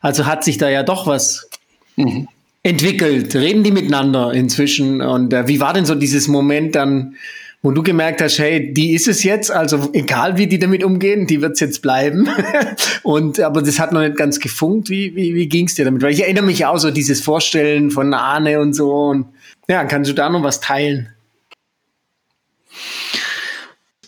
Also 0.00 0.26
hat 0.26 0.44
sich 0.44 0.58
da 0.58 0.68
ja 0.68 0.84
doch 0.84 1.08
was 1.08 1.48
mhm. 1.96 2.28
entwickelt. 2.62 3.34
Reden 3.34 3.64
die 3.64 3.72
miteinander 3.72 4.32
inzwischen? 4.32 5.02
Und 5.02 5.32
äh, 5.32 5.48
wie 5.48 5.58
war 5.58 5.74
denn 5.74 5.84
so 5.84 5.96
dieses 5.96 6.28
Moment 6.28 6.76
dann, 6.76 7.16
wo 7.62 7.70
du 7.70 7.82
gemerkt 7.84 8.20
hast, 8.20 8.40
hey, 8.40 8.72
die 8.72 8.92
ist 8.92 9.06
es 9.06 9.22
jetzt, 9.22 9.52
also 9.52 9.90
egal 9.92 10.36
wie 10.36 10.48
die 10.48 10.58
damit 10.58 10.82
umgehen, 10.82 11.28
die 11.28 11.40
wird 11.40 11.52
es 11.52 11.60
jetzt 11.60 11.80
bleiben. 11.80 12.28
und 13.04 13.38
aber 13.38 13.62
das 13.62 13.78
hat 13.78 13.92
noch 13.92 14.00
nicht 14.00 14.16
ganz 14.16 14.40
gefunkt. 14.40 14.90
Wie, 14.90 15.14
wie, 15.14 15.36
wie 15.36 15.48
ging 15.48 15.66
es 15.66 15.76
dir 15.76 15.84
damit? 15.84 16.02
Weil 16.02 16.12
ich 16.12 16.22
erinnere 16.22 16.44
mich 16.44 16.66
auch 16.66 16.78
so 16.78 16.90
dieses 16.90 17.20
Vorstellen 17.20 17.92
von 17.92 18.12
Ahne 18.14 18.60
und 18.60 18.74
so. 18.74 18.92
Und 18.92 19.26
ja, 19.68 19.84
kannst 19.84 20.10
du 20.10 20.14
da 20.14 20.28
noch 20.28 20.42
was 20.42 20.58
teilen? 20.58 21.10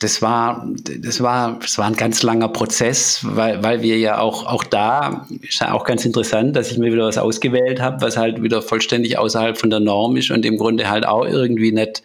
Das 0.00 0.20
war, 0.20 0.68
das 0.98 1.22
war, 1.22 1.61
das 1.61 1.78
war 1.78 1.86
ein 1.86 1.94
ganz 1.94 2.24
langer 2.24 2.48
Prozess, 2.48 3.20
weil, 3.22 3.62
weil 3.62 3.82
wir 3.82 3.96
ja 3.98 4.18
auch, 4.18 4.44
auch 4.46 4.64
da, 4.64 5.26
ist 5.40 5.61
ja 5.61 5.72
auch 5.72 5.84
ganz 5.84 6.05
interessant, 6.05 6.57
dass 6.57 6.72
ich 6.72 6.78
mir 6.78 6.92
wieder 6.92 7.07
was 7.07 7.18
ausgewählt 7.18 7.80
habe, 7.80 8.02
was 8.02 8.16
halt 8.16 8.42
wieder 8.42 8.61
vollständig 8.62 9.16
außerhalb 9.16 9.57
von 9.57 9.70
der 9.70 9.78
Norm 9.78 10.16
ist 10.16 10.32
und 10.32 10.44
im 10.44 10.59
Grunde 10.59 10.90
halt 10.90 11.07
auch 11.07 11.24
irgendwie 11.24 11.70
nicht 11.70 12.02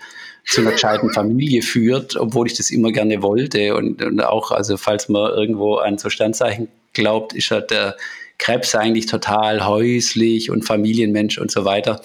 zu 0.50 0.62
einer 0.62 0.72
gescheiten 0.72 1.12
Familie 1.12 1.62
führt, 1.62 2.16
obwohl 2.16 2.48
ich 2.48 2.56
das 2.56 2.72
immer 2.72 2.92
gerne 2.92 3.22
wollte. 3.22 3.76
Und, 3.76 4.02
und 4.02 4.20
auch, 4.22 4.52
also 4.52 4.78
falls 4.78 5.08
man 5.08 5.32
irgendwo 5.32 5.76
an 5.76 6.00
so 6.00 6.10
Standzeichen 6.10 6.70
glaubt, 6.94 7.34
ist 7.34 7.50
ja 7.50 7.62
der 7.62 7.96
Krebs 8.40 8.74
eigentlich 8.74 9.06
total 9.06 9.66
häuslich 9.68 10.50
und 10.50 10.66
Familienmensch 10.66 11.38
und 11.38 11.52
so 11.52 11.66
weiter. 11.66 12.02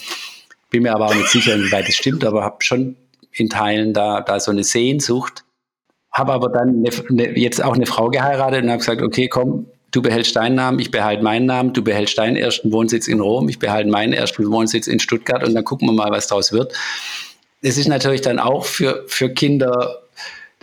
Bin 0.68 0.82
mir 0.82 0.94
aber 0.94 1.06
auch 1.06 1.14
nicht 1.14 1.28
sicher, 1.28 1.56
wie 1.58 1.72
weit 1.72 1.88
das 1.88 1.94
stimmt, 1.94 2.24
aber 2.24 2.42
habe 2.42 2.56
schon 2.58 2.96
in 3.32 3.48
Teilen 3.48 3.94
da, 3.94 4.20
da 4.20 4.38
so 4.38 4.50
eine 4.50 4.64
Sehnsucht. 4.64 5.44
Habe 6.12 6.32
aber 6.32 6.50
dann 6.50 6.84
eine, 6.84 6.90
eine, 7.08 7.38
jetzt 7.38 7.64
auch 7.64 7.74
eine 7.74 7.86
Frau 7.86 8.10
geheiratet 8.10 8.62
und 8.62 8.68
habe 8.68 8.78
gesagt, 8.78 9.00
okay, 9.00 9.28
komm, 9.28 9.66
du 9.90 10.02
behältst 10.02 10.36
deinen 10.36 10.56
Namen, 10.56 10.78
ich 10.80 10.90
behalte 10.90 11.22
meinen 11.22 11.46
Namen, 11.46 11.72
du 11.72 11.82
behältst 11.82 12.18
deinen 12.18 12.36
ersten 12.36 12.72
Wohnsitz 12.72 13.08
in 13.08 13.20
Rom, 13.20 13.48
ich 13.48 13.58
behalte 13.58 13.88
meinen 13.88 14.12
ersten 14.12 14.50
Wohnsitz 14.50 14.86
in 14.86 15.00
Stuttgart 15.00 15.42
und 15.42 15.54
dann 15.54 15.64
gucken 15.64 15.88
wir 15.88 15.92
mal, 15.92 16.10
was 16.10 16.26
daraus 16.26 16.52
wird 16.52 16.74
es 17.64 17.78
ist 17.78 17.88
natürlich 17.88 18.20
dann 18.20 18.38
auch 18.38 18.66
für, 18.66 19.04
für 19.06 19.30
Kinder 19.30 20.02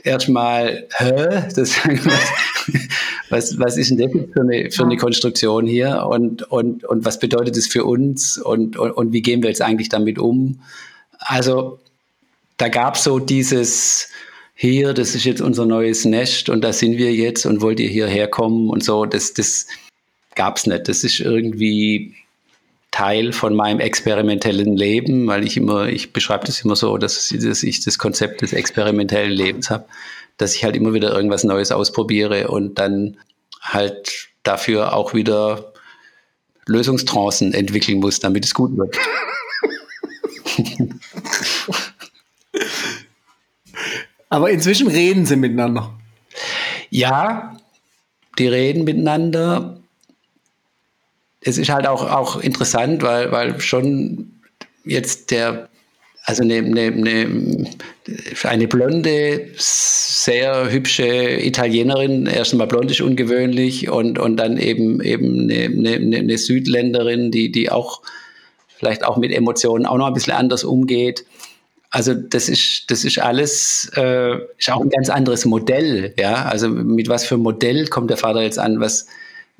erstmal, 0.04 0.88
hä? 0.97 1.47
Das, 1.56 1.76
was, 3.30 3.58
was 3.60 3.78
ist 3.78 3.89
denn 3.89 3.97
das 3.97 4.12
für 4.12 4.41
eine, 4.41 4.72
für 4.72 4.84
eine 4.84 4.97
Konstruktion 4.97 5.66
hier 5.66 6.06
und, 6.08 6.43
und, 6.52 6.86
und 6.86 7.04
was 7.04 7.18
bedeutet 7.20 7.58
das 7.58 7.66
für 7.66 7.86
uns 7.86 8.38
und, 8.38 8.78
und, 8.78 8.91
und 8.91 9.14
wie 9.14 9.24
gehen 9.24 9.41
wir 9.41 9.49
jetzt 9.49 9.64
eigentlich 9.64 9.89
damit 9.89 10.20
um? 10.20 10.62
Also 11.18 11.80
da 12.58 12.70
gab 12.70 12.95
es 12.95 13.04
so 13.04 13.18
dieses, 13.18 14.10
hier, 14.54 14.93
das 14.93 15.16
ist 15.16 15.26
jetzt 15.26 15.41
unser 15.41 15.66
neues 15.66 16.06
Nest 16.06 16.49
und 16.49 16.64
da 16.64 16.72
sind 16.72 16.97
wir 16.97 17.12
jetzt 17.14 17.47
und 17.47 17.62
wollt 17.62 17.80
ihr 17.80 17.89
hierher 17.89 18.28
kommen 18.28 18.70
und 18.70 18.84
so, 18.84 19.06
das, 19.06 19.34
das 19.34 19.66
gab 20.36 20.58
es 20.58 20.68
nicht. 20.68 20.88
Das 20.88 21.04
ist 21.04 21.20
irgendwie 21.20 22.16
Teil 22.91 23.31
von 23.31 23.55
meinem 23.55 23.79
experimentellen 23.79 24.75
Leben, 24.75 25.25
weil 25.27 25.45
ich 25.45 25.57
immer, 25.57 25.87
ich 25.87 26.13
beschreibe 26.13 26.45
das 26.45 26.61
immer 26.61 26.75
so, 26.75 26.97
dass, 26.97 27.29
dass 27.29 27.63
ich 27.63 27.83
das 27.83 27.97
Konzept 27.97 28.41
des 28.41 28.53
experimentellen 28.53 29.31
Lebens 29.31 29.69
habe, 29.69 29.85
dass 30.37 30.55
ich 30.55 30.63
halt 30.65 30.75
immer 30.75 30.93
wieder 30.93 31.13
irgendwas 31.13 31.43
Neues 31.45 31.71
ausprobiere 31.71 32.49
und 32.49 32.77
dann 32.77 33.17
halt 33.61 34.29
dafür 34.43 34.93
auch 34.93 35.13
wieder 35.13 35.71
Lösungstrancen 36.65 37.53
entwickeln 37.53 37.99
muss, 37.99 38.19
damit 38.19 38.45
es 38.45 38.53
gut 38.53 38.77
wird. 38.77 38.97
Aber 44.29 44.49
inzwischen 44.51 44.87
reden 44.87 45.25
sie 45.25 45.35
miteinander. 45.35 45.93
Ja, 46.89 47.57
die 48.37 48.47
reden 48.47 48.83
miteinander 48.83 49.80
es 51.41 51.57
ist 51.57 51.69
halt 51.69 51.87
auch, 51.87 52.09
auch 52.09 52.39
interessant, 52.39 53.01
weil, 53.01 53.31
weil 53.31 53.59
schon 53.59 54.41
jetzt 54.85 55.31
der, 55.31 55.69
also 56.23 56.43
eine, 56.43 56.57
eine, 56.57 56.81
eine, 56.81 57.67
eine 58.43 58.67
blonde, 58.67 59.47
sehr 59.57 60.71
hübsche 60.71 61.05
Italienerin, 61.43 62.27
erstmal 62.27 62.67
blond 62.67 62.91
ist 62.91 63.01
ungewöhnlich 63.01 63.89
und, 63.89 64.19
und 64.19 64.37
dann 64.37 64.57
eben, 64.57 65.01
eben 65.01 65.49
eine, 65.49 65.95
eine, 65.95 66.17
eine 66.17 66.37
Südländerin, 66.37 67.31
die, 67.31 67.51
die 67.51 67.71
auch 67.71 68.01
vielleicht 68.77 69.03
auch 69.03 69.17
mit 69.17 69.31
Emotionen 69.31 69.85
auch 69.87 69.97
noch 69.97 70.07
ein 70.07 70.13
bisschen 70.13 70.33
anders 70.33 70.63
umgeht. 70.63 71.25
Also 71.89 72.13
das 72.13 72.49
ist, 72.49 72.89
das 72.89 73.03
ist 73.03 73.19
alles, 73.19 73.91
äh, 73.95 74.35
ist 74.57 74.71
auch 74.71 74.81
ein 74.81 74.89
ganz 74.89 75.09
anderes 75.09 75.45
Modell, 75.45 76.13
ja. 76.17 76.45
Also 76.45 76.69
mit 76.69 77.09
was 77.09 77.25
für 77.25 77.37
Modell 77.37 77.87
kommt 77.87 78.11
der 78.11 78.17
Vater 78.17 78.43
jetzt 78.43 78.59
an, 78.59 78.79
was, 78.79 79.07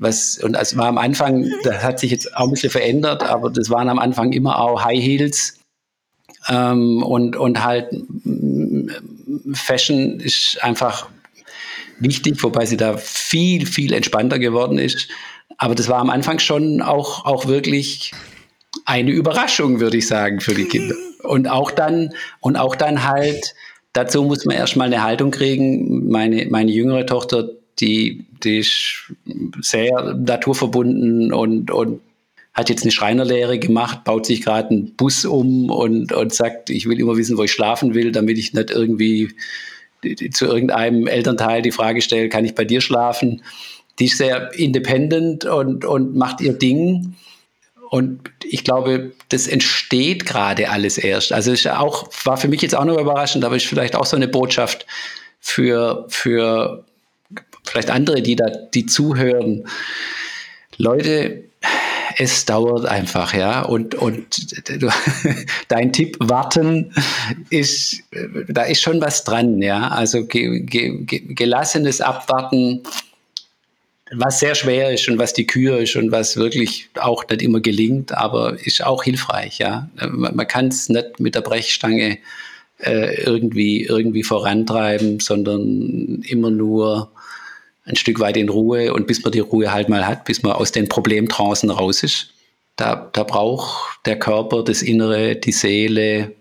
was, 0.02 0.40
und 0.40 0.56
es 0.56 0.76
war 0.76 0.88
am 0.88 0.98
Anfang, 0.98 1.50
das 1.64 1.84
hat 1.84 2.00
sich 2.00 2.10
jetzt 2.10 2.36
auch 2.36 2.46
ein 2.46 2.52
bisschen 2.52 2.72
verändert, 2.72 3.24
aber 3.24 3.52
das 3.52 3.70
waren 3.70 3.88
am 3.88 4.00
Anfang 4.00 4.34
immer 4.34 4.60
auch 4.60 4.84
High 4.84 5.02
Heels. 5.02 5.60
Ähm, 6.50 7.04
und, 7.04 7.36
und 7.36 7.64
halt 7.64 7.90
Fashion 9.54 10.20
ist 10.20 10.58
einfach 10.64 11.08
wichtig, 12.00 12.42
wobei 12.42 12.66
sie 12.66 12.78
da 12.78 12.98
viel, 12.98 13.68
viel 13.68 13.94
entspannter 13.94 14.40
geworden 14.40 14.80
ist. 14.80 15.08
Aber 15.58 15.76
das 15.76 15.88
war 15.88 16.00
am 16.00 16.10
Anfang 16.10 16.40
schon 16.40 16.82
auch, 16.82 17.26
auch 17.26 17.46
wirklich 17.46 18.12
eine 18.86 19.12
Überraschung, 19.12 19.80
würde 19.80 19.98
ich 19.98 20.08
sagen, 20.08 20.42
für 20.42 20.56
die 20.56 20.66
Kinder. 20.66 20.96
Und 21.22 21.48
auch 21.48 21.70
dann, 21.70 22.10
und 22.40 22.58
auch 22.58 22.76
dann 22.76 23.04
halt, 23.04 23.54
dazu 23.94 24.24
muss 24.24 24.46
man 24.46 24.56
erstmal 24.56 24.88
eine 24.88 25.04
Haltung 25.04 25.30
kriegen. 25.30 26.10
Meine, 26.10 26.48
meine 26.50 26.72
jüngere 26.72 27.06
Tochter, 27.06 27.50
die, 27.80 28.26
die 28.44 28.60
ist 28.60 29.14
sehr 29.62 30.14
naturverbunden 30.14 31.34
und, 31.34 31.72
und 31.72 32.02
hat 32.54 32.70
jetzt 32.70 32.84
eine 32.84 32.92
Schreinerlehre 32.92 33.60
gemacht, 33.60 34.04
baut 34.04 34.26
sich 34.26 34.42
gerade 34.42 34.70
einen 34.70 34.96
Bus 34.96 35.26
um 35.26 35.70
und, 35.70 36.12
und 36.12 36.34
sagt, 36.34 36.70
ich 36.70 36.88
will 36.88 37.00
immer 37.00 37.16
wissen, 37.16 37.38
wo 37.38 37.44
ich 37.44 37.52
schlafen 37.52 37.94
will, 37.94 38.12
damit 38.12 38.38
ich 38.38 38.54
nicht 38.54 38.70
irgendwie 38.70 39.34
zu 40.32 40.46
irgendeinem 40.46 41.08
Elternteil 41.08 41.62
die 41.62 41.72
Frage 41.72 42.02
stelle, 42.02 42.30
kann 42.30 42.46
ich 42.46 42.56
bei 42.56 42.66
dir 42.66 42.82
schlafen? 42.82 43.44
Die 44.00 44.06
ist 44.06 44.18
sehr 44.18 44.52
independent 44.58 45.46
und, 45.46 45.86
und 45.86 46.16
macht 46.16 46.42
ihr 46.42 46.54
Ding. 46.54 47.16
Und 47.90 48.32
ich 48.44 48.64
glaube, 48.64 49.12
das 49.30 49.48
entsteht 49.48 50.26
gerade 50.26 50.70
alles 50.70 50.98
erst. 50.98 51.34
Also 51.34 51.52
ist 51.52 51.68
auch, 51.68 52.10
war 52.24 52.38
für 52.38 52.48
mich 52.48 52.62
jetzt 52.62 52.76
auch 52.76 52.86
noch 52.86 52.98
überraschend, 52.98 53.46
aber 53.46 53.58
ist 53.58 53.66
vielleicht 53.66 53.96
auch 53.96 54.06
so 54.06 54.16
eine 54.16 54.28
Botschaft 54.28 54.86
für, 55.40 56.06
für 56.10 56.86
vielleicht 57.64 57.90
andere, 57.90 58.22
die 58.22 58.36
da, 58.36 58.50
die 58.50 58.86
zuhören. 58.86 59.68
Leute, 60.78 61.44
es 62.18 62.46
dauert 62.46 62.86
einfach, 62.86 63.34
ja. 63.34 63.62
Und, 63.62 63.96
und 63.96 64.26
dein 65.68 65.94
Tipp, 65.94 66.18
warten, 66.20 66.94
ist, 67.50 68.04
da 68.48 68.64
ist 68.64 68.82
schon 68.82 69.02
was 69.02 69.24
dran, 69.24 69.62
ja. 69.62 69.90
Also 69.90 70.26
ge, 70.26 70.62
ge, 70.62 71.06
gelassenes 71.06 72.02
Abwarten, 72.02 72.84
was 74.14 74.40
sehr 74.40 74.56
schwer 74.56 74.92
ist 74.92 75.08
und 75.08 75.18
was 75.18 75.34
die 75.34 75.48
Kür 75.48 75.80
ist 75.80 75.96
und 75.96 76.12
was 76.12 76.36
wirklich 76.36 76.90
auch 77.00 77.26
nicht 77.30 77.42
immer 77.42 77.62
gelingt, 77.62 78.12
aber 78.12 78.58
ist 78.66 78.84
auch 78.84 79.04
hilfreich, 79.04 79.60
ja. 79.60 79.90
Man, 80.10 80.36
man 80.36 80.48
kann 80.48 80.68
es 80.68 80.90
nicht 80.90 81.20
mit 81.20 81.36
der 81.36 81.42
Brechstange 81.42 82.18
äh, 82.80 83.22
irgendwie, 83.24 83.84
irgendwie 83.84 84.24
vorantreiben, 84.24 85.20
sondern 85.20 86.24
immer 86.24 86.52
nur 86.52 87.12
ein 87.86 87.96
Stück 87.96 88.20
weit 88.20 88.38
in 88.38 88.50
Ruhe 88.50 88.94
und 88.94 89.08
bis 89.08 89.24
man 89.24 89.32
die 89.32 89.40
Ruhe 89.40 89.72
halt 89.72 89.90
mal 89.90 90.08
hat, 90.08 90.26
bis 90.26 90.44
man 90.44 90.54
aus 90.54 90.72
den 90.72 90.88
Problemtrancen 90.88 91.70
raus 91.70 92.04
ist. 92.04 92.34
Da, 92.76 93.10
da 93.14 93.24
braucht 93.24 94.00
der 94.06 94.18
Körper, 94.18 94.64
das 94.64 94.82
Innere, 94.82 95.36
die 95.36 95.52
Seele, 95.52 96.36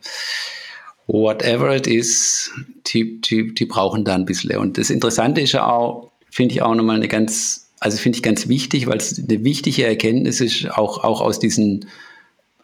whatever 1.06 1.74
it 1.74 1.86
is, 1.86 2.50
die, 2.86 3.20
die, 3.20 3.52
die 3.52 3.66
brauchen 3.66 4.04
da 4.04 4.14
ein 4.14 4.26
bisschen. 4.26 4.56
Und 4.58 4.78
das 4.78 4.90
Interessante 4.90 5.40
ist 5.40 5.52
ja 5.52 5.70
auch, 5.70 6.12
finde 6.30 6.54
ich 6.54 6.62
auch 6.62 6.74
nochmal 6.74 6.96
eine 6.96 7.08
ganz, 7.08 7.70
also 7.80 7.98
finde 7.98 8.16
ich 8.16 8.22
ganz 8.22 8.48
wichtig, 8.48 8.86
weil 8.86 8.98
es 8.98 9.18
eine 9.18 9.42
wichtige 9.42 9.84
Erkenntnis 9.84 10.40
ist, 10.40 10.70
auch, 10.70 11.02
auch 11.02 11.20
aus 11.20 11.40
diesen, 11.40 11.86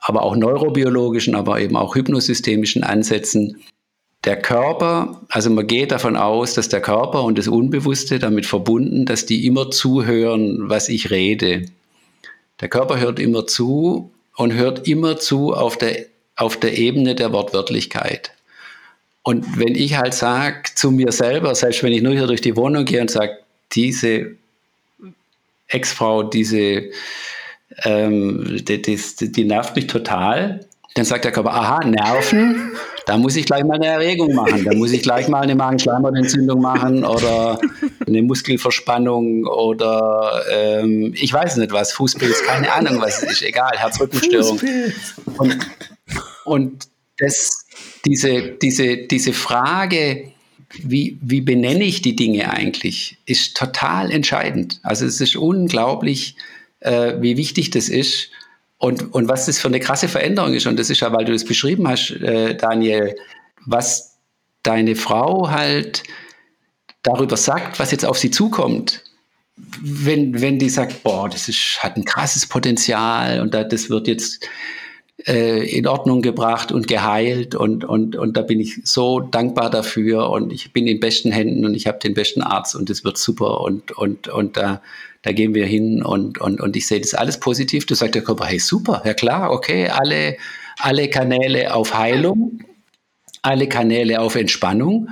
aber 0.00 0.22
auch 0.22 0.36
neurobiologischen, 0.36 1.34
aber 1.34 1.60
eben 1.60 1.76
auch 1.76 1.96
hypnosystemischen 1.96 2.84
Ansätzen, 2.84 3.56
der 4.26 4.36
Körper, 4.36 5.22
also 5.28 5.50
man 5.50 5.66
geht 5.66 5.92
davon 5.92 6.16
aus, 6.16 6.54
dass 6.54 6.68
der 6.68 6.80
Körper 6.80 7.22
und 7.22 7.38
das 7.38 7.46
Unbewusste 7.46 8.18
damit 8.18 8.44
verbunden, 8.44 9.06
dass 9.06 9.24
die 9.24 9.46
immer 9.46 9.70
zuhören, 9.70 10.68
was 10.68 10.88
ich 10.88 11.10
rede. 11.10 11.66
Der 12.60 12.68
Körper 12.68 12.98
hört 12.98 13.20
immer 13.20 13.46
zu 13.46 14.10
und 14.36 14.52
hört 14.52 14.88
immer 14.88 15.16
zu 15.16 15.54
auf 15.54 15.78
der, 15.78 16.06
auf 16.34 16.56
der 16.56 16.76
Ebene 16.76 17.14
der 17.14 17.32
Wortwörtlichkeit. 17.32 18.32
Und 19.22 19.58
wenn 19.58 19.76
ich 19.76 19.96
halt 19.96 20.14
sage 20.14 20.62
zu 20.74 20.90
mir 20.90 21.12
selber, 21.12 21.54
selbst 21.54 21.82
wenn 21.84 21.92
ich 21.92 22.02
nur 22.02 22.12
hier 22.12 22.26
durch 22.26 22.40
die 22.40 22.56
Wohnung 22.56 22.84
gehe 22.84 23.00
und 23.00 23.10
sage, 23.10 23.38
diese 23.72 24.32
Ex-Frau, 25.68 26.24
diese, 26.24 26.90
ähm, 27.84 28.60
die, 28.64 28.82
die, 28.82 28.98
die 29.20 29.44
nervt 29.44 29.76
mich 29.76 29.86
total, 29.86 30.64
dann 30.94 31.04
sagt 31.04 31.24
der 31.24 31.32
Körper, 31.32 31.52
aha, 31.52 31.84
Nerven, 31.84 32.72
da 33.06 33.16
muss 33.16 33.36
ich 33.36 33.46
gleich 33.46 33.64
mal 33.64 33.76
eine 33.76 33.86
Erregung 33.86 34.34
machen, 34.34 34.64
da 34.64 34.76
muss 34.76 34.90
ich 34.90 35.00
gleich 35.00 35.28
mal 35.28 35.40
eine 35.40 35.54
Magenschleimhautentzündung 35.54 36.60
machen 36.60 37.04
oder 37.04 37.58
eine 38.04 38.22
Muskelverspannung 38.22 39.46
oder 39.46 40.42
ähm, 40.50 41.14
ich 41.14 41.32
weiß 41.32 41.56
nicht 41.56 41.72
was, 41.72 41.92
Fußpilz, 41.92 42.42
keine 42.42 42.72
Ahnung 42.72 43.00
was 43.00 43.22
es 43.22 43.30
ist, 43.30 43.42
egal, 43.42 43.70
Herzrückenstörung. 43.76 44.60
Und, 45.38 45.56
und 46.44 46.88
das, 47.18 47.64
diese, 48.04 48.42
diese, 48.60 48.96
diese 48.96 49.32
Frage, 49.32 50.32
wie, 50.82 51.16
wie 51.22 51.40
benenne 51.40 51.84
ich 51.84 52.02
die 52.02 52.16
Dinge 52.16 52.50
eigentlich, 52.50 53.18
ist 53.24 53.56
total 53.56 54.10
entscheidend. 54.10 54.80
Also 54.82 55.06
es 55.06 55.20
ist 55.20 55.36
unglaublich, 55.36 56.36
äh, 56.80 57.14
wie 57.20 57.36
wichtig 57.36 57.70
das 57.70 57.88
ist. 57.88 58.30
Und, 58.78 59.14
und 59.14 59.28
was 59.28 59.46
das 59.46 59.58
für 59.58 59.68
eine 59.68 59.80
krasse 59.80 60.08
Veränderung 60.08 60.52
ist, 60.52 60.66
und 60.66 60.78
das 60.78 60.90
ist 60.90 61.00
ja, 61.00 61.12
weil 61.12 61.24
du 61.24 61.32
das 61.32 61.44
beschrieben 61.44 61.88
hast, 61.88 62.10
äh, 62.10 62.56
Daniel, 62.56 63.16
was 63.64 64.18
deine 64.62 64.96
Frau 64.96 65.50
halt 65.50 66.02
darüber 67.02 67.36
sagt, 67.36 67.78
was 67.78 67.90
jetzt 67.90 68.04
auf 68.04 68.18
sie 68.18 68.30
zukommt. 68.30 69.02
Wenn, 69.80 70.40
wenn 70.42 70.58
die 70.58 70.68
sagt, 70.68 71.02
boah, 71.02 71.28
das 71.28 71.48
ist, 71.48 71.78
hat 71.80 71.96
ein 71.96 72.04
krasses 72.04 72.46
Potenzial 72.46 73.40
und 73.40 73.54
da, 73.54 73.64
das 73.64 73.88
wird 73.88 74.06
jetzt 74.06 74.46
äh, 75.26 75.64
in 75.66 75.86
Ordnung 75.86 76.20
gebracht 76.20 76.72
und 76.72 76.88
geheilt 76.88 77.54
und, 77.54 77.84
und, 77.84 78.16
und 78.16 78.36
da 78.36 78.42
bin 78.42 78.60
ich 78.60 78.80
so 78.84 79.20
dankbar 79.20 79.70
dafür 79.70 80.28
und 80.28 80.52
ich 80.52 80.74
bin 80.74 80.86
in 80.86 81.00
besten 81.00 81.32
Händen 81.32 81.64
und 81.64 81.74
ich 81.74 81.86
habe 81.86 81.98
den 81.98 82.12
besten 82.12 82.42
Arzt 82.42 82.76
und 82.76 82.90
es 82.90 83.02
wird 83.02 83.16
super 83.16 83.62
und, 83.62 83.92
und, 83.92 84.28
und 84.28 84.58
da, 84.58 84.82
da 85.26 85.32
gehen 85.32 85.54
wir 85.54 85.66
hin 85.66 86.04
und, 86.04 86.38
und, 86.38 86.60
und 86.60 86.76
ich 86.76 86.86
sehe 86.86 87.00
das 87.00 87.12
alles 87.12 87.40
positiv. 87.40 87.84
Da 87.84 87.96
sagt 87.96 88.14
der 88.14 88.22
Körper, 88.22 88.46
hey 88.46 88.60
super, 88.60 89.02
ja 89.04 89.12
klar, 89.12 89.50
okay, 89.50 89.88
alle, 89.88 90.36
alle 90.78 91.10
Kanäle 91.10 91.74
auf 91.74 91.98
Heilung, 91.98 92.60
alle 93.42 93.68
Kanäle 93.68 94.20
auf 94.20 94.36
Entspannung. 94.36 95.08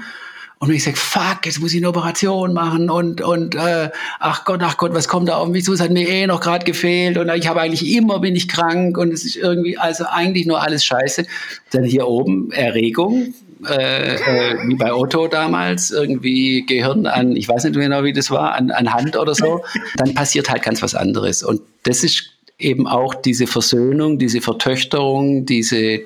Und 0.60 0.70
ich 0.70 0.84
sage, 0.84 0.96
fuck, 0.96 1.46
jetzt 1.46 1.58
muss 1.58 1.72
ich 1.72 1.78
eine 1.78 1.88
Operation 1.88 2.52
machen 2.52 2.90
und, 2.90 3.22
und 3.22 3.56
äh, 3.56 3.90
ach 4.20 4.44
Gott, 4.44 4.60
ach 4.62 4.76
Gott, 4.76 4.94
was 4.94 5.08
kommt 5.08 5.28
da 5.28 5.38
auf 5.38 5.48
mich 5.48 5.64
zu? 5.64 5.72
Es 5.72 5.80
hat 5.80 5.90
mir 5.90 6.08
eh 6.08 6.28
noch 6.28 6.40
gerade 6.40 6.64
gefehlt 6.64 7.18
und 7.18 7.28
ich 7.30 7.48
habe 7.48 7.60
eigentlich 7.60 7.92
immer 7.92 8.20
bin 8.20 8.36
ich 8.36 8.46
krank 8.46 8.96
und 8.96 9.12
es 9.12 9.24
ist 9.24 9.34
irgendwie, 9.34 9.76
also 9.78 10.04
eigentlich 10.08 10.46
nur 10.46 10.62
alles 10.62 10.84
scheiße. 10.84 11.26
Dann 11.72 11.82
hier 11.82 12.06
oben 12.06 12.52
Erregung, 12.52 13.34
äh, 13.66 14.14
äh, 14.16 14.68
wie 14.68 14.74
bei 14.74 14.92
Otto 14.92 15.28
damals, 15.28 15.90
irgendwie 15.90 16.64
Gehirn 16.66 17.06
an, 17.06 17.36
ich 17.36 17.48
weiß 17.48 17.64
nicht 17.64 17.74
genau, 17.74 18.04
wie 18.04 18.12
das 18.12 18.30
war, 18.30 18.54
an, 18.54 18.70
an 18.70 18.92
Hand 18.92 19.16
oder 19.16 19.34
so, 19.34 19.64
dann 19.96 20.14
passiert 20.14 20.48
halt 20.48 20.62
ganz 20.62 20.82
was 20.82 20.94
anderes. 20.94 21.42
Und 21.42 21.62
das 21.84 22.04
ist 22.04 22.30
eben 22.58 22.86
auch 22.86 23.14
diese 23.14 23.46
Versöhnung, 23.46 24.18
diese 24.18 24.40
Vertöchterung, 24.40 25.46
diese 25.46 26.02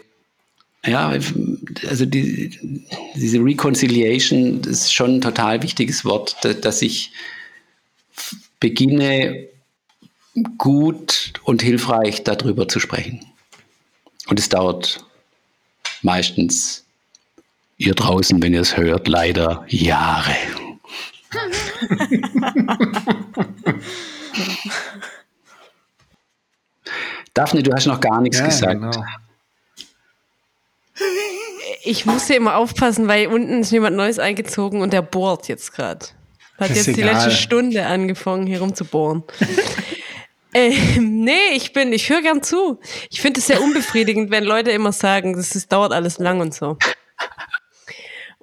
ja, 0.87 1.09
also 1.89 2.07
die, 2.07 2.87
diese 3.17 3.39
Reconciliation 3.39 4.61
ist 4.61 4.95
schon 4.95 5.17
ein 5.17 5.21
total 5.21 5.63
wichtiges 5.63 6.05
Wort, 6.05 6.37
dass 6.63 6.83
ich 6.83 7.11
beginne, 8.61 9.49
gut 10.57 11.33
und 11.43 11.63
hilfreich 11.63 12.23
darüber 12.23 12.69
zu 12.69 12.79
sprechen. 12.81 13.27
Und 14.29 14.39
es 14.39 14.49
dauert 14.49 15.05
meistens, 16.03 16.85
ihr 17.79 17.95
draußen, 17.95 18.43
wenn 18.43 18.53
ihr 18.53 18.61
es 18.61 18.77
hört, 18.77 19.09
leider 19.09 19.65
Jahre. 19.69 20.37
Daphne, 27.35 27.63
du 27.63 27.73
hast 27.73 27.87
noch 27.87 28.01
gar 28.01 28.21
nichts 28.21 28.39
ja, 28.39 28.47
gesagt. 28.47 28.81
Genau 28.81 29.05
ich 31.89 32.07
muss 32.07 32.27
hier 32.27 32.37
immer 32.37 32.57
aufpassen, 32.57 33.09
weil 33.09 33.29
unten 33.29 33.61
ist 33.61 33.73
jemand 33.73 33.97
Neues 33.97 34.19
eingezogen 34.19 34.83
und 34.83 34.93
der 34.93 35.03
bohrt 35.03 35.49
jetzt 35.49 35.73
gerade. 35.73 36.07
Hat 36.59 36.71
jetzt 36.71 36.89
egal. 36.89 36.95
die 36.95 37.03
letzte 37.03 37.31
Stunde 37.31 37.87
angefangen, 37.87 38.47
hier 38.47 38.61
rumzubohren. 38.61 39.23
ähm, 40.55 41.25
nee, 41.25 41.55
ich 41.55 41.73
bin, 41.73 41.93
ich 41.93 42.11
höre 42.11 42.21
gern 42.21 42.43
zu. 42.43 42.79
Ich 43.11 43.21
finde 43.21 43.41
es 43.41 43.47
sehr 43.47 43.63
unbefriedigend, 43.63 44.31
wenn 44.31 44.45
Leute 44.45 44.71
immer 44.71 44.93
sagen, 44.93 45.35
das, 45.35 45.51
das 45.51 45.69
dauert 45.69 45.93
alles 45.93 46.19
lang 46.19 46.41
und 46.41 46.53
so. 46.53 46.77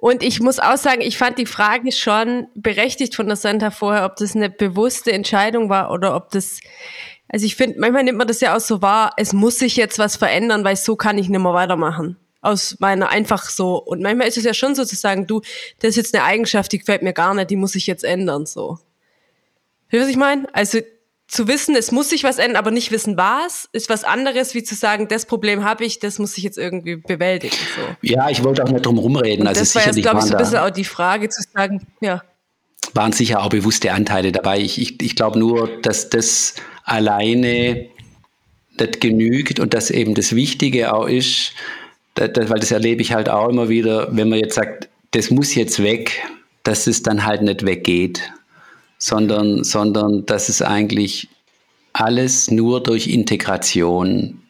Und 0.06 0.22
ich 0.22 0.38
muss 0.38 0.60
auch 0.60 0.76
sagen, 0.76 1.00
ich 1.00 1.18
fand 1.18 1.36
die 1.36 1.46
Frage 1.46 1.90
schon 1.90 2.46
berechtigt 2.54 3.16
von 3.16 3.26
der 3.26 3.34
Santa 3.34 3.72
vorher, 3.72 4.04
ob 4.04 4.14
das 4.14 4.36
eine 4.36 4.48
bewusste 4.48 5.10
Entscheidung 5.10 5.68
war 5.68 5.90
oder 5.90 6.14
ob 6.14 6.30
das, 6.30 6.60
also 7.26 7.44
ich 7.44 7.56
finde, 7.56 7.80
manchmal 7.80 8.04
nimmt 8.04 8.18
man 8.18 8.28
das 8.28 8.40
ja 8.40 8.54
auch 8.54 8.60
so 8.60 8.82
wahr, 8.82 9.14
es 9.16 9.32
muss 9.32 9.58
sich 9.58 9.74
jetzt 9.74 9.98
was 9.98 10.14
verändern, 10.14 10.62
weil 10.62 10.76
so 10.76 10.94
kann 10.94 11.18
ich 11.18 11.28
nicht 11.28 11.40
mehr 11.40 11.52
weitermachen 11.54 12.16
aus 12.40 12.76
meiner 12.78 13.08
einfach 13.08 13.50
so. 13.50 13.82
Und 13.82 14.00
manchmal 14.00 14.28
ist 14.28 14.36
es 14.36 14.44
ja 14.44 14.54
schon 14.54 14.76
so 14.76 14.84
zu 14.84 14.94
sagen, 14.94 15.26
du, 15.26 15.40
das 15.80 15.88
ist 15.88 15.96
jetzt 15.96 16.14
eine 16.14 16.22
Eigenschaft, 16.22 16.70
die 16.70 16.78
gefällt 16.78 17.02
mir 17.02 17.12
gar 17.12 17.34
nicht, 17.34 17.50
die 17.50 17.56
muss 17.56 17.74
ich 17.74 17.88
jetzt 17.88 18.04
ändern, 18.04 18.46
so. 18.46 18.78
Wie 19.88 19.98
was 19.98 20.06
ich 20.06 20.16
meine? 20.16 20.46
Also, 20.54 20.78
zu 21.28 21.48
wissen, 21.48 21.74
es 21.74 21.90
muss 21.90 22.10
sich 22.10 22.22
was 22.22 22.38
ändern, 22.38 22.56
aber 22.56 22.70
nicht 22.70 22.92
wissen, 22.92 23.16
was, 23.16 23.68
ist 23.72 23.88
was 23.88 24.04
anderes, 24.04 24.54
wie 24.54 24.62
zu 24.62 24.74
sagen, 24.74 25.08
das 25.08 25.26
Problem 25.26 25.64
habe 25.64 25.84
ich, 25.84 25.98
das 25.98 26.18
muss 26.18 26.36
ich 26.38 26.44
jetzt 26.44 26.56
irgendwie 26.56 26.96
bewältigen. 26.96 27.56
So. 27.74 27.82
Ja, 28.02 28.30
ich 28.30 28.44
wollte 28.44 28.62
auch 28.62 28.68
nicht 28.68 28.86
drum 28.86 28.98
rumreden. 28.98 29.46
Also 29.46 29.60
das 29.60 29.74
war 29.74 29.86
jetzt, 29.86 30.00
glaube 30.00 30.20
ich, 30.20 30.26
so 30.26 30.34
ein 30.34 30.38
bisschen 30.38 30.58
auch 30.58 30.70
die 30.70 30.84
Frage 30.84 31.28
zu 31.28 31.42
sagen, 31.52 31.86
ja. 32.00 32.22
Waren 32.94 33.12
sicher 33.12 33.42
auch 33.42 33.48
bewusste 33.48 33.92
Anteile 33.92 34.30
dabei. 34.30 34.60
Ich, 34.60 34.80
ich, 34.80 35.02
ich 35.02 35.16
glaube 35.16 35.38
nur, 35.38 35.68
dass 35.82 36.08
das 36.10 36.54
alleine 36.84 37.88
nicht 38.78 39.00
genügt 39.00 39.58
und 39.58 39.74
dass 39.74 39.90
eben 39.90 40.14
das 40.14 40.34
Wichtige 40.36 40.94
auch 40.94 41.06
ist, 41.06 41.52
dass, 42.14 42.30
weil 42.48 42.60
das 42.60 42.70
erlebe 42.70 43.02
ich 43.02 43.12
halt 43.12 43.28
auch 43.28 43.48
immer 43.48 43.68
wieder, 43.68 44.08
wenn 44.14 44.28
man 44.28 44.38
jetzt 44.38 44.54
sagt, 44.54 44.88
das 45.10 45.30
muss 45.30 45.54
jetzt 45.56 45.82
weg, 45.82 46.22
dass 46.62 46.86
es 46.86 47.02
dann 47.02 47.26
halt 47.26 47.42
nicht 47.42 47.66
weggeht 47.66 48.22
sondern, 49.06 49.62
sondern 49.62 50.26
dass 50.26 50.48
es 50.48 50.62
eigentlich 50.62 51.28
alles 51.92 52.50
nur 52.50 52.82
durch 52.82 53.06
Integration 53.06 54.42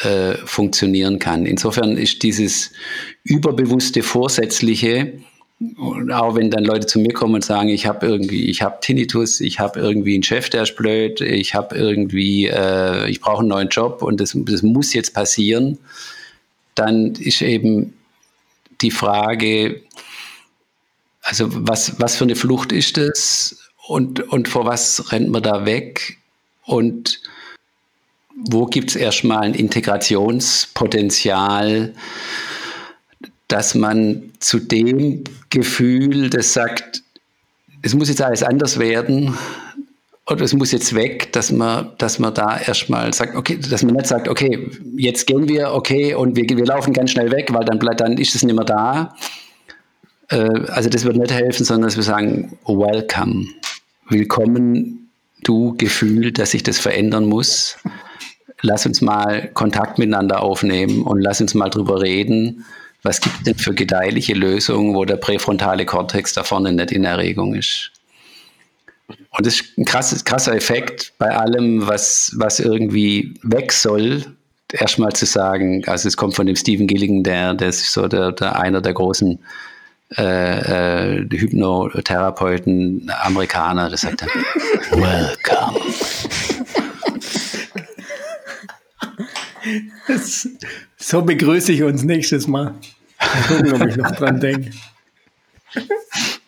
äh, 0.00 0.34
funktionieren 0.44 1.20
kann. 1.20 1.46
Insofern 1.46 1.96
ist 1.96 2.24
dieses 2.24 2.72
überbewusste 3.22 4.02
Vorsätzliche, 4.02 5.12
auch 6.10 6.34
wenn 6.34 6.50
dann 6.50 6.64
Leute 6.64 6.88
zu 6.88 6.98
mir 6.98 7.12
kommen 7.12 7.36
und 7.36 7.44
sagen, 7.44 7.68
ich 7.68 7.86
habe 7.86 8.04
irgendwie, 8.04 8.46
ich 8.46 8.60
habe 8.60 8.78
Tinnitus, 8.80 9.40
ich 9.40 9.60
habe 9.60 9.78
irgendwie 9.78 10.14
einen 10.14 10.24
Chef, 10.24 10.50
der 10.50 10.64
ist 10.64 10.74
blöd, 10.74 11.20
ich 11.20 11.54
habe 11.54 11.76
irgendwie, 11.76 12.48
äh, 12.48 13.08
ich 13.08 13.20
brauche 13.20 13.38
einen 13.38 13.50
neuen 13.50 13.68
Job 13.68 14.02
und 14.02 14.20
das, 14.20 14.36
das 14.36 14.64
muss 14.64 14.94
jetzt 14.94 15.14
passieren, 15.14 15.78
dann 16.74 17.12
ist 17.14 17.40
eben 17.40 17.94
die 18.80 18.90
Frage, 18.90 19.80
also 21.22 21.46
was, 21.50 22.00
was 22.00 22.16
für 22.16 22.24
eine 22.24 22.34
Flucht 22.34 22.72
ist 22.72 22.96
das? 22.96 23.61
Und, 23.86 24.20
und 24.32 24.48
vor 24.48 24.66
was 24.66 25.12
rennt 25.12 25.30
man 25.30 25.42
da 25.42 25.66
weg 25.66 26.18
und 26.64 27.20
wo 28.34 28.66
gibt 28.66 28.90
es 28.90 28.96
erstmal 28.96 29.42
ein 29.42 29.54
Integrationspotenzial, 29.54 31.94
dass 33.48 33.74
man 33.74 34.32
zu 34.38 34.58
dem 34.58 35.24
Gefühl, 35.50 36.30
das 36.30 36.54
sagt, 36.54 37.02
es 37.82 37.94
muss 37.94 38.08
jetzt 38.08 38.22
alles 38.22 38.42
anders 38.42 38.78
werden 38.78 39.36
oder 40.26 40.44
es 40.44 40.54
muss 40.54 40.72
jetzt 40.72 40.94
weg, 40.94 41.32
dass 41.32 41.52
man, 41.52 41.92
dass 41.98 42.18
man 42.18 42.32
da 42.32 42.58
erstmal 42.58 43.12
sagt, 43.12 43.36
okay, 43.36 43.58
dass 43.58 43.82
man 43.82 43.94
nicht 43.94 44.06
sagt, 44.06 44.28
okay, 44.28 44.70
jetzt 44.96 45.26
gehen 45.26 45.48
wir, 45.48 45.72
okay, 45.72 46.14
und 46.14 46.36
wir, 46.36 46.48
wir 46.48 46.64
laufen 46.64 46.92
ganz 46.92 47.10
schnell 47.10 47.30
weg, 47.30 47.52
weil 47.52 47.64
dann, 47.64 47.78
dann 47.96 48.16
ist 48.16 48.34
es 48.34 48.42
nicht 48.42 48.54
mehr 48.54 48.64
da. 48.64 49.14
Äh, 50.28 50.66
also 50.68 50.88
das 50.88 51.04
wird 51.04 51.16
nicht 51.16 51.32
helfen, 51.32 51.64
sondern 51.64 51.88
dass 51.88 51.96
wir 51.96 52.04
sagen, 52.04 52.56
welcome. 52.64 53.48
Willkommen, 54.08 55.10
du 55.44 55.74
Gefühl, 55.78 56.32
dass 56.32 56.50
sich 56.50 56.62
das 56.62 56.78
verändern 56.78 57.24
muss. 57.24 57.78
Lass 58.60 58.84
uns 58.84 59.00
mal 59.00 59.48
Kontakt 59.54 59.98
miteinander 59.98 60.42
aufnehmen 60.42 61.02
und 61.02 61.20
lass 61.20 61.40
uns 61.40 61.54
mal 61.54 61.70
drüber 61.70 62.02
reden. 62.02 62.64
Was 63.02 63.20
gibt 63.20 63.36
es 63.36 63.42
denn 63.44 63.54
für 63.54 63.74
gedeihliche 63.74 64.34
Lösungen, 64.34 64.94
wo 64.94 65.04
der 65.04 65.16
präfrontale 65.16 65.86
Kortex 65.86 66.34
da 66.34 66.42
vorne 66.42 66.72
nicht 66.72 66.90
in 66.90 67.04
Erregung 67.04 67.54
ist? 67.54 67.92
Und 69.08 69.46
das 69.46 69.60
ist 69.60 69.78
ein 69.78 69.84
krasses, 69.84 70.24
krasser 70.24 70.54
Effekt 70.54 71.12
bei 71.18 71.30
allem, 71.36 71.86
was, 71.86 72.32
was 72.36 72.60
irgendwie 72.60 73.34
weg 73.42 73.72
soll, 73.72 74.24
erstmal 74.72 75.12
zu 75.12 75.26
sagen, 75.26 75.84
also 75.86 76.08
es 76.08 76.16
kommt 76.16 76.34
von 76.34 76.46
dem 76.46 76.56
Stephen 76.56 76.86
Gilligan, 76.86 77.22
der, 77.22 77.54
der 77.54 77.68
ist 77.68 77.92
so 77.92 78.08
der, 78.08 78.32
der 78.32 78.58
einer 78.58 78.80
der 78.80 78.94
großen 78.94 79.38
äh, 80.16 81.18
äh, 81.18 81.28
Hypnotherapeuten, 81.30 83.10
Amerikaner, 83.22 83.90
das 83.90 84.02
sagt 84.02 84.22
dann, 84.22 84.28
Welcome. 84.90 85.80
Das, 90.08 90.48
so 90.96 91.22
begrüße 91.22 91.72
ich 91.72 91.82
uns 91.82 92.02
nächstes 92.02 92.46
Mal. 92.46 92.74
Mal 93.18 93.42
gucken, 93.48 93.72
ob 93.72 93.88
ich 93.88 93.96
noch 93.96 94.10
dran 94.12 94.40
denke. 94.40 94.70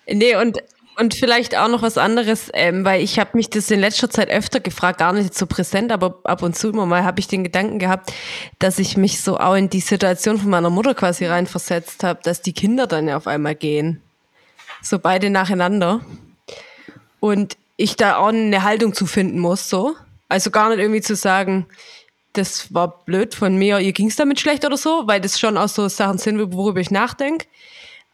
Nee, 0.06 0.36
und 0.36 0.58
und 0.96 1.14
vielleicht 1.14 1.56
auch 1.56 1.68
noch 1.68 1.82
was 1.82 1.98
anderes, 1.98 2.50
ähm, 2.54 2.84
weil 2.84 3.02
ich 3.02 3.18
habe 3.18 3.30
mich 3.34 3.50
das 3.50 3.70
in 3.70 3.80
letzter 3.80 4.10
Zeit 4.10 4.28
öfter 4.30 4.60
gefragt, 4.60 4.98
gar 4.98 5.12
nicht 5.12 5.34
so 5.34 5.46
präsent, 5.46 5.92
aber 5.92 6.20
ab 6.24 6.42
und 6.42 6.56
zu 6.56 6.68
immer 6.68 6.86
mal 6.86 7.04
habe 7.04 7.20
ich 7.20 7.28
den 7.28 7.44
Gedanken 7.44 7.78
gehabt, 7.78 8.12
dass 8.58 8.78
ich 8.78 8.96
mich 8.96 9.20
so 9.20 9.38
auch 9.38 9.54
in 9.54 9.70
die 9.70 9.80
Situation 9.80 10.38
von 10.38 10.50
meiner 10.50 10.70
Mutter 10.70 10.94
quasi 10.94 11.26
reinversetzt 11.26 12.04
habe, 12.04 12.20
dass 12.22 12.42
die 12.42 12.52
Kinder 12.52 12.86
dann 12.86 13.08
ja 13.08 13.16
auf 13.16 13.26
einmal 13.26 13.54
gehen. 13.54 14.00
So 14.82 14.98
beide 14.98 15.30
nacheinander. 15.30 16.00
Und 17.20 17.56
ich 17.76 17.96
da 17.96 18.16
auch 18.16 18.28
eine 18.28 18.62
Haltung 18.62 18.94
zu 18.94 19.06
finden 19.06 19.38
muss, 19.38 19.68
so. 19.68 19.96
Also 20.28 20.50
gar 20.50 20.68
nicht 20.68 20.78
irgendwie 20.78 21.00
zu 21.00 21.16
sagen, 21.16 21.66
das 22.34 22.72
war 22.74 23.04
blöd 23.04 23.34
von 23.34 23.56
mir, 23.56 23.78
ihr 23.78 23.92
ging 23.92 24.08
es 24.08 24.16
damit 24.16 24.40
schlecht 24.40 24.64
oder 24.64 24.76
so, 24.76 25.06
weil 25.06 25.20
das 25.20 25.38
schon 25.38 25.56
auch 25.56 25.68
so 25.68 25.88
Sachen 25.88 26.18
sind, 26.18 26.52
worüber 26.52 26.80
ich 26.80 26.90
nachdenke 26.90 27.46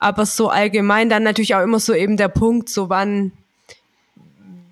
aber 0.00 0.26
so 0.26 0.48
allgemein 0.48 1.08
dann 1.08 1.22
natürlich 1.22 1.54
auch 1.54 1.62
immer 1.62 1.78
so 1.78 1.94
eben 1.94 2.16
der 2.16 2.28
Punkt, 2.28 2.68
so 2.68 2.88
wann 2.88 3.32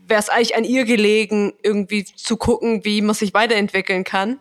wäre 0.08 0.20
es 0.20 0.30
eigentlich 0.30 0.56
an 0.56 0.64
ihr 0.64 0.84
gelegen, 0.84 1.52
irgendwie 1.62 2.04
zu 2.04 2.36
gucken, 2.36 2.84
wie 2.84 3.02
man 3.02 3.14
sich 3.14 3.34
weiterentwickeln 3.34 4.04
kann. 4.04 4.40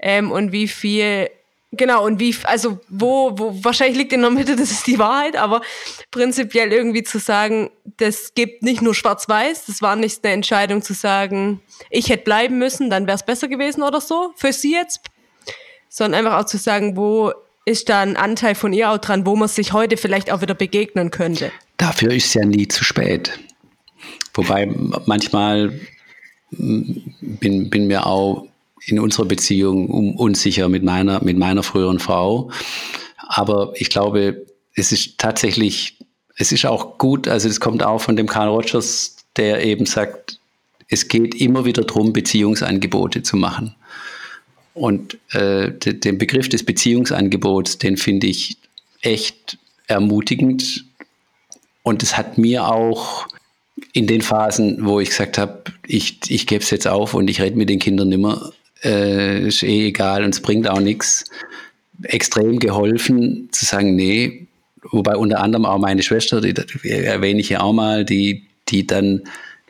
Ähm, 0.00 0.32
und 0.32 0.52
wie 0.52 0.68
viel 0.68 1.30
Genau, 1.76 2.04
und 2.04 2.20
wie, 2.20 2.34
also 2.44 2.78
wo, 2.88 3.36
wo, 3.36 3.64
wahrscheinlich 3.64 3.98
liegt 3.98 4.12
in 4.12 4.20
der 4.20 4.30
Mitte, 4.30 4.54
das 4.56 4.70
ist 4.70 4.86
die 4.86 4.98
Wahrheit, 4.98 5.36
aber 5.36 5.60
prinzipiell 6.10 6.72
irgendwie 6.72 7.02
zu 7.02 7.18
sagen, 7.18 7.70
das 7.96 8.34
gibt 8.34 8.62
nicht 8.62 8.80
nur 8.80 8.94
schwarz-weiß, 8.94 9.66
das 9.66 9.82
war 9.82 9.96
nicht 9.96 10.24
eine 10.24 10.34
Entscheidung 10.34 10.82
zu 10.82 10.94
sagen, 10.94 11.60
ich 11.90 12.10
hätte 12.10 12.24
bleiben 12.24 12.58
müssen, 12.58 12.90
dann 12.90 13.06
wäre 13.06 13.16
es 13.16 13.24
besser 13.24 13.48
gewesen 13.48 13.82
oder 13.82 14.00
so, 14.00 14.32
für 14.36 14.52
sie 14.52 14.72
jetzt, 14.72 15.00
sondern 15.88 16.20
einfach 16.20 16.40
auch 16.40 16.46
zu 16.46 16.58
sagen, 16.58 16.96
wo 16.96 17.32
ist 17.64 17.88
da 17.88 18.00
ein 18.00 18.16
Anteil 18.16 18.54
von 18.54 18.72
ihr 18.72 18.90
auch 18.90 18.98
dran, 18.98 19.26
wo 19.26 19.36
man 19.36 19.48
sich 19.48 19.72
heute 19.72 19.96
vielleicht 19.96 20.30
auch 20.30 20.42
wieder 20.42 20.54
begegnen 20.54 21.10
könnte? 21.10 21.50
Dafür 21.76 22.12
ist 22.12 22.34
ja 22.34 22.44
nie 22.44 22.68
zu 22.68 22.84
spät. 22.84 23.38
Wobei 24.34 24.66
manchmal 25.06 25.80
bin, 26.50 27.70
bin 27.70 27.86
mir 27.86 28.06
auch 28.06 28.46
in 28.86 28.98
unserer 28.98 29.26
Beziehung 29.26 30.14
unsicher 30.16 30.68
mit 30.68 30.82
meiner, 30.82 31.22
mit 31.24 31.38
meiner 31.38 31.62
früheren 31.62 32.00
Frau. 32.00 32.50
Aber 33.16 33.72
ich 33.76 33.88
glaube, 33.88 34.44
es 34.74 34.92
ist 34.92 35.18
tatsächlich, 35.18 35.98
es 36.36 36.52
ist 36.52 36.66
auch 36.66 36.98
gut, 36.98 37.28
also 37.28 37.48
es 37.48 37.60
kommt 37.60 37.82
auch 37.82 38.00
von 38.00 38.16
dem 38.16 38.26
Carl 38.26 38.48
Rogers, 38.48 39.16
der 39.36 39.64
eben 39.64 39.86
sagt, 39.86 40.38
es 40.88 41.08
geht 41.08 41.34
immer 41.34 41.64
wieder 41.64 41.82
darum, 41.82 42.12
Beziehungsangebote 42.12 43.22
zu 43.22 43.36
machen. 43.36 43.74
Und 44.74 45.18
äh, 45.32 45.70
den 45.70 46.18
Begriff 46.18 46.48
des 46.48 46.64
Beziehungsangebots, 46.64 47.78
den 47.78 47.96
finde 47.96 48.26
ich 48.26 48.56
echt 49.02 49.58
ermutigend. 49.86 50.84
Und 51.82 52.02
es 52.02 52.16
hat 52.16 52.38
mir 52.38 52.66
auch 52.66 53.28
in 53.92 54.06
den 54.06 54.22
Phasen, 54.22 54.84
wo 54.84 55.00
ich 55.00 55.10
gesagt 55.10 55.38
habe, 55.38 55.64
ich, 55.86 56.18
ich 56.28 56.46
gebe 56.46 56.62
es 56.62 56.70
jetzt 56.70 56.88
auf 56.88 57.14
und 57.14 57.28
ich 57.28 57.40
rede 57.40 57.56
mit 57.56 57.68
den 57.68 57.78
Kindern 57.78 58.08
nimmer, 58.08 58.52
äh, 58.82 59.46
ist 59.46 59.62
eh 59.62 59.88
egal 59.88 60.24
und 60.24 60.34
es 60.34 60.40
bringt 60.40 60.68
auch 60.68 60.80
nichts, 60.80 61.24
extrem 62.02 62.58
geholfen 62.58 63.48
zu 63.52 63.64
sagen, 63.64 63.94
nee, 63.94 64.46
wobei 64.90 65.16
unter 65.16 65.40
anderem 65.40 65.64
auch 65.64 65.78
meine 65.78 66.02
Schwester, 66.02 66.40
die, 66.40 66.54
die 66.54 66.90
erwähne 66.90 67.40
ich 67.40 67.48
ja 67.48 67.60
auch 67.60 67.72
mal, 67.72 68.04
die, 68.04 68.44
die 68.68 68.86
dann, 68.86 69.22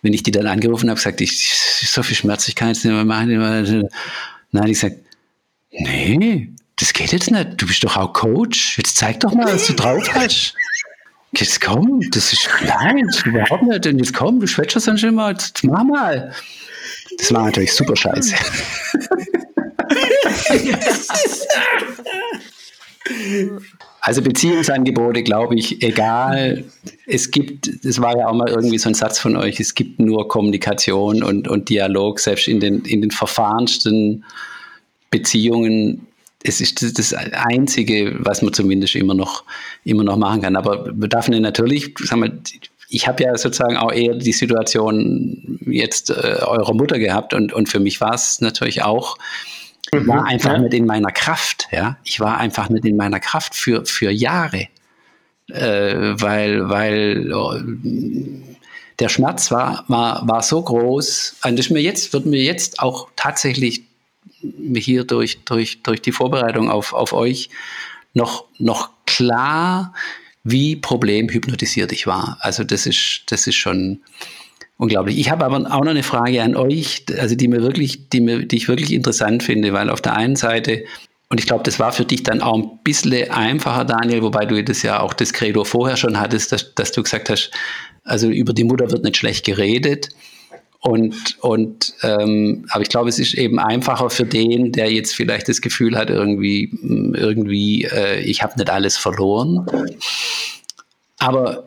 wenn 0.02 0.12
ich 0.12 0.22
die 0.22 0.30
dann 0.30 0.46
angerufen 0.46 0.88
habe, 0.88 0.98
gesagt, 0.98 1.20
ich 1.20 1.54
so 1.54 2.02
viel 2.02 2.16
Schmerz, 2.16 2.48
ich 2.48 2.54
kann 2.54 2.68
jetzt 2.68 2.84
nicht 2.84 2.94
mehr 2.94 3.04
machen. 3.04 3.88
Nein, 4.54 4.68
ich 4.68 4.78
sage, 4.78 5.00
nee, 5.72 6.48
das 6.76 6.92
geht 6.92 7.10
jetzt 7.10 7.28
nicht. 7.28 7.48
Du 7.56 7.66
bist 7.66 7.82
doch 7.82 7.96
auch 7.96 8.12
Coach. 8.12 8.78
Jetzt 8.78 8.96
zeig 8.96 9.18
doch 9.18 9.34
mal, 9.34 9.52
was 9.52 9.66
du 9.66 9.72
drauf 9.72 10.08
hast. 10.14 10.54
Jetzt 11.32 11.60
komm, 11.60 12.00
das 12.12 12.32
ist 12.32 12.48
nein, 12.64 13.10
überhaupt 13.24 13.64
nicht. 13.64 13.84
Und 13.84 13.98
jetzt 13.98 14.14
komm, 14.14 14.38
du 14.38 14.46
schwätzt 14.46 14.86
dann 14.86 14.96
schon 14.96 15.16
mal, 15.16 15.32
jetzt 15.32 15.64
mach 15.64 15.82
mal. 15.82 16.32
Das 17.18 17.32
war 17.32 17.46
natürlich 17.46 17.72
super 17.72 17.96
scheiße. 17.96 18.36
Also 24.06 24.20
Beziehungsangebote, 24.20 25.22
glaube 25.22 25.54
ich, 25.54 25.82
egal. 25.82 26.64
Es 27.06 27.30
gibt, 27.30 27.86
das 27.86 28.02
war 28.02 28.14
ja 28.14 28.28
auch 28.28 28.34
mal 28.34 28.50
irgendwie 28.50 28.76
so 28.76 28.90
ein 28.90 28.94
Satz 28.94 29.18
von 29.18 29.34
euch, 29.34 29.60
es 29.60 29.74
gibt 29.74 29.98
nur 29.98 30.28
Kommunikation 30.28 31.22
und, 31.22 31.48
und 31.48 31.70
Dialog, 31.70 32.20
selbst 32.20 32.46
in 32.46 32.60
den, 32.60 32.82
in 32.82 33.00
den 33.00 33.10
verfahrensten 33.10 34.26
Beziehungen, 35.10 36.06
es 36.42 36.60
ist 36.60 36.98
das 36.98 37.14
Einzige, 37.14 38.16
was 38.18 38.42
man 38.42 38.52
zumindest 38.52 38.94
immer 38.94 39.14
noch, 39.14 39.44
immer 39.84 40.04
noch 40.04 40.18
machen 40.18 40.42
kann. 40.42 40.56
Aber 40.56 40.92
dürfen 40.92 41.40
natürlich, 41.40 41.94
sagen 42.00 42.24
wir, 42.24 42.32
ich 42.90 43.08
habe 43.08 43.22
ja 43.22 43.34
sozusagen 43.38 43.78
auch 43.78 43.90
eher 43.90 44.16
die 44.16 44.34
Situation 44.34 45.60
jetzt 45.64 46.10
äh, 46.10 46.40
eurer 46.42 46.74
Mutter 46.74 46.98
gehabt 46.98 47.32
und, 47.32 47.54
und 47.54 47.70
für 47.70 47.80
mich 47.80 48.02
war 48.02 48.12
es 48.12 48.42
natürlich 48.42 48.82
auch, 48.82 49.16
ich 49.92 50.00
mhm, 50.00 50.08
war 50.08 50.26
einfach 50.26 50.52
ja. 50.52 50.58
nicht 50.58 50.74
in 50.74 50.86
meiner 50.86 51.10
Kraft, 51.10 51.68
ja. 51.70 51.96
Ich 52.04 52.20
war 52.20 52.38
einfach 52.38 52.68
nicht 52.68 52.84
in 52.84 52.96
meiner 52.96 53.20
Kraft 53.20 53.54
für, 53.54 53.84
für 53.84 54.10
Jahre. 54.10 54.68
Äh, 55.48 56.14
weil, 56.20 56.68
weil 56.68 57.32
oh, 57.34 57.54
der 58.98 59.08
Schmerz 59.08 59.50
war, 59.50 59.84
war, 59.88 60.26
war 60.26 60.42
so 60.42 60.62
groß, 60.62 61.36
und 61.44 61.58
das 61.58 61.70
mir 61.70 61.82
jetzt, 61.82 62.12
wird 62.12 62.26
mir 62.26 62.42
jetzt 62.42 62.80
auch 62.80 63.08
tatsächlich 63.16 63.82
hier 64.74 65.04
durch, 65.04 65.44
durch, 65.44 65.82
durch 65.82 66.00
die 66.00 66.12
Vorbereitung 66.12 66.70
auf, 66.70 66.92
auf 66.92 67.12
euch 67.12 67.50
noch, 68.14 68.44
noch 68.58 68.90
klar, 69.06 69.92
wie 70.44 70.76
problemhypnotisiert 70.76 71.92
ich 71.92 72.06
war. 72.06 72.36
Also 72.40 72.64
das 72.64 72.86
ist, 72.86 73.22
das 73.26 73.46
ist 73.46 73.56
schon 73.56 74.00
unglaublich. 74.76 75.18
Ich 75.18 75.30
habe 75.30 75.44
aber 75.44 75.56
auch 75.56 75.84
noch 75.84 75.90
eine 75.90 76.02
Frage 76.02 76.42
an 76.42 76.56
euch, 76.56 77.04
also 77.18 77.34
die 77.34 77.48
mir 77.48 77.62
wirklich, 77.62 78.08
die 78.08 78.20
mir, 78.20 78.46
die 78.46 78.56
ich 78.56 78.68
wirklich 78.68 78.92
interessant 78.92 79.42
finde, 79.42 79.72
weil 79.72 79.90
auf 79.90 80.00
der 80.00 80.16
einen 80.16 80.36
Seite 80.36 80.84
und 81.34 81.40
ich 81.40 81.46
glaube, 81.46 81.64
das 81.64 81.80
war 81.80 81.90
für 81.90 82.04
dich 82.04 82.22
dann 82.22 82.40
auch 82.42 82.54
ein 82.54 82.78
bisschen 82.84 83.30
einfacher, 83.30 83.84
Daniel, 83.84 84.22
wobei 84.22 84.46
du 84.46 84.62
das 84.62 84.82
ja 84.82 85.00
auch 85.00 85.12
das 85.12 85.32
Credo 85.32 85.64
vorher 85.64 85.96
schon 85.96 86.20
hattest, 86.20 86.52
dass, 86.52 86.74
dass 86.74 86.92
du 86.92 87.02
gesagt 87.02 87.28
hast, 87.30 87.50
also 88.04 88.28
über 88.28 88.52
die 88.52 88.62
Mutter 88.62 88.90
wird 88.90 89.02
nicht 89.02 89.16
schlecht 89.16 89.44
geredet. 89.44 90.10
Und, 90.80 91.38
und 91.40 91.94
ähm, 92.02 92.66
aber 92.70 92.82
ich 92.82 92.90
glaube, 92.90 93.08
es 93.08 93.18
ist 93.18 93.34
eben 93.34 93.58
einfacher 93.58 94.10
für 94.10 94.26
den, 94.26 94.70
der 94.70 94.92
jetzt 94.92 95.14
vielleicht 95.14 95.48
das 95.48 95.62
Gefühl 95.62 95.96
hat, 95.96 96.10
irgendwie, 96.10 96.70
irgendwie, 96.82 97.84
äh, 97.84 98.20
ich 98.20 98.42
habe 98.42 98.58
nicht 98.58 98.68
alles 98.68 98.98
verloren. 98.98 99.66
Aber 101.18 101.66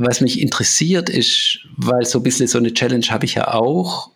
was 0.00 0.20
mich 0.20 0.40
interessiert 0.40 1.10
ist, 1.10 1.60
weil 1.76 2.04
so 2.04 2.18
ein 2.20 2.22
bisschen 2.22 2.46
so 2.46 2.58
eine 2.58 2.72
Challenge 2.72 3.06
habe 3.10 3.26
ich 3.26 3.34
ja 3.34 3.52
auch. 3.52 4.10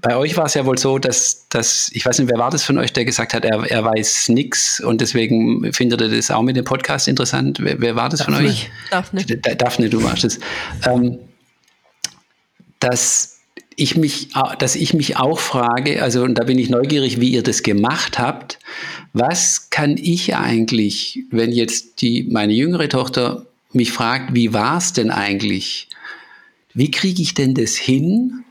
Bei 0.00 0.16
euch 0.16 0.36
war 0.36 0.46
es 0.46 0.54
ja 0.54 0.64
wohl 0.64 0.78
so, 0.78 0.98
dass, 0.98 1.48
dass, 1.48 1.90
ich 1.92 2.06
weiß 2.06 2.20
nicht, 2.20 2.30
wer 2.30 2.38
war 2.38 2.50
das 2.50 2.62
von 2.62 2.78
euch, 2.78 2.92
der 2.92 3.04
gesagt 3.04 3.34
hat, 3.34 3.44
er, 3.44 3.68
er 3.68 3.84
weiß 3.84 4.28
nichts 4.28 4.80
und 4.80 5.00
deswegen 5.00 5.72
findet 5.72 6.00
er 6.00 6.08
das 6.08 6.30
auch 6.30 6.42
mit 6.42 6.56
dem 6.56 6.64
Podcast 6.64 7.08
interessant. 7.08 7.58
Wer, 7.60 7.80
wer 7.80 7.96
war 7.96 8.08
das 8.08 8.20
Daphne. 8.20 8.36
von 8.36 8.46
euch? 8.46 8.70
Daphne. 8.90 9.24
Daphne, 9.24 9.90
du 9.90 10.02
warst 10.02 10.24
es. 10.24 10.38
Ähm, 10.84 11.18
dass 12.78 13.40
ich 13.74 13.96
mich, 13.96 14.28
dass 14.58 14.76
ich 14.76 14.94
mich 14.94 15.16
auch 15.16 15.40
frage, 15.40 16.02
also 16.02 16.22
und 16.22 16.36
da 16.36 16.44
bin 16.44 16.58
ich 16.58 16.70
neugierig, 16.70 17.20
wie 17.20 17.30
ihr 17.30 17.42
das 17.42 17.62
gemacht 17.62 18.18
habt. 18.18 18.58
Was 19.12 19.70
kann 19.70 19.96
ich 19.98 20.36
eigentlich, 20.36 21.24
wenn 21.30 21.52
jetzt 21.52 22.00
die, 22.00 22.22
meine 22.30 22.52
jüngere 22.52 22.88
Tochter 22.88 23.46
mich 23.76 23.92
fragt, 23.92 24.34
wie 24.34 24.52
war 24.52 24.78
es 24.78 24.92
denn 24.92 25.10
eigentlich? 25.10 25.88
Wie 26.74 26.90
kriege 26.90 27.22
ich 27.22 27.34
denn 27.34 27.54
das 27.54 27.76
hin, 27.76 28.44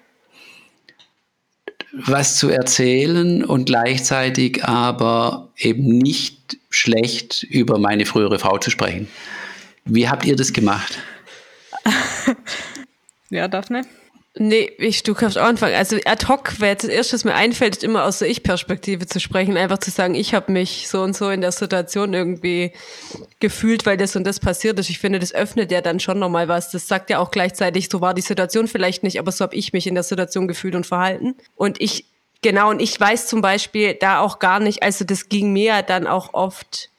was 1.91 2.37
zu 2.37 2.49
erzählen 2.49 3.43
und 3.43 3.65
gleichzeitig 3.65 4.63
aber 4.65 5.51
eben 5.57 5.87
nicht 5.87 6.57
schlecht 6.69 7.43
über 7.43 7.77
meine 7.79 8.05
frühere 8.05 8.39
Frau 8.39 8.57
zu 8.57 8.71
sprechen? 8.71 9.07
Wie 9.85 10.09
habt 10.09 10.25
ihr 10.25 10.35
das 10.35 10.53
gemacht? 10.53 10.97
ja, 13.29 13.47
Daphne? 13.47 13.85
Nee, 14.37 14.69
ich, 14.79 15.03
du 15.03 15.13
kannst 15.13 15.37
auch 15.37 15.45
anfangen. 15.45 15.75
Also 15.75 15.95
ad 16.03 16.27
hoc, 16.27 16.55
wer 16.59 16.69
jetzt 16.69 16.83
das 16.83 16.91
erste, 16.91 17.13
was 17.13 17.23
mir 17.23 17.35
einfällt, 17.35 17.77
ist 17.77 17.83
immer 17.85 18.03
aus 18.03 18.19
der 18.19 18.27
Ich-Perspektive 18.27 19.05
zu 19.07 19.21
sprechen. 19.21 19.55
Einfach 19.55 19.77
zu 19.77 19.91
sagen, 19.91 20.13
ich 20.13 20.33
habe 20.33 20.51
mich 20.51 20.89
so 20.89 21.03
und 21.03 21.15
so 21.15 21.29
in 21.29 21.39
der 21.39 21.53
Situation 21.53 22.13
irgendwie 22.13 22.73
gefühlt, 23.39 23.85
weil 23.85 23.95
das 23.95 24.17
und 24.17 24.25
das 24.25 24.41
passiert 24.41 24.77
ist. 24.77 24.89
Ich 24.89 24.99
finde, 24.99 25.19
das 25.19 25.33
öffnet 25.33 25.71
ja 25.71 25.79
dann 25.79 26.01
schon 26.01 26.19
nochmal 26.19 26.49
was. 26.49 26.69
Das 26.69 26.89
sagt 26.89 27.09
ja 27.09 27.19
auch 27.19 27.31
gleichzeitig, 27.31 27.87
so 27.89 28.01
war 28.01 28.13
die 28.13 28.21
Situation 28.21 28.67
vielleicht 28.67 29.03
nicht, 29.03 29.19
aber 29.19 29.31
so 29.31 29.43
habe 29.43 29.55
ich 29.55 29.71
mich 29.71 29.87
in 29.87 29.95
der 29.95 30.03
Situation 30.03 30.49
gefühlt 30.49 30.75
und 30.75 30.85
verhalten. 30.85 31.35
Und 31.55 31.79
ich, 31.79 32.05
genau, 32.41 32.71
und 32.71 32.81
ich 32.81 32.99
weiß 32.99 33.27
zum 33.27 33.39
Beispiel 33.39 33.93
da 33.93 34.19
auch 34.19 34.39
gar 34.39 34.59
nicht, 34.59 34.83
also 34.83 35.05
das 35.05 35.29
ging 35.29 35.53
mir 35.53 35.81
dann 35.81 36.07
auch 36.07 36.33
oft 36.33 36.89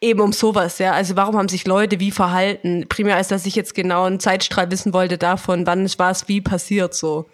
eben 0.00 0.20
um 0.20 0.32
sowas, 0.32 0.78
ja. 0.78 0.92
Also 0.92 1.16
warum 1.16 1.36
haben 1.36 1.48
sich 1.48 1.66
Leute 1.66 2.00
wie 2.00 2.10
verhalten? 2.10 2.86
Primär 2.88 3.16
als 3.16 3.28
dass 3.28 3.46
ich 3.46 3.54
jetzt 3.54 3.74
genau 3.74 4.04
einen 4.04 4.20
Zeitstrahl 4.20 4.70
wissen 4.70 4.92
wollte 4.92 5.18
davon, 5.18 5.66
wann 5.66 5.86
war 5.98 6.10
es 6.10 6.28
wie 6.28 6.40
passiert 6.40 6.94
so. 6.94 7.26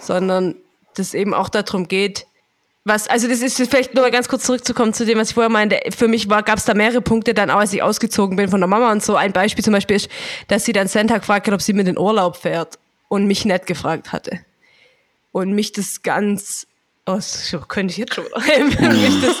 Sondern 0.00 0.56
dass 0.94 1.14
eben 1.14 1.32
auch 1.32 1.48
darum 1.48 1.88
geht, 1.88 2.26
was, 2.84 3.06
also 3.06 3.28
das 3.28 3.42
ist 3.42 3.58
vielleicht 3.70 3.94
nur 3.94 4.02
mal 4.02 4.10
ganz 4.10 4.28
kurz 4.28 4.42
zurückzukommen 4.42 4.92
zu 4.92 5.06
dem, 5.06 5.16
was 5.18 5.28
ich 5.28 5.34
vorher 5.34 5.50
meinte. 5.50 5.78
Für 5.96 6.08
mich 6.08 6.28
war, 6.28 6.42
gab 6.42 6.58
es 6.58 6.64
da 6.64 6.74
mehrere 6.74 7.00
Punkte 7.00 7.32
dann 7.32 7.48
auch, 7.48 7.60
als 7.60 7.72
ich 7.72 7.80
ausgezogen 7.80 8.36
bin 8.36 8.48
von 8.48 8.60
der 8.60 8.66
Mama 8.66 8.90
und 8.90 9.04
so. 9.04 9.14
Ein 9.14 9.32
Beispiel 9.32 9.62
zum 9.62 9.72
Beispiel 9.72 9.96
ist, 9.96 10.08
dass 10.48 10.64
sie 10.64 10.72
dann 10.72 10.88
Santa 10.88 11.18
gefragt 11.18 11.46
hat, 11.46 11.54
ob 11.54 11.62
sie 11.62 11.74
mit 11.74 11.86
in 11.86 11.94
den 11.94 11.98
Urlaub 11.98 12.36
fährt 12.36 12.80
und 13.08 13.26
mich 13.26 13.44
nicht 13.44 13.66
gefragt 13.66 14.10
hatte. 14.10 14.40
Und 15.30 15.52
mich 15.52 15.70
das 15.70 16.02
ganz, 16.02 16.66
oh, 17.06 17.14
das 17.14 17.56
könnte 17.68 17.92
ich 17.92 17.98
jetzt 17.98 18.14
schon, 18.14 18.24
mich 18.34 19.20
das 19.20 19.36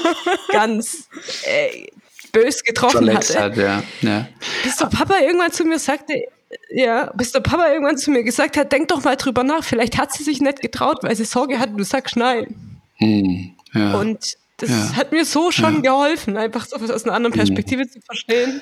ganz 0.52 1.08
äh, 1.44 1.88
bös 2.32 2.62
getroffen 2.64 3.12
hatte. 3.14 3.38
Hat, 3.38 3.56
ja. 3.56 3.82
Ja. 4.00 4.28
Bis 4.64 4.76
der 4.76 4.86
Papa 4.86 5.18
irgendwann 5.18 5.52
zu 5.52 5.64
mir 5.64 5.78
sagte, 5.78 6.22
ja, 6.70 7.12
bis 7.14 7.32
der 7.32 7.40
Papa 7.40 7.70
irgendwann 7.70 7.98
zu 7.98 8.10
mir 8.10 8.24
gesagt 8.24 8.56
hat, 8.56 8.72
denk 8.72 8.88
doch 8.88 9.04
mal 9.04 9.16
drüber 9.16 9.44
nach, 9.44 9.64
vielleicht 9.64 9.98
hat 9.98 10.12
sie 10.12 10.24
sich 10.24 10.40
nicht 10.40 10.60
getraut, 10.60 10.98
weil 11.02 11.14
sie 11.14 11.24
Sorge 11.24 11.58
hatte, 11.58 11.74
du 11.74 11.84
sagst 11.84 12.16
nein. 12.16 12.54
Hm, 12.96 13.54
ja. 13.74 13.94
Und 13.94 14.36
das 14.56 14.70
ja. 14.70 14.96
hat 14.96 15.12
mir 15.12 15.24
so 15.24 15.50
schon 15.50 15.82
geholfen, 15.82 16.36
einfach 16.36 16.66
so 16.66 16.76
aus 16.76 17.04
einer 17.04 17.14
anderen 17.14 17.34
hm. 17.34 17.40
Perspektive 17.40 17.82
hm. 17.82 17.90
zu 17.90 18.00
verstehen. 18.00 18.60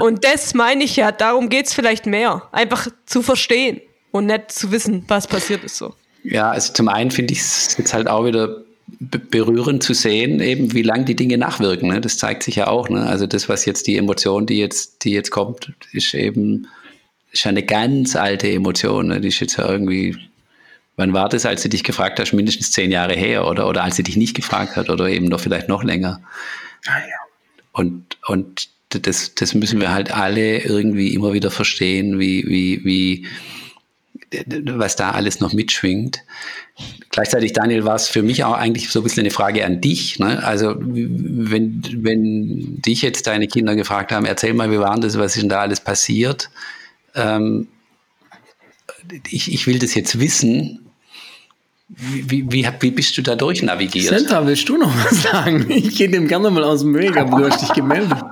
Und 0.00 0.24
das 0.24 0.54
meine 0.54 0.84
ich 0.84 0.96
ja, 0.96 1.10
darum 1.10 1.48
geht 1.48 1.66
es 1.66 1.72
vielleicht 1.72 2.06
mehr. 2.06 2.48
Einfach 2.52 2.88
zu 3.06 3.22
verstehen 3.22 3.80
und 4.10 4.26
nicht 4.26 4.52
zu 4.52 4.70
wissen, 4.70 5.04
was 5.08 5.26
passiert 5.26 5.64
ist 5.64 5.78
so. 5.78 5.94
Ja, 6.22 6.50
also 6.50 6.72
zum 6.72 6.88
einen 6.88 7.10
finde 7.10 7.32
ich 7.32 7.40
es 7.40 7.76
jetzt 7.78 7.94
halt 7.94 8.08
auch 8.08 8.24
wieder 8.26 8.65
berührend 8.98 9.82
zu 9.82 9.94
sehen, 9.94 10.40
eben 10.40 10.72
wie 10.72 10.82
lang 10.82 11.04
die 11.04 11.16
Dinge 11.16 11.38
nachwirken. 11.38 11.90
Ne? 11.90 12.00
Das 12.00 12.18
zeigt 12.18 12.42
sich 12.42 12.56
ja 12.56 12.68
auch. 12.68 12.88
Ne? 12.88 13.04
Also 13.06 13.26
das, 13.26 13.48
was 13.48 13.64
jetzt 13.64 13.86
die 13.86 13.96
Emotion, 13.96 14.46
die 14.46 14.58
jetzt, 14.58 15.04
die 15.04 15.10
jetzt 15.10 15.30
kommt, 15.30 15.72
ist 15.92 16.14
eben 16.14 16.66
ist 17.32 17.46
eine 17.46 17.62
ganz 17.62 18.16
alte 18.16 18.50
Emotion. 18.50 19.08
Ne? 19.08 19.20
Die 19.20 19.28
ist 19.28 19.40
jetzt 19.40 19.58
ja 19.58 19.68
irgendwie, 19.68 20.16
wann 20.96 21.12
war 21.12 21.28
das, 21.28 21.44
als 21.44 21.62
sie 21.62 21.68
dich 21.68 21.84
gefragt 21.84 22.18
hast, 22.18 22.32
mindestens 22.32 22.72
zehn 22.72 22.90
Jahre 22.90 23.14
her 23.14 23.46
oder, 23.46 23.68
oder 23.68 23.84
als 23.84 23.96
sie 23.96 24.02
dich 24.02 24.16
nicht 24.16 24.34
gefragt 24.34 24.76
hat 24.76 24.88
oder 24.88 25.08
eben 25.08 25.26
noch 25.26 25.40
vielleicht 25.40 25.68
noch 25.68 25.84
länger. 25.84 26.20
Ah, 26.86 26.98
ja. 26.98 27.16
Und, 27.72 28.16
und 28.26 28.68
das, 28.88 29.34
das 29.34 29.54
müssen 29.54 29.80
wir 29.80 29.92
halt 29.92 30.12
alle 30.12 30.60
irgendwie 30.60 31.12
immer 31.12 31.32
wieder 31.34 31.50
verstehen, 31.50 32.18
wie, 32.18 32.46
wie, 32.46 32.84
wie, 32.84 33.26
was 34.46 34.96
da 34.96 35.10
alles 35.10 35.40
noch 35.40 35.52
mitschwingt. 35.52 36.22
Gleichzeitig, 37.10 37.52
Daniel, 37.52 37.84
war 37.84 37.94
es 37.94 38.08
für 38.08 38.22
mich 38.22 38.44
auch 38.44 38.54
eigentlich 38.54 38.90
so 38.90 39.00
ein 39.00 39.02
bisschen 39.02 39.20
eine 39.20 39.30
Frage 39.30 39.64
an 39.64 39.80
dich. 39.80 40.18
Ne? 40.18 40.44
Also, 40.44 40.74
wenn, 40.78 41.82
wenn 42.02 42.82
dich 42.82 43.02
jetzt 43.02 43.26
deine 43.26 43.48
Kinder 43.48 43.74
gefragt 43.76 44.12
haben, 44.12 44.26
erzähl 44.26 44.54
mal, 44.54 44.70
wie 44.70 44.78
war 44.78 44.98
das, 44.98 45.18
was 45.18 45.36
ist 45.36 45.42
denn 45.42 45.48
da 45.48 45.60
alles 45.60 45.80
passiert? 45.80 46.50
Ähm, 47.14 47.68
ich, 49.30 49.52
ich 49.52 49.66
will 49.66 49.78
das 49.78 49.94
jetzt 49.94 50.20
wissen. 50.20 50.80
Wie, 51.88 52.50
wie, 52.50 52.68
wie, 52.80 52.90
bist 52.90 53.16
du 53.16 53.22
da 53.22 53.36
durchnavigiert? 53.36 54.18
Senta, 54.18 54.44
willst 54.46 54.68
du 54.68 54.76
noch 54.76 54.92
was 55.04 55.22
sagen? 55.22 55.66
Ich 55.70 55.96
gehe 55.96 56.08
dem 56.08 56.26
gerne 56.26 56.50
mal 56.50 56.64
aus 56.64 56.80
dem 56.80 56.94
Weg, 56.94 57.16
aber 57.16 57.38
du 57.38 57.50
hast 57.50 57.62
dich 57.62 57.72
gemeldet. 57.72 58.18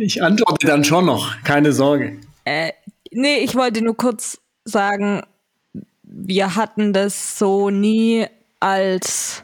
Ich 0.00 0.22
antworte 0.22 0.64
dann 0.68 0.84
schon 0.84 1.06
noch, 1.06 1.42
keine 1.42 1.72
Sorge. 1.72 2.18
Äh, 2.44 2.70
Nee, 3.20 3.38
ich 3.38 3.56
wollte 3.56 3.82
nur 3.82 3.96
kurz 3.96 4.38
sagen, 4.64 5.22
wir 6.04 6.54
hatten 6.54 6.92
das 6.92 7.36
so 7.36 7.68
nie 7.68 8.26
als 8.60 9.42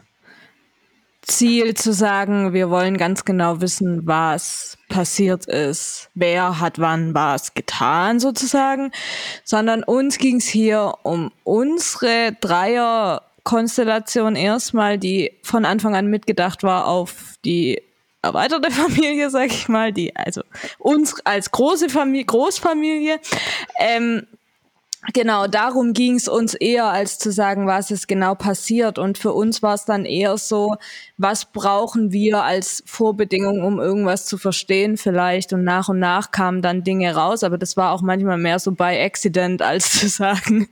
Ziel 1.23 1.73
zu 1.73 1.91
sagen, 1.91 2.53
wir 2.53 2.69
wollen 2.69 2.95
ganz 2.95 3.25
genau 3.25 3.59
wissen, 3.59 4.07
was 4.07 4.77
passiert 4.87 5.47
ist, 5.47 6.09
wer 6.13 6.61
hat 6.61 6.79
wann 6.79 7.13
was 7.13 7.53
getan 7.53 8.21
sozusagen, 8.21 8.91
sondern 9.43 9.83
uns 9.83 10.19
ging 10.19 10.37
es 10.37 10.45
hier 10.45 10.93
um 11.03 11.33
unsere 11.43 12.31
Dreier-Konstellation 12.39 14.37
erstmal, 14.37 14.97
die 14.97 15.33
von 15.43 15.65
Anfang 15.65 15.97
an 15.97 16.07
mitgedacht 16.07 16.63
war 16.63 16.87
auf 16.87 17.35
die 17.43 17.81
erweiterte 18.25 18.71
Familie, 18.71 19.29
sag 19.29 19.47
ich 19.47 19.67
mal, 19.67 19.93
die, 19.93 20.15
also 20.15 20.41
uns 20.79 21.15
als 21.25 21.51
große 21.51 21.89
Familie, 21.89 22.25
Großfamilie. 22.25 23.19
Ähm, 23.79 24.27
Genau, 25.13 25.45
darum 25.45 25.93
ging 25.93 26.15
es 26.15 26.27
uns 26.27 26.55
eher, 26.55 26.85
als 26.85 27.19
zu 27.19 27.31
sagen, 27.31 27.67
was 27.67 27.91
ist 27.91 28.07
genau 28.07 28.33
passiert. 28.33 28.97
Und 28.97 29.17
für 29.17 29.33
uns 29.33 29.61
war 29.61 29.75
es 29.75 29.85
dann 29.85 30.03
eher 30.03 30.37
so, 30.37 30.75
was 31.17 31.45
brauchen 31.45 32.11
wir 32.11 32.43
als 32.43 32.81
Vorbedingung, 32.87 33.63
um 33.63 33.79
irgendwas 33.79 34.25
zu 34.25 34.37
verstehen 34.37 34.97
vielleicht. 34.97 35.53
Und 35.53 35.63
nach 35.63 35.89
und 35.89 35.99
nach 35.99 36.31
kamen 36.31 36.61
dann 36.63 36.83
Dinge 36.83 37.13
raus, 37.15 37.43
aber 37.43 37.57
das 37.57 37.77
war 37.77 37.91
auch 37.91 38.01
manchmal 38.01 38.37
mehr 38.37 38.57
so 38.57 38.71
by 38.71 38.99
accident, 38.99 39.61
als 39.61 39.91
zu 39.99 40.07
sagen, 40.07 40.69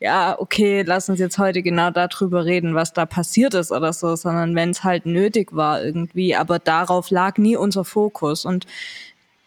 ja, 0.00 0.36
okay, 0.38 0.82
lass 0.82 1.08
uns 1.08 1.20
jetzt 1.20 1.38
heute 1.38 1.62
genau 1.62 1.90
darüber 1.90 2.44
reden, 2.44 2.74
was 2.74 2.92
da 2.92 3.06
passiert 3.06 3.54
ist 3.54 3.70
oder 3.70 3.92
so, 3.92 4.16
sondern 4.16 4.56
wenn 4.56 4.70
es 4.70 4.82
halt 4.82 5.06
nötig 5.06 5.54
war 5.54 5.84
irgendwie. 5.84 6.34
Aber 6.34 6.58
darauf 6.58 7.10
lag 7.10 7.38
nie 7.38 7.56
unser 7.56 7.84
Fokus. 7.84 8.44
Und 8.44 8.66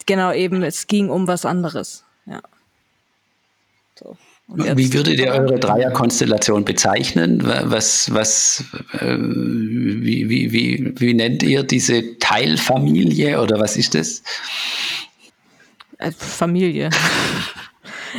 genau 0.06 0.32
eben, 0.32 0.64
es 0.64 0.88
ging 0.88 1.10
um 1.10 1.28
was 1.28 1.46
anderes. 1.46 2.06
Ja. 2.26 2.42
Wie 4.48 4.94
würdet 4.94 5.20
ihr 5.20 5.32
eure 5.32 5.60
Dreierkonstellation 5.60 6.66
bezeichnen? 6.66 7.42
Was, 7.44 8.14
was, 8.14 8.66
äh, 9.00 9.16
wie, 9.18 10.28
wie, 10.30 10.52
wie, 10.52 10.94
wie 10.98 11.14
nennt 11.14 11.42
ihr 11.44 11.64
diese 11.64 12.18
Teilfamilie 12.20 13.42
oder 13.42 13.60
was 13.60 13.78
ist 13.78 13.96
das? 13.96 14.24
äh, 16.02 16.12
Familie. 16.12 16.90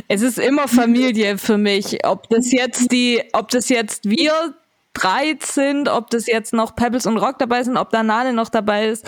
es 0.09 0.22
ist 0.22 0.39
immer 0.39 0.68
Familie 0.68 1.39
für 1.39 1.59
mich. 1.59 2.05
Ob 2.07 2.28
das 2.28 2.51
jetzt 2.53 2.93
die, 2.93 3.22
ob 3.33 3.49
das 3.51 3.68
jetzt 3.68 4.09
wir 4.09 4.55
drei 4.95 5.37
sind, 5.41 5.89
ob 5.89 6.11
das 6.11 6.26
jetzt 6.26 6.53
noch 6.53 6.76
Pebbles 6.76 7.07
und 7.07 7.18
Rock 7.18 7.39
dabei 7.39 7.62
sind, 7.62 7.76
ob 7.76 7.91
da 7.91 8.03
Nale 8.03 8.33
noch 8.33 8.49
dabei 8.49 8.89
ist. 8.89 9.05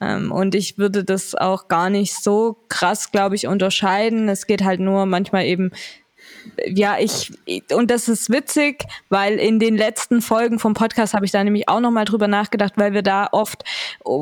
Ähm, 0.00 0.32
und 0.32 0.54
ich 0.54 0.78
würde 0.78 1.04
das 1.04 1.34
auch 1.34 1.68
gar 1.68 1.90
nicht 1.90 2.14
so 2.22 2.56
krass, 2.68 3.12
glaube 3.12 3.34
ich, 3.34 3.46
unterscheiden. 3.46 4.28
Es 4.28 4.46
geht 4.46 4.64
halt 4.64 4.80
nur 4.80 5.06
manchmal 5.06 5.44
eben 5.44 5.70
ja, 6.66 6.98
ich, 6.98 7.32
und 7.72 7.90
das 7.90 8.08
ist 8.08 8.30
witzig, 8.30 8.84
weil 9.08 9.38
in 9.38 9.58
den 9.58 9.76
letzten 9.76 10.22
Folgen 10.22 10.58
vom 10.58 10.74
Podcast 10.74 11.14
habe 11.14 11.24
ich 11.24 11.32
da 11.32 11.42
nämlich 11.42 11.68
auch 11.68 11.80
nochmal 11.80 12.04
drüber 12.04 12.28
nachgedacht, 12.28 12.74
weil 12.76 12.92
wir 12.92 13.02
da 13.02 13.28
oft, 13.32 13.64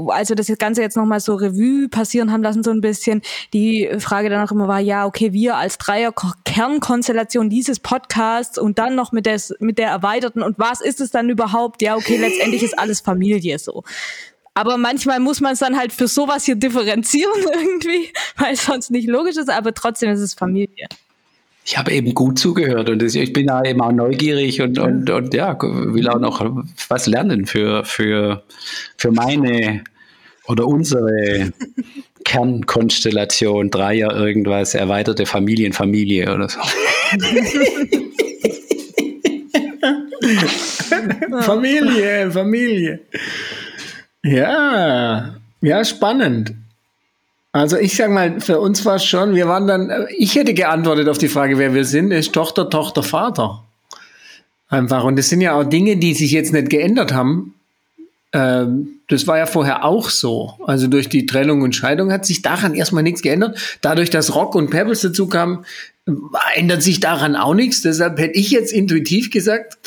also 0.08 0.34
das 0.34 0.48
Ganze 0.58 0.82
jetzt 0.82 0.96
nochmal 0.96 1.20
so 1.20 1.34
Revue 1.34 1.88
passieren 1.88 2.32
haben 2.32 2.42
lassen, 2.42 2.62
so 2.62 2.70
ein 2.70 2.80
bisschen, 2.80 3.22
die 3.52 3.88
Frage 3.98 4.30
dann 4.30 4.46
auch 4.46 4.52
immer 4.52 4.68
war, 4.68 4.80
ja, 4.80 5.06
okay, 5.06 5.32
wir 5.32 5.56
als 5.56 5.78
Dreier-Kernkonstellation 5.78 7.50
dieses 7.50 7.80
Podcasts 7.80 8.58
und 8.58 8.78
dann 8.78 8.94
noch 8.94 9.12
mit 9.12 9.26
der, 9.26 9.40
mit 9.60 9.78
der 9.78 9.88
erweiterten 9.88 10.42
und 10.42 10.58
was 10.58 10.80
ist 10.80 11.00
es 11.00 11.10
dann 11.10 11.28
überhaupt? 11.28 11.82
Ja, 11.82 11.96
okay, 11.96 12.16
letztendlich 12.16 12.62
ist 12.62 12.78
alles 12.78 13.00
Familie 13.00 13.58
so. 13.58 13.84
Aber 14.58 14.76
manchmal 14.76 15.20
muss 15.20 15.40
man 15.40 15.52
es 15.52 15.60
dann 15.60 15.78
halt 15.78 15.92
für 15.92 16.08
sowas 16.08 16.44
hier 16.44 16.56
differenzieren 16.56 17.46
irgendwie, 17.54 18.10
weil 18.36 18.54
es 18.54 18.64
sonst 18.64 18.90
nicht 18.90 19.08
logisch 19.08 19.36
ist, 19.36 19.50
aber 19.50 19.72
trotzdem 19.72 20.10
ist 20.10 20.20
es 20.20 20.34
Familie 20.34 20.88
ich 21.70 21.76
habe 21.76 21.92
eben 21.92 22.14
gut 22.14 22.38
zugehört 22.38 22.88
und 22.88 23.02
ich 23.02 23.32
bin 23.34 23.48
da 23.48 23.62
eben 23.62 23.82
auch 23.82 23.92
neugierig 23.92 24.62
und, 24.62 24.78
und, 24.78 25.10
und 25.10 25.34
ja, 25.34 25.54
will 25.60 26.08
auch 26.08 26.18
noch 26.18 26.64
was 26.88 27.06
lernen 27.06 27.44
für, 27.44 27.84
für, 27.84 28.42
für 28.96 29.10
meine 29.10 29.84
oder 30.46 30.66
unsere 30.66 31.52
Kernkonstellation, 32.24 33.70
Dreier, 33.70 34.16
irgendwas, 34.16 34.74
erweiterte 34.74 35.26
Familienfamilie 35.26 36.34
oder 36.34 36.48
so. 36.48 36.58
Familie, 41.42 42.30
Familie. 42.30 43.00
Ja, 44.28 45.34
ja, 45.60 45.84
spannend. 45.84 46.54
Also 47.52 47.78
ich 47.78 47.96
sag 47.96 48.10
mal, 48.10 48.40
für 48.40 48.60
uns 48.60 48.84
war 48.84 48.96
es 48.96 49.04
schon, 49.04 49.34
wir 49.34 49.48
waren 49.48 49.66
dann, 49.66 50.06
ich 50.16 50.34
hätte 50.34 50.52
geantwortet 50.52 51.08
auf 51.08 51.18
die 51.18 51.28
Frage, 51.28 51.58
wer 51.58 51.74
wir 51.74 51.84
sind, 51.84 52.10
ist 52.10 52.32
Tochter, 52.32 52.68
Tochter, 52.68 53.02
Vater. 53.02 53.64
Einfach. 54.68 55.04
Und 55.04 55.16
das 55.16 55.30
sind 55.30 55.40
ja 55.40 55.54
auch 55.54 55.64
Dinge, 55.64 55.96
die 55.96 56.12
sich 56.12 56.30
jetzt 56.30 56.52
nicht 56.52 56.68
geändert 56.68 57.14
haben. 57.14 57.54
Ähm, 58.34 59.00
das 59.08 59.26
war 59.26 59.38
ja 59.38 59.46
vorher 59.46 59.84
auch 59.84 60.10
so. 60.10 60.52
Also 60.66 60.88
durch 60.88 61.08
die 61.08 61.24
Trennung 61.24 61.62
und 61.62 61.74
Scheidung 61.74 62.12
hat 62.12 62.26
sich 62.26 62.42
daran 62.42 62.74
erstmal 62.74 63.02
nichts 63.02 63.22
geändert. 63.22 63.78
Dadurch, 63.80 64.10
dass 64.10 64.34
Rock 64.34 64.54
und 64.54 64.68
Pebbles 64.68 65.00
dazu 65.00 65.26
kamen, 65.26 65.64
ändert 66.54 66.82
sich 66.82 67.00
daran 67.00 67.34
auch 67.34 67.54
nichts. 67.54 67.80
Deshalb 67.80 68.18
hätte 68.18 68.38
ich 68.38 68.50
jetzt 68.50 68.74
intuitiv 68.74 69.30
gesagt, 69.30 69.78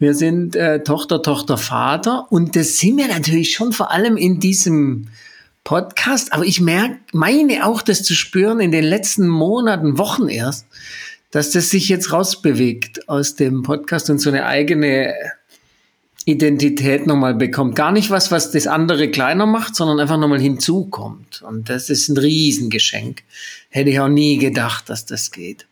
wir 0.00 0.14
sind 0.14 0.56
äh, 0.56 0.82
Tochter, 0.82 1.22
Tochter, 1.22 1.58
Vater. 1.58 2.26
Und 2.30 2.56
das 2.56 2.78
sind 2.78 2.96
wir 2.96 3.06
natürlich 3.06 3.52
schon 3.52 3.72
vor 3.72 3.92
allem 3.92 4.16
in 4.16 4.40
diesem 4.40 5.08
Podcast, 5.62 6.32
aber 6.32 6.44
ich 6.44 6.60
merke, 6.60 6.96
meine 7.12 7.66
auch 7.66 7.82
das 7.82 8.02
zu 8.02 8.14
spüren 8.14 8.60
in 8.60 8.72
den 8.72 8.82
letzten 8.82 9.28
Monaten, 9.28 9.98
Wochen 9.98 10.28
erst, 10.28 10.66
dass 11.30 11.50
das 11.50 11.68
sich 11.68 11.90
jetzt 11.90 12.12
rausbewegt 12.12 13.08
aus 13.08 13.36
dem 13.36 13.62
Podcast 13.62 14.08
und 14.08 14.18
so 14.20 14.30
eine 14.30 14.46
eigene 14.46 15.14
Identität 16.24 17.06
nochmal 17.06 17.34
bekommt. 17.34 17.76
Gar 17.76 17.92
nicht 17.92 18.08
was, 18.08 18.30
was 18.30 18.50
das 18.50 18.66
andere 18.66 19.10
kleiner 19.10 19.44
macht, 19.44 19.76
sondern 19.76 20.00
einfach 20.00 20.18
nochmal 20.18 20.40
hinzukommt. 20.40 21.42
Und 21.42 21.68
das 21.68 21.90
ist 21.90 22.08
ein 22.08 22.16
Riesengeschenk. 22.16 23.22
Hätte 23.68 23.90
ich 23.90 24.00
auch 24.00 24.08
nie 24.08 24.38
gedacht, 24.38 24.88
dass 24.88 25.04
das 25.04 25.30
geht. 25.30 25.66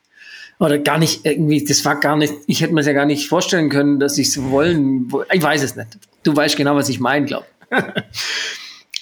Oder 0.59 0.79
gar 0.79 0.99
nicht 0.99 1.25
irgendwie, 1.25 1.65
das 1.65 1.85
war 1.85 2.01
gar 2.01 2.17
nicht, 2.17 2.35
ich 2.47 2.61
hätte 2.61 2.75
mir 2.75 2.81
es 2.81 2.87
ja 2.87 2.93
gar 2.93 3.07
nicht 3.07 3.29
vorstellen 3.29 3.69
können, 3.69 4.01
dass 4.01 4.19
ich 4.19 4.29
es 4.29 4.43
wollen, 4.43 5.13
ich 5.33 5.43
weiß 5.43 5.63
es 5.63 5.77
nicht. 5.77 5.99
Du 6.25 6.35
weißt 6.35 6.57
genau, 6.57 6.75
was 6.75 6.89
ich 6.89 6.99
meine, 6.99 7.27
glaube 7.27 7.47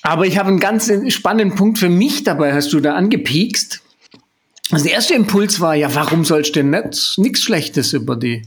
Aber 0.03 0.27
ich 0.27 0.39
habe 0.39 0.49
einen 0.51 0.61
ganz 0.61 0.93
spannenden 1.09 1.57
Punkt 1.57 1.79
für 1.79 1.89
mich 1.89 2.25
dabei, 2.25 2.53
hast 2.53 2.73
du 2.73 2.81
da 2.81 2.95
angepiekst. 2.95 3.81
Also 4.71 4.85
der 4.85 4.95
erste 4.95 5.15
Impuls 5.15 5.61
war, 5.61 5.75
ja, 5.75 5.95
warum 5.95 6.25
sollst 6.25 6.55
du 6.55 6.61
denn 6.61 6.71
nicht 6.71 7.15
nichts 7.19 7.43
Schlechtes 7.43 7.93
über 7.93 8.17
die, 8.17 8.43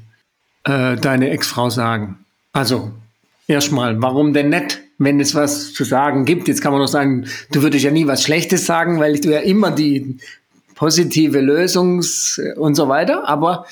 äh, 0.65 0.95
deine 0.95 1.31
Ex-Frau 1.31 1.69
sagen? 1.69 2.19
Also, 2.53 2.91
erstmal, 3.47 4.01
warum 4.01 4.33
denn 4.33 4.49
nicht, 4.49 4.79
wenn 4.97 5.19
es 5.19 5.33
was 5.33 5.73
zu 5.73 5.83
sagen 5.83 6.25
gibt? 6.25 6.47
Jetzt 6.47 6.61
kann 6.61 6.71
man 6.71 6.81
noch 6.81 6.87
sagen, 6.87 7.25
du 7.51 7.61
würdest 7.61 7.83
ja 7.83 7.91
nie 7.91 8.07
was 8.07 8.23
Schlechtes 8.23 8.65
sagen, 8.65 8.99
weil 8.99 9.19
du 9.19 9.31
ja 9.31 9.39
immer 9.39 9.71
die 9.71 10.17
positive 10.79 11.39
Lösungs- 11.39 12.39
und 12.55 12.75
so 12.75 12.87
weiter, 12.87 13.27
aber 13.27 13.65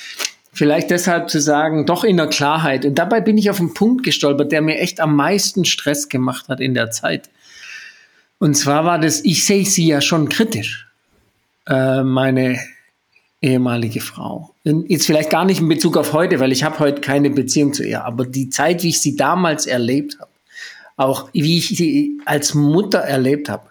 vielleicht 0.52 0.92
deshalb 0.92 1.30
zu 1.30 1.40
sagen, 1.40 1.86
doch 1.86 2.04
in 2.04 2.18
der 2.18 2.28
Klarheit. 2.28 2.84
Und 2.84 2.96
dabei 2.96 3.22
bin 3.22 3.38
ich 3.38 3.50
auf 3.50 3.62
einen 3.62 3.74
Punkt 3.74 4.04
gestolpert, 4.04 4.52
der 4.52 4.62
mir 4.62 4.78
echt 4.80 5.00
am 5.00 5.16
meisten 5.16 5.64
Stress 5.64 6.10
gemacht 6.10 6.50
hat 6.50 6.60
in 6.60 6.74
der 6.74 6.92
Zeit. 6.92 7.30
Und 8.40 8.56
zwar 8.56 8.84
war 8.84 9.00
das, 9.00 9.24
ich 9.24 9.46
sehe 9.46 9.66
sie 9.66 9.88
ja 9.88 10.02
schon 10.02 10.28
kritisch, 10.28 10.90
äh, 11.66 12.04
meine 12.04 12.60
ehemalige 13.42 14.02
Frau. 14.02 14.54
Und 14.66 14.90
jetzt 14.90 15.06
vielleicht 15.06 15.30
gar 15.30 15.46
nicht 15.46 15.62
in 15.62 15.70
Bezug 15.70 15.96
auf 15.96 16.12
heute, 16.12 16.42
weil 16.42 16.52
ich 16.52 16.66
habe 16.66 16.80
heute 16.80 17.00
keine 17.00 17.30
Beziehung 17.30 17.74
zu 17.74 17.86
ihr, 17.86 18.04
aber 18.04 18.26
die 18.26 18.50
Zeit, 18.50 18.84
wie 18.84 18.90
ich 18.90 19.02
sie 19.02 19.16
damals 19.16 19.66
erlebt 19.66 20.18
habe, 20.20 20.32
auch 20.98 21.30
wie 21.32 21.58
ich 21.58 21.70
sie 21.70 22.20
als 22.26 22.54
Mutter 22.54 23.00
erlebt 23.00 23.48
habe, 23.48 23.70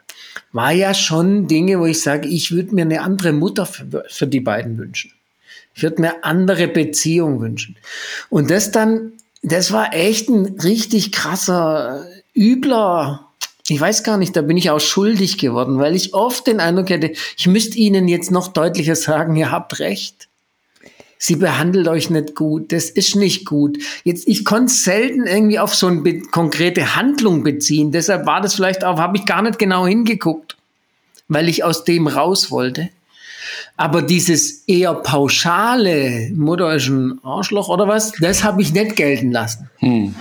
war 0.56 0.72
ja 0.72 0.94
schon 0.94 1.46
Dinge, 1.46 1.78
wo 1.78 1.86
ich 1.86 2.02
sage, 2.02 2.28
ich 2.28 2.50
würde 2.50 2.74
mir 2.74 2.82
eine 2.82 3.02
andere 3.02 3.32
Mutter 3.32 3.66
für, 3.66 4.04
für 4.08 4.26
die 4.26 4.40
beiden 4.40 4.78
wünschen. 4.78 5.12
Ich 5.74 5.82
würde 5.82 6.00
mir 6.00 6.24
andere 6.24 6.66
Beziehung 6.68 7.40
wünschen. 7.40 7.76
Und 8.30 8.50
das 8.50 8.72
dann, 8.72 9.12
das 9.42 9.70
war 9.70 9.94
echt 9.94 10.28
ein 10.28 10.58
richtig 10.60 11.12
krasser, 11.12 12.06
übler 12.34 13.26
ich 13.68 13.80
weiß 13.80 14.04
gar 14.04 14.16
nicht, 14.16 14.36
da 14.36 14.42
bin 14.42 14.56
ich 14.56 14.70
auch 14.70 14.80
schuldig 14.80 15.38
geworden, 15.38 15.78
weil 15.78 15.96
ich 15.96 16.14
oft 16.14 16.46
den 16.46 16.60
Eindruck 16.60 16.90
hätte, 16.90 17.12
ich 17.36 17.46
müsste 17.46 17.76
Ihnen 17.78 18.06
jetzt 18.06 18.30
noch 18.30 18.48
deutlicher 18.48 18.94
sagen, 18.94 19.34
ihr 19.36 19.50
habt 19.50 19.80
recht. 19.80 20.28
Sie 21.18 21.36
behandelt 21.36 21.88
euch 21.88 22.10
nicht 22.10 22.34
gut, 22.34 22.72
das 22.72 22.90
ist 22.90 23.16
nicht 23.16 23.46
gut. 23.46 23.78
Jetzt, 24.04 24.28
ich 24.28 24.44
konnte 24.44 24.72
selten 24.72 25.26
irgendwie 25.26 25.58
auf 25.58 25.74
so 25.74 25.86
eine 25.86 26.20
konkrete 26.20 26.94
Handlung 26.94 27.42
beziehen, 27.42 27.90
deshalb 27.90 28.26
war 28.26 28.40
das 28.40 28.54
vielleicht 28.54 28.84
auch, 28.84 28.98
habe 28.98 29.16
ich 29.16 29.24
gar 29.24 29.42
nicht 29.42 29.58
genau 29.58 29.86
hingeguckt, 29.86 30.56
weil 31.28 31.48
ich 31.48 31.64
aus 31.64 31.84
dem 31.84 32.06
raus 32.06 32.50
wollte. 32.50 32.90
Aber 33.76 34.02
dieses 34.02 34.64
eher 34.66 34.94
pauschale, 34.94 36.30
Mutter 36.34 36.74
ist 36.74 36.88
ein 36.88 37.20
Arschloch 37.22 37.68
oder 37.68 37.86
was, 37.88 38.12
das 38.12 38.42
habe 38.42 38.62
ich 38.62 38.72
nicht 38.72 38.96
gelten 38.96 39.32
lassen. 39.32 39.70
Hm. 39.78 40.14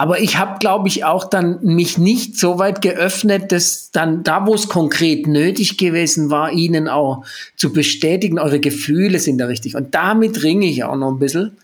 Aber 0.00 0.18
ich 0.18 0.38
habe, 0.38 0.58
glaube 0.60 0.88
ich, 0.88 1.04
auch 1.04 1.28
dann 1.28 1.58
mich 1.62 1.98
nicht 1.98 2.38
so 2.38 2.58
weit 2.58 2.80
geöffnet, 2.80 3.52
dass 3.52 3.90
dann 3.90 4.22
da, 4.22 4.46
wo 4.46 4.54
es 4.54 4.66
konkret 4.66 5.26
nötig 5.26 5.76
gewesen 5.76 6.30
war, 6.30 6.52
ihnen 6.52 6.88
auch 6.88 7.22
zu 7.54 7.70
bestätigen, 7.70 8.38
eure 8.38 8.60
Gefühle 8.60 9.18
sind 9.18 9.36
da 9.36 9.44
richtig. 9.44 9.76
Und 9.76 9.94
damit 9.94 10.42
ringe 10.42 10.64
ich 10.64 10.84
auch 10.84 10.96
noch 10.96 11.10
ein 11.10 11.18
bisschen. 11.18 11.54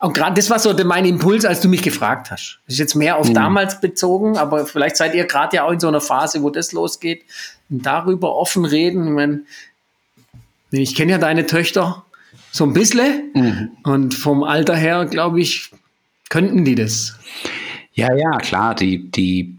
Und 0.00 0.14
gerade 0.14 0.34
das 0.34 0.50
war 0.50 0.58
so 0.58 0.74
mein 0.84 1.04
Impuls, 1.04 1.44
als 1.44 1.60
du 1.60 1.68
mich 1.68 1.80
gefragt 1.80 2.32
hast. 2.32 2.58
Das 2.66 2.74
ist 2.74 2.80
jetzt 2.80 2.96
mehr 2.96 3.18
auf 3.18 3.28
mhm. 3.28 3.34
damals 3.34 3.80
bezogen, 3.80 4.36
aber 4.36 4.66
vielleicht 4.66 4.96
seid 4.96 5.14
ihr 5.14 5.24
gerade 5.24 5.54
ja 5.54 5.62
auch 5.62 5.70
in 5.70 5.78
so 5.78 5.86
einer 5.86 6.00
Phase, 6.00 6.42
wo 6.42 6.50
das 6.50 6.72
losgeht. 6.72 7.22
Und 7.70 7.86
darüber 7.86 8.34
offen 8.34 8.64
reden. 8.64 9.06
Ich, 9.06 9.12
mein, 9.12 9.46
ich 10.72 10.96
kenne 10.96 11.12
ja 11.12 11.18
deine 11.18 11.46
Töchter 11.46 12.04
so 12.50 12.64
ein 12.64 12.72
bisschen. 12.72 13.30
Mhm. 13.32 13.70
Und 13.84 14.14
vom 14.14 14.42
Alter 14.42 14.74
her, 14.74 15.04
glaube 15.04 15.40
ich, 15.40 15.70
könnten 16.30 16.64
die 16.64 16.74
das. 16.74 17.16
Ja, 17.96 18.14
ja, 18.14 18.36
klar, 18.38 18.74
die, 18.74 19.10
die, 19.10 19.56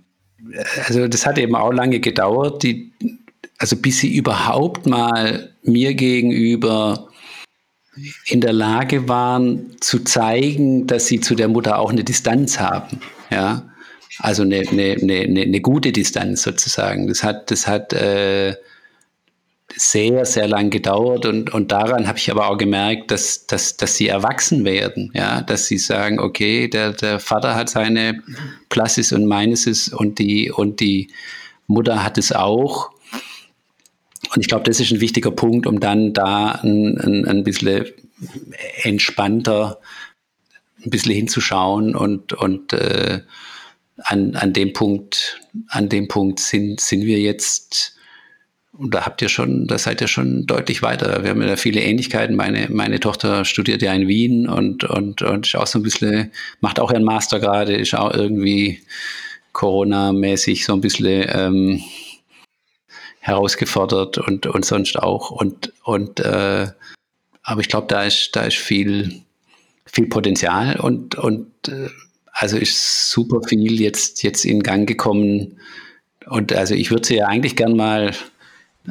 also 0.88 1.08
das 1.08 1.26
hat 1.26 1.40
eben 1.40 1.56
auch 1.56 1.72
lange 1.72 2.00
gedauert, 2.00 2.62
die, 2.62 2.92
also 3.58 3.76
bis 3.76 3.98
sie 4.00 4.16
überhaupt 4.16 4.86
mal 4.86 5.50
mir 5.64 5.96
gegenüber 5.96 7.10
in 8.28 8.42
der 8.42 8.54
Lage 8.54 9.10
waren 9.10 9.76
zu 9.82 10.04
zeigen, 10.04 10.86
dass 10.86 11.08
sie 11.08 11.20
zu 11.20 11.34
der 11.34 11.48
Mutter 11.48 11.80
auch 11.80 11.90
eine 11.90 12.04
Distanz 12.04 12.60
haben, 12.60 13.00
ja, 13.32 13.68
also 14.20 14.44
eine, 14.44 14.60
eine, 14.60 14.98
eine, 15.02 15.42
eine 15.42 15.62
gute 15.62 15.92
Distanz 15.92 16.44
sozusagen. 16.44 17.08
Das 17.08 17.24
hat, 17.24 17.50
das 17.50 17.68
hat 17.68 17.92
äh, 17.94 18.56
sehr, 19.78 20.26
sehr 20.26 20.48
lang 20.48 20.70
gedauert 20.70 21.26
und, 21.26 21.54
und 21.54 21.72
daran 21.72 22.08
habe 22.08 22.18
ich 22.18 22.32
aber 22.32 22.50
auch 22.50 22.58
gemerkt, 22.58 23.12
dass, 23.12 23.46
dass, 23.46 23.78
dass 23.78 23.96
sie 23.96 24.08
erwachsen 24.08 24.66
werden, 24.66 25.12
ja, 25.14 25.42
dass 25.42 25.68
sie 25.68 25.78
sagen, 25.78 26.20
okay, 26.20 26.68
der, 26.68 26.94
der 26.94 27.20
Vater 27.20 27.56
hat 27.56 27.70
seine 27.70 28.24
Plusses 28.70 29.12
und 29.12 29.28
Minuses 29.28 29.90
und 29.90 30.20
die, 30.20 30.52
und 30.52 30.80
die 30.80 31.12
Mutter 31.68 32.04
hat 32.04 32.18
es 32.18 32.32
auch. 32.32 32.92
Und 34.34 34.42
ich 34.42 34.48
glaube, 34.48 34.64
das 34.64 34.80
ist 34.80 34.92
ein 34.92 35.00
wichtiger 35.00 35.32
Punkt, 35.32 35.68
um 35.68 35.80
dann 35.80 36.14
da 36.14 36.60
ein, 36.64 36.98
ein, 36.98 37.26
ein 37.28 37.44
bisschen 37.44 37.86
entspannter 38.82 39.80
ein 40.84 40.90
bisschen 40.90 41.14
hinzuschauen 41.14 41.96
und, 41.96 42.34
und 42.34 42.74
äh, 42.74 43.22
an, 43.98 44.36
an 44.36 44.54
dem 44.54 44.74
Punkt, 44.74 45.42
an 45.70 45.90
dem 45.90 46.08
Punkt 46.08 46.40
sind, 46.40 46.80
sind 46.80 47.06
wir 47.06 47.20
jetzt 47.20 47.97
und 48.74 48.94
da 48.94 49.06
habt 49.06 49.22
ihr 49.22 49.30
schon, 49.30 49.66
da 49.68 49.78
seid 49.78 50.02
ihr 50.02 50.08
schon 50.08 50.46
deutlich 50.46 50.82
weiter. 50.82 51.24
Wir 51.24 51.32
haben 51.32 51.42
ja 51.42 51.56
viele 51.56 51.82
Ähnlichkeiten. 51.82 52.36
Meine, 52.36 52.68
meine 52.70 53.00
Tochter 53.00 53.44
studiert 53.44 53.82
ja 53.82 53.94
in 53.94 54.08
Wien 54.08 54.48
und, 54.48 54.84
und, 54.84 55.22
und 55.22 55.48
ist 55.48 55.56
auch 55.56 55.68
so 55.68 55.80
ein 55.80 55.84
bisschen, 55.84 56.32
macht 56.60 56.80
auch 56.80 56.92
ihren 56.92 57.04
Master 57.04 57.40
gerade, 57.40 57.76
ist 57.76 57.96
auch 57.96 58.14
irgendwie 58.14 58.82
Corona-mäßig 59.54 60.66
so 60.66 60.74
ein 60.74 60.82
bisschen 60.82 61.26
ähm, 61.30 61.84
herausgefordert 63.20 64.20
und, 64.20 64.46
und 64.46 64.64
sonst 64.64 64.98
auch. 65.00 65.32
Und, 65.32 65.74
und 65.84 66.20
äh, 66.20 66.68
aber 67.42 67.62
ich 67.62 67.70
glaube, 67.70 67.88
da 67.88 68.04
ist, 68.04 68.36
da 68.36 68.44
ist 68.44 68.58
viel, 68.58 69.22
viel 69.86 70.08
Potenzial 70.08 70.80
und, 70.80 71.16
und 71.16 71.48
äh, 71.68 71.90
also 72.32 72.58
ist 72.58 73.10
super 73.10 73.42
viel 73.48 73.82
jetzt, 73.82 74.22
jetzt 74.22 74.46
in 74.46 74.62
Gang 74.62 74.88
gekommen. 74.88 75.60
Und 76.28 76.54
also 76.54 76.76
ich 76.76 76.92
würde 76.92 77.08
sie 77.08 77.16
ja 77.16 77.26
eigentlich 77.26 77.56
gern 77.56 77.76
mal 77.76 78.12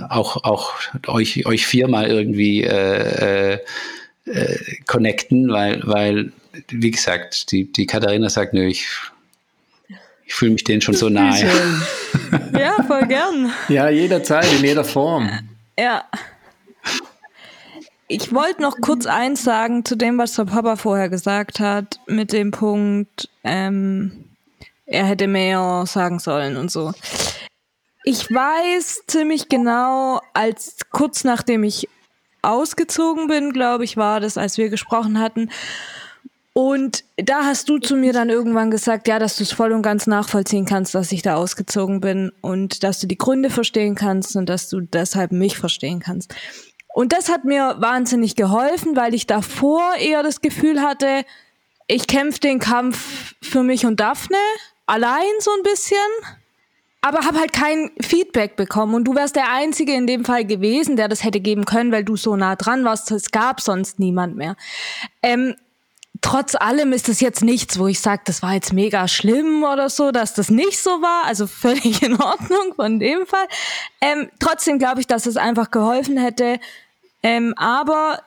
auch, 0.08 0.44
auch 0.44 0.74
euch, 1.06 1.46
euch 1.46 1.66
viermal 1.66 2.08
irgendwie 2.08 2.62
äh, 2.62 3.54
äh, 3.54 3.58
äh, 4.26 4.58
connecten, 4.86 5.50
weil, 5.50 5.80
weil, 5.84 6.32
wie 6.68 6.90
gesagt, 6.90 7.52
die, 7.52 7.70
die 7.70 7.86
Katharina 7.86 8.28
sagt, 8.28 8.52
nö, 8.52 8.66
ich, 8.66 8.86
ich 10.24 10.34
fühle 10.34 10.52
mich 10.52 10.64
denen 10.64 10.82
schon 10.82 10.94
so 10.94 11.08
nahe. 11.08 11.48
ja, 12.58 12.82
voll 12.86 13.06
gern. 13.06 13.52
Ja, 13.68 13.88
jederzeit, 13.88 14.52
in 14.52 14.64
jeder 14.64 14.84
Form. 14.84 15.30
Ja. 15.78 16.04
Ich 18.08 18.32
wollte 18.32 18.62
noch 18.62 18.76
kurz 18.80 19.06
eins 19.06 19.42
sagen 19.42 19.84
zu 19.84 19.96
dem, 19.96 20.16
was 20.18 20.34
der 20.34 20.44
Papa 20.44 20.76
vorher 20.76 21.08
gesagt 21.08 21.58
hat, 21.58 22.00
mit 22.06 22.32
dem 22.32 22.52
Punkt, 22.52 23.28
ähm, 23.42 24.12
er 24.86 25.06
hätte 25.06 25.26
mehr 25.26 25.84
sagen 25.86 26.20
sollen 26.20 26.56
und 26.56 26.70
so. 26.70 26.92
Ich 28.08 28.30
weiß 28.32 29.02
ziemlich 29.08 29.48
genau, 29.48 30.20
als 30.32 30.76
kurz 30.92 31.24
nachdem 31.24 31.64
ich 31.64 31.88
ausgezogen 32.40 33.26
bin, 33.26 33.52
glaube 33.52 33.82
ich, 33.82 33.96
war 33.96 34.20
das, 34.20 34.38
als 34.38 34.58
wir 34.58 34.68
gesprochen 34.68 35.18
hatten. 35.18 35.50
Und 36.52 37.02
da 37.16 37.44
hast 37.44 37.68
du 37.68 37.78
zu 37.78 37.96
mir 37.96 38.12
dann 38.12 38.30
irgendwann 38.30 38.70
gesagt, 38.70 39.08
ja, 39.08 39.18
dass 39.18 39.38
du 39.38 39.42
es 39.42 39.50
voll 39.50 39.72
und 39.72 39.82
ganz 39.82 40.06
nachvollziehen 40.06 40.66
kannst, 40.66 40.94
dass 40.94 41.10
ich 41.10 41.22
da 41.22 41.34
ausgezogen 41.34 42.00
bin 42.00 42.30
und 42.42 42.84
dass 42.84 43.00
du 43.00 43.08
die 43.08 43.18
Gründe 43.18 43.50
verstehen 43.50 43.96
kannst 43.96 44.36
und 44.36 44.48
dass 44.48 44.68
du 44.68 44.82
deshalb 44.82 45.32
mich 45.32 45.58
verstehen 45.58 45.98
kannst. 45.98 46.32
Und 46.94 47.12
das 47.12 47.28
hat 47.28 47.44
mir 47.44 47.74
wahnsinnig 47.80 48.36
geholfen, 48.36 48.94
weil 48.94 49.14
ich 49.14 49.26
davor 49.26 49.96
eher 49.98 50.22
das 50.22 50.42
Gefühl 50.42 50.80
hatte, 50.80 51.24
ich 51.88 52.06
kämpfe 52.06 52.38
den 52.38 52.60
Kampf 52.60 53.34
für 53.42 53.64
mich 53.64 53.84
und 53.84 53.98
Daphne 53.98 54.38
allein 54.86 55.24
so 55.40 55.50
ein 55.50 55.64
bisschen 55.64 55.98
aber 57.06 57.24
habe 57.24 57.38
halt 57.38 57.52
kein 57.52 57.90
Feedback 58.00 58.56
bekommen 58.56 58.94
und 58.94 59.04
du 59.04 59.14
wärst 59.14 59.36
der 59.36 59.52
Einzige 59.52 59.92
in 59.94 60.08
dem 60.08 60.24
Fall 60.24 60.44
gewesen, 60.44 60.96
der 60.96 61.06
das 61.06 61.22
hätte 61.22 61.38
geben 61.38 61.64
können, 61.64 61.92
weil 61.92 62.02
du 62.02 62.16
so 62.16 62.34
nah 62.34 62.56
dran 62.56 62.84
warst. 62.84 63.12
Es 63.12 63.30
gab 63.30 63.60
sonst 63.60 64.00
niemand 64.00 64.36
mehr. 64.36 64.56
Ähm, 65.22 65.54
trotz 66.20 66.56
allem 66.56 66.92
ist 66.92 67.08
es 67.08 67.20
jetzt 67.20 67.42
nichts, 67.42 67.78
wo 67.78 67.86
ich 67.86 68.00
sage, 68.00 68.22
das 68.24 68.42
war 68.42 68.54
jetzt 68.54 68.72
mega 68.72 69.06
schlimm 69.06 69.62
oder 69.62 69.88
so, 69.88 70.10
dass 70.10 70.34
das 70.34 70.50
nicht 70.50 70.80
so 70.80 70.90
war. 70.90 71.26
Also 71.26 71.46
völlig 71.46 72.02
in 72.02 72.20
Ordnung 72.20 72.74
von 72.74 72.98
dem 72.98 73.24
Fall. 73.24 73.46
Ähm, 74.00 74.28
trotzdem 74.40 74.80
glaube 74.80 75.00
ich, 75.00 75.06
dass 75.06 75.26
es 75.26 75.36
einfach 75.36 75.70
geholfen 75.70 76.18
hätte. 76.18 76.58
Ähm, 77.22 77.54
aber 77.56 78.20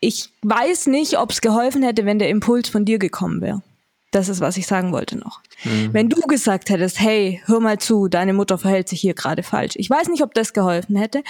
ich 0.00 0.30
weiß 0.42 0.88
nicht, 0.88 1.18
ob 1.18 1.30
es 1.30 1.40
geholfen 1.40 1.84
hätte, 1.84 2.04
wenn 2.04 2.18
der 2.18 2.30
Impuls 2.30 2.68
von 2.68 2.84
dir 2.84 2.98
gekommen 2.98 3.40
wäre. 3.40 3.62
Das 4.14 4.28
ist, 4.28 4.40
was 4.40 4.56
ich 4.56 4.68
sagen 4.68 4.92
wollte 4.92 5.18
noch. 5.18 5.40
Mhm. 5.64 5.92
Wenn 5.92 6.08
du 6.08 6.20
gesagt 6.20 6.70
hättest, 6.70 7.00
hey, 7.00 7.42
hör 7.46 7.58
mal 7.58 7.78
zu, 7.78 8.06
deine 8.06 8.32
Mutter 8.32 8.58
verhält 8.58 8.88
sich 8.88 9.00
hier 9.00 9.14
gerade 9.14 9.42
falsch. 9.42 9.74
Ich 9.74 9.90
weiß 9.90 10.08
nicht, 10.08 10.22
ob 10.22 10.34
das 10.34 10.52
geholfen 10.52 10.94
hätte. 10.94 11.24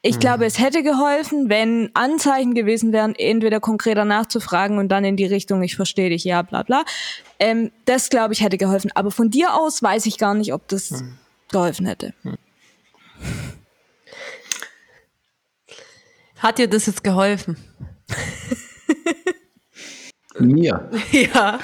Ich 0.00 0.16
mhm. 0.16 0.20
glaube, 0.20 0.46
es 0.46 0.58
hätte 0.58 0.82
geholfen, 0.82 1.50
wenn 1.50 1.90
Anzeichen 1.92 2.54
gewesen 2.54 2.94
wären, 2.94 3.14
entweder 3.14 3.60
konkreter 3.60 4.06
nachzufragen 4.06 4.78
und 4.78 4.88
dann 4.88 5.04
in 5.04 5.18
die 5.18 5.26
Richtung, 5.26 5.62
ich 5.62 5.76
verstehe 5.76 6.08
dich, 6.08 6.24
ja, 6.24 6.40
bla 6.40 6.62
bla. 6.62 6.86
Ähm, 7.38 7.70
das, 7.84 8.08
glaube 8.08 8.32
ich, 8.32 8.40
hätte 8.40 8.56
geholfen. 8.56 8.90
Aber 8.94 9.10
von 9.10 9.28
dir 9.28 9.52
aus 9.52 9.82
weiß 9.82 10.06
ich 10.06 10.16
gar 10.16 10.32
nicht, 10.32 10.54
ob 10.54 10.66
das 10.68 10.92
mhm. 10.92 11.18
geholfen 11.52 11.84
hätte. 11.84 12.14
Mhm. 12.22 12.38
Hat 16.38 16.56
dir 16.56 16.68
das 16.68 16.86
jetzt 16.86 17.04
geholfen? 17.04 17.58
Mir? 20.38 20.88
Ja. 21.12 21.60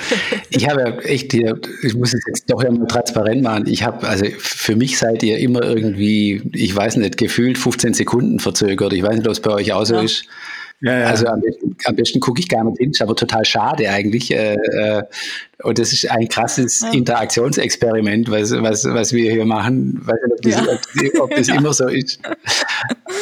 Ich 0.51 0.69
habe 0.69 1.03
echt, 1.05 1.35
ich 1.35 1.95
muss 1.95 2.15
es 2.15 2.23
jetzt 2.27 2.51
doch 2.51 2.63
ja 2.63 2.71
mal 2.71 2.87
transparent 2.87 3.43
machen. 3.43 3.67
Ich 3.67 3.83
habe, 3.83 4.07
also 4.07 4.27
für 4.39 4.77
mich 4.77 4.99
seid 4.99 5.23
ihr 5.23 5.39
immer 5.39 5.63
irgendwie, 5.63 6.43
ich 6.53 6.75
weiß 6.75 6.97
nicht, 6.97 7.17
gefühlt 7.17 7.59
15 7.59 7.95
Sekunden 7.95 8.39
verzögert. 8.39 8.93
Ich 8.93 9.03
weiß 9.03 9.17
nicht, 9.17 9.27
ob 9.27 9.33
es 9.33 9.41
bei 9.41 9.51
euch 9.51 9.73
auch 9.73 9.85
so 9.85 9.97
ja. 9.97 10.03
ist. 10.03 10.25
Ja, 10.83 10.99
ja. 10.99 11.07
Also 11.07 11.27
am 11.27 11.43
besten, 11.43 11.77
am 11.85 11.97
besten 11.97 12.21
gucke 12.21 12.41
ich 12.41 12.49
gar 12.49 12.65
nicht 12.65 12.79
hin, 12.79 12.91
ist 12.91 13.03
aber 13.03 13.15
total 13.15 13.45
schade 13.45 13.89
eigentlich. 13.91 14.31
Äh, 14.31 14.55
äh, 14.55 15.03
und 15.63 15.79
das 15.79 15.93
ist 15.93 16.11
ein 16.11 16.27
krasses 16.29 16.81
ja. 16.81 16.91
Interaktionsexperiment, 16.93 18.31
was, 18.31 18.51
was, 18.53 18.85
was 18.87 19.13
wir 19.13 19.31
hier 19.31 19.45
machen. 19.45 20.01
Weiß 20.03 20.17
nicht, 20.43 20.59
ob 20.59 20.79
das, 20.79 21.21
ob, 21.21 21.31
ob 21.31 21.37
das 21.37 21.49
immer 21.55 21.73
so 21.75 21.89
ist. 21.89 22.19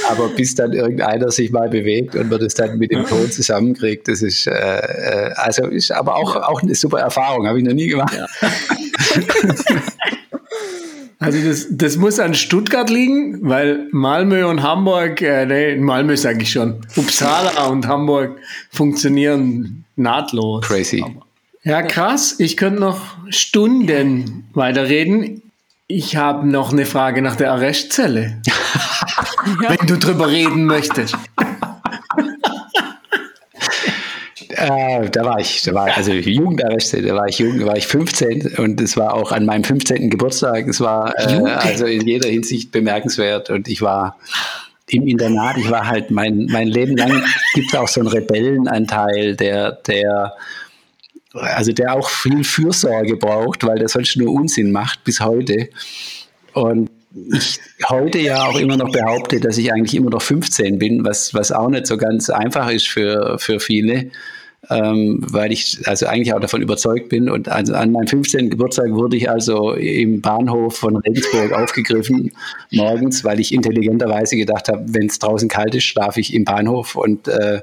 Aber 0.09 0.29
bis 0.29 0.55
dann 0.55 0.73
irgendeiner 0.73 1.33
sich 1.33 1.51
mal 1.51 1.69
bewegt 1.69 2.15
und 2.15 2.31
man 2.31 2.39
das 2.39 2.55
dann 2.55 2.79
mit 2.79 2.93
dem 2.93 3.05
Ton 3.05 3.29
zusammenkriegt, 3.31 4.07
das 4.07 4.23
ist 4.23 4.47
äh, 4.47 4.53
äh 4.53 5.33
also 5.35 5.67
ist 5.67 5.91
aber 5.91 6.15
auch, 6.15 6.37
auch 6.37 6.63
eine 6.63 6.77
super 6.77 7.01
Erfahrung, 7.01 7.49
habe 7.49 7.59
ich 7.59 7.65
noch 7.65 7.75
nie 7.75 7.89
gemacht. 7.89 8.17
Also 11.21 11.39
das, 11.47 11.67
das 11.71 11.97
muss 11.97 12.21
an 12.21 12.35
Stuttgart 12.35 12.89
liegen, 12.91 13.39
weil 13.43 13.89
Malmö 13.91 14.47
und 14.47 14.63
Hamburg, 14.63 15.21
äh, 15.21 15.47
nee, 15.47 15.77
Malmö 15.77 16.17
sage 16.17 16.43
ich 16.43 16.53
schon, 16.53 16.81
Uppsala 16.95 17.67
und 17.67 17.89
Hamburg 17.89 18.39
funktionieren 18.71 19.85
nahtlos. 19.97 20.65
Crazy. 20.65 21.05
Ja, 21.65 21.83
krass. 21.83 22.37
Ich 22.39 22.57
könnte 22.57 22.81
noch 22.81 23.17
Stunden 23.31 24.49
weiterreden. 24.55 25.43
Ich 25.89 26.17
habe 26.17 26.47
noch 26.47 26.73
eine 26.73 26.87
Frage 26.87 27.21
nach 27.21 27.35
der 27.35 27.53
Arrestzelle. 27.53 28.41
ja. 29.63 29.71
Wenn 29.71 29.87
du 29.89 29.99
drüber 29.99 30.31
reden 30.31 30.67
möchtest. 30.67 31.17
Äh, 34.59 35.09
da 35.11 35.25
war 35.25 35.39
ich, 35.39 35.63
da 35.63 35.73
war 35.73 35.97
also 35.97 36.13
Jugendarreste, 36.13 37.01
da 37.03 37.15
war 37.15 37.29
ich 37.29 37.39
jung, 37.39 37.61
da 37.61 37.67
war 37.67 37.77
ich 37.77 37.87
15 37.87 38.57
und 38.59 38.81
es 38.81 38.97
war 38.97 39.15
auch 39.15 39.31
an 39.31 39.45
meinem 39.45 39.63
15. 39.63 40.11
Geburtstag. 40.11 40.67
Es 40.67 40.81
war 40.81 41.15
äh, 41.17 41.43
also 41.49 41.87
in 41.87 42.07
jeder 42.07 42.29
Hinsicht 42.29 42.73
bemerkenswert 42.73 43.51
und 43.51 43.69
ich 43.69 43.83
war 43.83 44.19
im 44.89 45.07
Internat, 45.07 45.59
ich 45.59 45.71
war 45.71 45.87
halt 45.87 46.11
mein, 46.11 46.47
mein 46.51 46.67
Leben 46.67 46.97
lang 46.97 47.23
gibt 47.55 47.73
es 47.73 47.79
auch 47.79 47.87
so 47.87 48.01
einen 48.01 48.09
Rebellenanteil, 48.09 49.37
der, 49.37 49.73
der 49.73 50.35
also 51.35 51.73
der 51.73 51.95
auch 51.95 52.09
viel 52.09 52.43
Fürsorge 52.43 53.17
braucht, 53.17 53.65
weil 53.65 53.79
der 53.79 53.89
sonst 53.89 54.17
nur 54.17 54.33
Unsinn 54.33 54.73
macht 54.73 55.05
bis 55.05 55.21
heute. 55.21 55.69
Und 56.55 56.91
ich 57.33 57.61
heute 57.89 58.19
ja 58.19 58.45
auch 58.45 58.59
immer 58.59 58.77
noch 58.77 58.91
behaupte, 58.91 59.39
dass 59.39 59.57
ich 59.59 59.73
eigentlich 59.73 59.95
immer 59.95 60.11
noch 60.11 60.23
15 60.23 60.79
bin, 60.79 61.05
was, 61.05 61.33
was 61.33 61.53
auch 61.53 61.69
nicht 61.69 61.87
so 61.87 61.97
ganz 61.97 62.29
einfach 62.31 62.71
ist 62.71 62.89
für, 62.89 63.39
für 63.39 63.61
viele 63.61 64.11
ähm, 64.71 65.21
weil 65.31 65.53
ich 65.53 65.81
also 65.87 66.07
eigentlich 66.07 66.35
auch 66.35 66.41
davon 66.41 66.61
überzeugt 66.61 67.09
bin. 67.09 67.31
Und 67.31 67.49
also 67.49 67.75
an 67.75 67.93
meinem 67.93 68.07
15. 68.07 68.51
Geburtstag 68.51 68.91
wurde 68.91 69.17
ich 69.17 69.31
also 69.31 69.73
im 69.73 70.21
Bahnhof 70.21 70.77
von 70.77 70.97
Regensburg 70.97 71.53
aufgegriffen 71.53 72.33
morgens, 72.71 73.25
weil 73.25 73.41
ich 73.41 73.53
intelligenterweise 73.53 74.37
gedacht 74.37 74.69
habe, 74.69 74.85
wenn 74.89 75.07
es 75.07 75.19
draußen 75.19 75.49
kalt 75.49 75.75
ist, 75.75 75.85
schlafe 75.85 76.21
ich 76.21 76.35
im 76.35 76.45
Bahnhof 76.45 76.97
und 76.97 77.29
äh, 77.29 77.61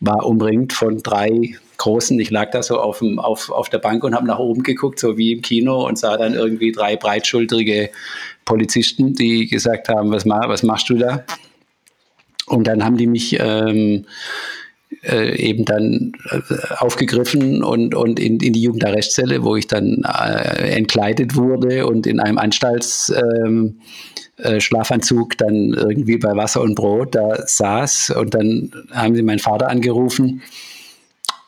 war 0.00 0.26
umringt 0.26 0.72
von 0.72 1.02
drei 1.02 1.54
großen. 1.78 2.18
Ich 2.20 2.30
lag 2.30 2.50
da 2.50 2.62
so 2.62 2.80
auf, 2.80 2.98
dem, 2.98 3.18
auf, 3.18 3.50
auf 3.50 3.68
der 3.68 3.78
Bank 3.78 4.04
und 4.04 4.14
habe 4.14 4.26
nach 4.26 4.38
oben 4.38 4.62
geguckt, 4.62 4.98
so 4.98 5.16
wie 5.16 5.32
im 5.32 5.42
Kino, 5.42 5.86
und 5.86 5.98
sah 5.98 6.16
dann 6.16 6.34
irgendwie 6.34 6.72
drei 6.72 6.96
breitschultrige 6.96 7.90
Polizisten, 8.44 9.14
die 9.14 9.46
gesagt 9.46 9.88
haben, 9.88 10.10
was, 10.10 10.26
was 10.26 10.62
machst 10.62 10.88
du 10.88 10.94
da? 10.94 11.24
Und 12.46 12.66
dann 12.66 12.84
haben 12.84 12.96
die 12.96 13.06
mich 13.06 13.36
ähm, 13.40 14.06
äh, 15.06 15.34
eben 15.36 15.64
dann 15.64 16.12
äh, 16.30 16.40
aufgegriffen 16.78 17.62
und, 17.62 17.94
und 17.94 18.20
in, 18.20 18.40
in 18.40 18.52
die 18.52 18.60
Jugendarrestzelle, 18.62 19.42
wo 19.42 19.56
ich 19.56 19.66
dann 19.66 20.04
äh, 20.04 20.74
entkleidet 20.76 21.36
wurde 21.36 21.86
und 21.86 22.06
in 22.06 22.20
einem 22.20 22.36
Anstaltsschlafanzug 22.38 25.32
ähm, 25.32 25.32
äh, 25.32 25.36
dann 25.44 25.72
irgendwie 25.74 26.18
bei 26.18 26.34
Wasser 26.34 26.60
und 26.62 26.74
Brot 26.74 27.14
da 27.14 27.46
saß. 27.46 28.10
Und 28.10 28.34
dann 28.34 28.72
haben 28.92 29.14
sie 29.14 29.22
meinen 29.22 29.38
Vater 29.38 29.68
angerufen 29.68 30.42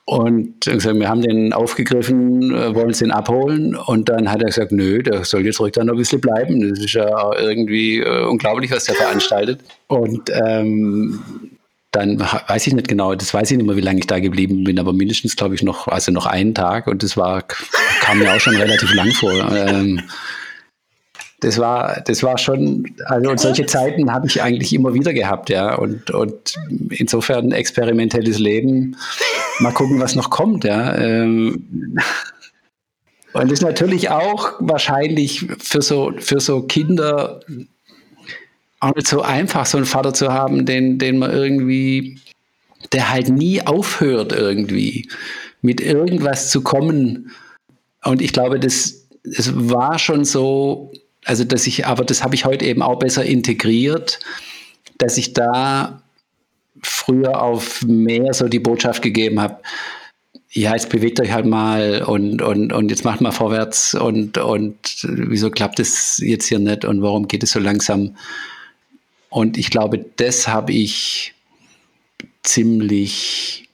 und 0.08 0.64
gesagt, 0.64 0.98
wir 0.98 1.08
haben 1.08 1.20
den 1.20 1.52
aufgegriffen, 1.52 2.54
äh, 2.54 2.74
wollen 2.74 2.94
sie 2.94 3.04
ihn 3.04 3.10
abholen. 3.10 3.76
Und 3.76 4.08
dann 4.08 4.32
hat 4.32 4.40
er 4.40 4.46
gesagt, 4.46 4.72
nö, 4.72 5.02
der 5.02 5.24
soll 5.24 5.44
jetzt 5.44 5.60
ruhig 5.60 5.72
dann 5.72 5.86
noch 5.86 5.94
ein 5.94 5.98
bisschen 5.98 6.22
bleiben. 6.22 6.66
Das 6.66 6.78
ist 6.78 6.94
ja 6.94 7.38
irgendwie 7.38 7.98
äh, 7.98 8.24
unglaublich, 8.24 8.70
was 8.70 8.84
der 8.84 8.94
veranstaltet. 8.94 9.60
Und 9.86 10.30
ähm, 10.32 11.20
dann 11.90 12.20
weiß 12.20 12.66
ich 12.66 12.74
nicht 12.74 12.88
genau, 12.88 13.14
das 13.14 13.32
weiß 13.32 13.50
ich 13.50 13.56
nicht 13.56 13.66
mehr, 13.66 13.76
wie 13.76 13.80
lange 13.80 14.00
ich 14.00 14.06
da 14.06 14.18
geblieben 14.18 14.64
bin, 14.64 14.78
aber 14.78 14.92
mindestens, 14.92 15.36
glaube 15.36 15.54
ich, 15.54 15.62
noch, 15.62 15.88
also 15.88 16.12
noch 16.12 16.26
einen 16.26 16.54
Tag 16.54 16.86
und 16.86 17.02
das 17.02 17.16
war, 17.16 17.42
kam 18.00 18.18
mir 18.18 18.34
auch 18.34 18.40
schon 18.40 18.56
relativ 18.56 18.92
lang 18.94 19.10
vor. 19.12 19.32
Ähm, 19.52 20.02
das 21.40 21.58
war, 21.58 22.00
das 22.00 22.22
war 22.22 22.36
schon, 22.36 22.94
also 23.06 23.30
und 23.30 23.40
solche 23.40 23.64
Zeiten 23.66 24.12
habe 24.12 24.26
ich 24.26 24.42
eigentlich 24.42 24.74
immer 24.74 24.92
wieder 24.92 25.12
gehabt, 25.14 25.50
ja. 25.50 25.76
Und, 25.76 26.10
und 26.10 26.56
insofern 26.90 27.52
experimentelles 27.52 28.38
Leben. 28.38 28.96
Mal 29.60 29.72
gucken, 29.72 30.00
was 30.00 30.16
noch 30.16 30.30
kommt, 30.30 30.64
ja. 30.64 30.96
Ähm, 30.96 31.96
und 33.34 33.52
ist 33.52 33.62
natürlich 33.62 34.10
auch 34.10 34.54
wahrscheinlich 34.58 35.46
für 35.58 35.80
so, 35.80 36.12
für 36.18 36.40
so 36.40 36.62
Kinder 36.62 37.40
auch 38.80 38.94
nicht 38.94 39.08
so 39.08 39.22
einfach, 39.22 39.66
so 39.66 39.78
einen 39.78 39.86
Vater 39.86 40.14
zu 40.14 40.32
haben, 40.32 40.66
den, 40.66 40.98
den 40.98 41.18
man 41.18 41.30
irgendwie, 41.30 42.20
der 42.92 43.10
halt 43.10 43.28
nie 43.28 43.62
aufhört, 43.62 44.32
irgendwie 44.32 45.08
mit 45.62 45.80
irgendwas 45.80 46.50
zu 46.50 46.62
kommen. 46.62 47.32
Und 48.04 48.22
ich 48.22 48.32
glaube, 48.32 48.60
das, 48.60 49.06
das 49.24 49.52
war 49.54 49.98
schon 49.98 50.24
so, 50.24 50.92
also 51.24 51.44
dass 51.44 51.66
ich, 51.66 51.86
aber 51.86 52.04
das 52.04 52.22
habe 52.22 52.34
ich 52.34 52.44
heute 52.44 52.64
eben 52.64 52.82
auch 52.82 52.98
besser 52.98 53.24
integriert, 53.24 54.20
dass 54.98 55.18
ich 55.18 55.32
da 55.32 56.02
früher 56.82 57.42
auf 57.42 57.82
mehr 57.82 58.32
so 58.34 58.48
die 58.48 58.60
Botschaft 58.60 59.02
gegeben 59.02 59.40
habe, 59.40 59.58
ja, 60.50 60.72
jetzt 60.72 60.88
bewegt 60.88 61.20
euch 61.20 61.32
halt 61.32 61.46
mal 61.46 62.02
und, 62.02 62.40
und, 62.40 62.72
und 62.72 62.90
jetzt 62.90 63.04
macht 63.04 63.20
mal 63.20 63.32
vorwärts 63.32 63.94
und, 63.94 64.38
und 64.38 64.76
wieso 65.02 65.50
klappt 65.50 65.78
es 65.78 66.18
jetzt 66.18 66.46
hier 66.46 66.58
nicht 66.58 66.84
und 66.84 67.02
warum 67.02 67.28
geht 67.28 67.42
es 67.42 67.50
so 67.50 67.58
langsam? 67.58 68.16
Und 69.30 69.58
ich 69.58 69.70
glaube, 69.70 70.04
das 70.16 70.48
habe 70.48 70.72
ich 70.72 71.34
ziemlich 72.42 73.68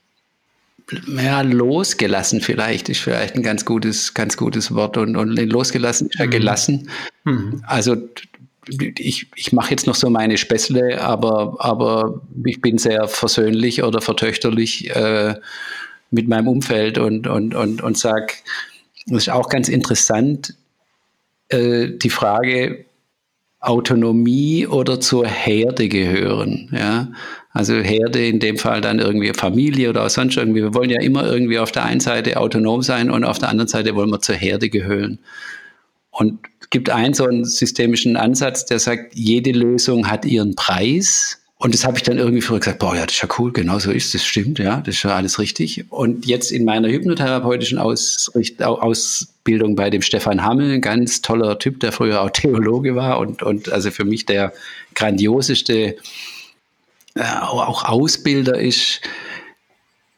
ja, 1.17 1.41
losgelassen 1.41 2.41
vielleicht, 2.41 2.89
ist 2.89 3.01
vielleicht 3.01 3.35
ein 3.35 3.43
ganz 3.43 3.65
gutes, 3.65 4.13
ganz 4.13 4.37
gutes 4.37 4.73
Wort. 4.73 4.97
Und, 4.97 5.15
und 5.15 5.35
losgelassen 5.35 6.09
ist 6.09 6.19
ja 6.19 6.25
mhm. 6.25 6.31
gelassen. 6.31 6.89
Mhm. 7.23 7.63
Also 7.65 7.95
ich, 8.69 9.27
ich 9.35 9.53
mache 9.53 9.71
jetzt 9.71 9.87
noch 9.87 9.95
so 9.95 10.09
meine 10.09 10.37
Späßle, 10.37 11.01
aber, 11.01 11.55
aber 11.59 12.21
ich 12.43 12.61
bin 12.61 12.77
sehr 12.77 13.07
versöhnlich 13.07 13.83
oder 13.83 14.01
vertöchterlich 14.01 14.89
äh, 14.95 15.35
mit 16.11 16.27
meinem 16.27 16.47
Umfeld 16.47 16.97
und, 16.97 17.27
und, 17.27 17.55
und, 17.55 17.81
und 17.81 17.97
sage, 17.97 18.33
das 19.07 19.23
ist 19.23 19.29
auch 19.29 19.49
ganz 19.49 19.69
interessant, 19.69 20.55
äh, 21.49 21.89
die 21.89 22.09
Frage, 22.09 22.84
Autonomie 23.67 24.67
oder 24.67 24.99
zur 24.99 25.27
Herde 25.27 25.89
gehören. 25.89 26.69
Ja? 26.71 27.09
Also 27.51 27.75
Herde 27.75 28.25
in 28.27 28.39
dem 28.39 28.57
Fall 28.57 28.81
dann 28.81 28.99
irgendwie 28.99 29.33
Familie 29.33 29.89
oder 29.89 30.07
sonst 30.09 30.37
irgendwie. 30.37 30.61
Wir 30.61 30.73
wollen 30.73 30.89
ja 30.89 31.01
immer 31.01 31.25
irgendwie 31.25 31.59
auf 31.59 31.71
der 31.71 31.85
einen 31.85 32.01
Seite 32.01 32.37
autonom 32.37 32.81
sein 32.81 33.09
und 33.09 33.23
auf 33.23 33.39
der 33.39 33.49
anderen 33.49 33.67
Seite 33.67 33.95
wollen 33.95 34.09
wir 34.09 34.19
zur 34.19 34.35
Herde 34.35 34.69
gehören. 34.69 35.19
Und 36.11 36.39
es 36.59 36.69
gibt 36.69 36.89
einen 36.89 37.13
so 37.13 37.25
einen 37.25 37.45
systemischen 37.45 38.17
Ansatz, 38.17 38.65
der 38.65 38.79
sagt, 38.79 39.15
jede 39.15 39.51
Lösung 39.51 40.09
hat 40.09 40.25
ihren 40.25 40.55
Preis. 40.55 41.41
Und 41.57 41.73
das 41.73 41.85
habe 41.85 41.97
ich 41.97 42.03
dann 42.03 42.17
irgendwie 42.17 42.41
früher 42.41 42.59
gesagt, 42.59 42.79
boah, 42.79 42.95
ja, 42.95 43.05
das 43.05 43.15
ist 43.15 43.21
ja 43.21 43.29
cool, 43.39 43.51
genau 43.51 43.79
so 43.79 43.91
ist 43.91 44.13
das 44.13 44.25
stimmt, 44.25 44.59
ja, 44.59 44.81
das 44.81 44.95
ist 44.95 45.03
ja 45.03 45.15
alles 45.15 45.39
richtig. 45.39 45.85
Und 45.89 46.25
jetzt 46.25 46.51
in 46.51 46.65
meiner 46.65 46.89
hypnotherapeutischen 46.89 47.77
Ausricht, 47.77 48.61
Ausbildung 49.45 49.75
bei 49.75 49.91
dem 49.91 50.01
Stefan 50.01 50.43
Hammel, 50.43 50.71
ein 50.71 50.81
ganz 50.81 51.21
toller 51.21 51.59
Typ, 51.59 51.79
der 51.79 51.91
früher 51.91 52.23
auch 52.23 52.31
Theologe 52.31 52.95
war 52.95 53.19
und, 53.19 53.43
und 53.43 53.71
also 53.71 53.91
für 53.91 54.03
mich 54.03 54.25
der 54.25 54.53
grandioseste 54.95 55.97
äh, 57.13 57.23
auch 57.41 57.85
Ausbilder 57.85 58.59
ist, 58.59 59.01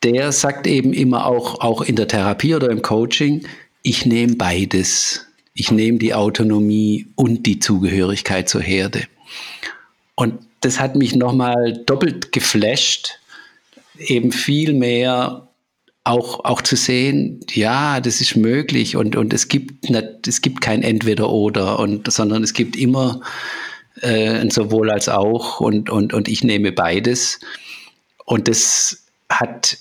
der 0.01 0.32
sagt 0.32 0.65
eben 0.65 0.93
immer 0.93 1.25
auch, 1.25 1.59
auch 1.59 1.82
in 1.82 1.97
der 1.97 2.07
Therapie 2.07 2.55
oder 2.55 2.69
im 2.69 2.82
Coaching, 2.82 3.45
ich 3.82 4.05
nehme 4.05 4.36
beides. 4.38 5.25
Ich 5.53 5.71
nehme 5.71 5.97
die 5.97 6.13
Autonomie 6.13 7.07
und 7.15 7.45
die 7.45 7.59
Zugehörigkeit 7.59 8.47
zur 8.47 8.61
Herde. 8.61 9.07
Und 10.15 10.36
das 10.61 10.80
hat 10.80 10.95
mich 10.95 11.15
nochmal 11.15 11.84
doppelt 11.86 12.32
geflasht, 12.32 13.19
eben 13.97 14.32
viel 14.32 14.71
mehr 14.71 15.46
auch, 16.08 16.45
auch 16.45 16.62
zu 16.62 16.76
sehen, 16.76 17.39
ja, 17.51 17.99
das 17.99 18.22
ist 18.22 18.36
möglich 18.36 18.95
und, 18.95 19.16
und 19.16 19.34
es 19.34 19.47
gibt 19.47 19.89
nicht, 19.89 20.28
es 20.28 20.41
gibt 20.41 20.62
kein 20.62 20.82
Entweder-Oder, 20.84 21.86
sondern 22.08 22.43
es 22.43 22.53
gibt 22.53 22.76
immer 22.76 23.22
äh, 24.01 24.30
ein 24.30 24.49
sowohl 24.49 24.89
als 24.89 25.10
auch 25.10 25.60
und, 25.60 25.89
und, 25.89 26.14
und 26.14 26.28
ich 26.28 26.43
nehme 26.43 26.72
beides. 26.72 27.39
Und 28.26 28.47
das 28.47 29.05
hat, 29.30 29.78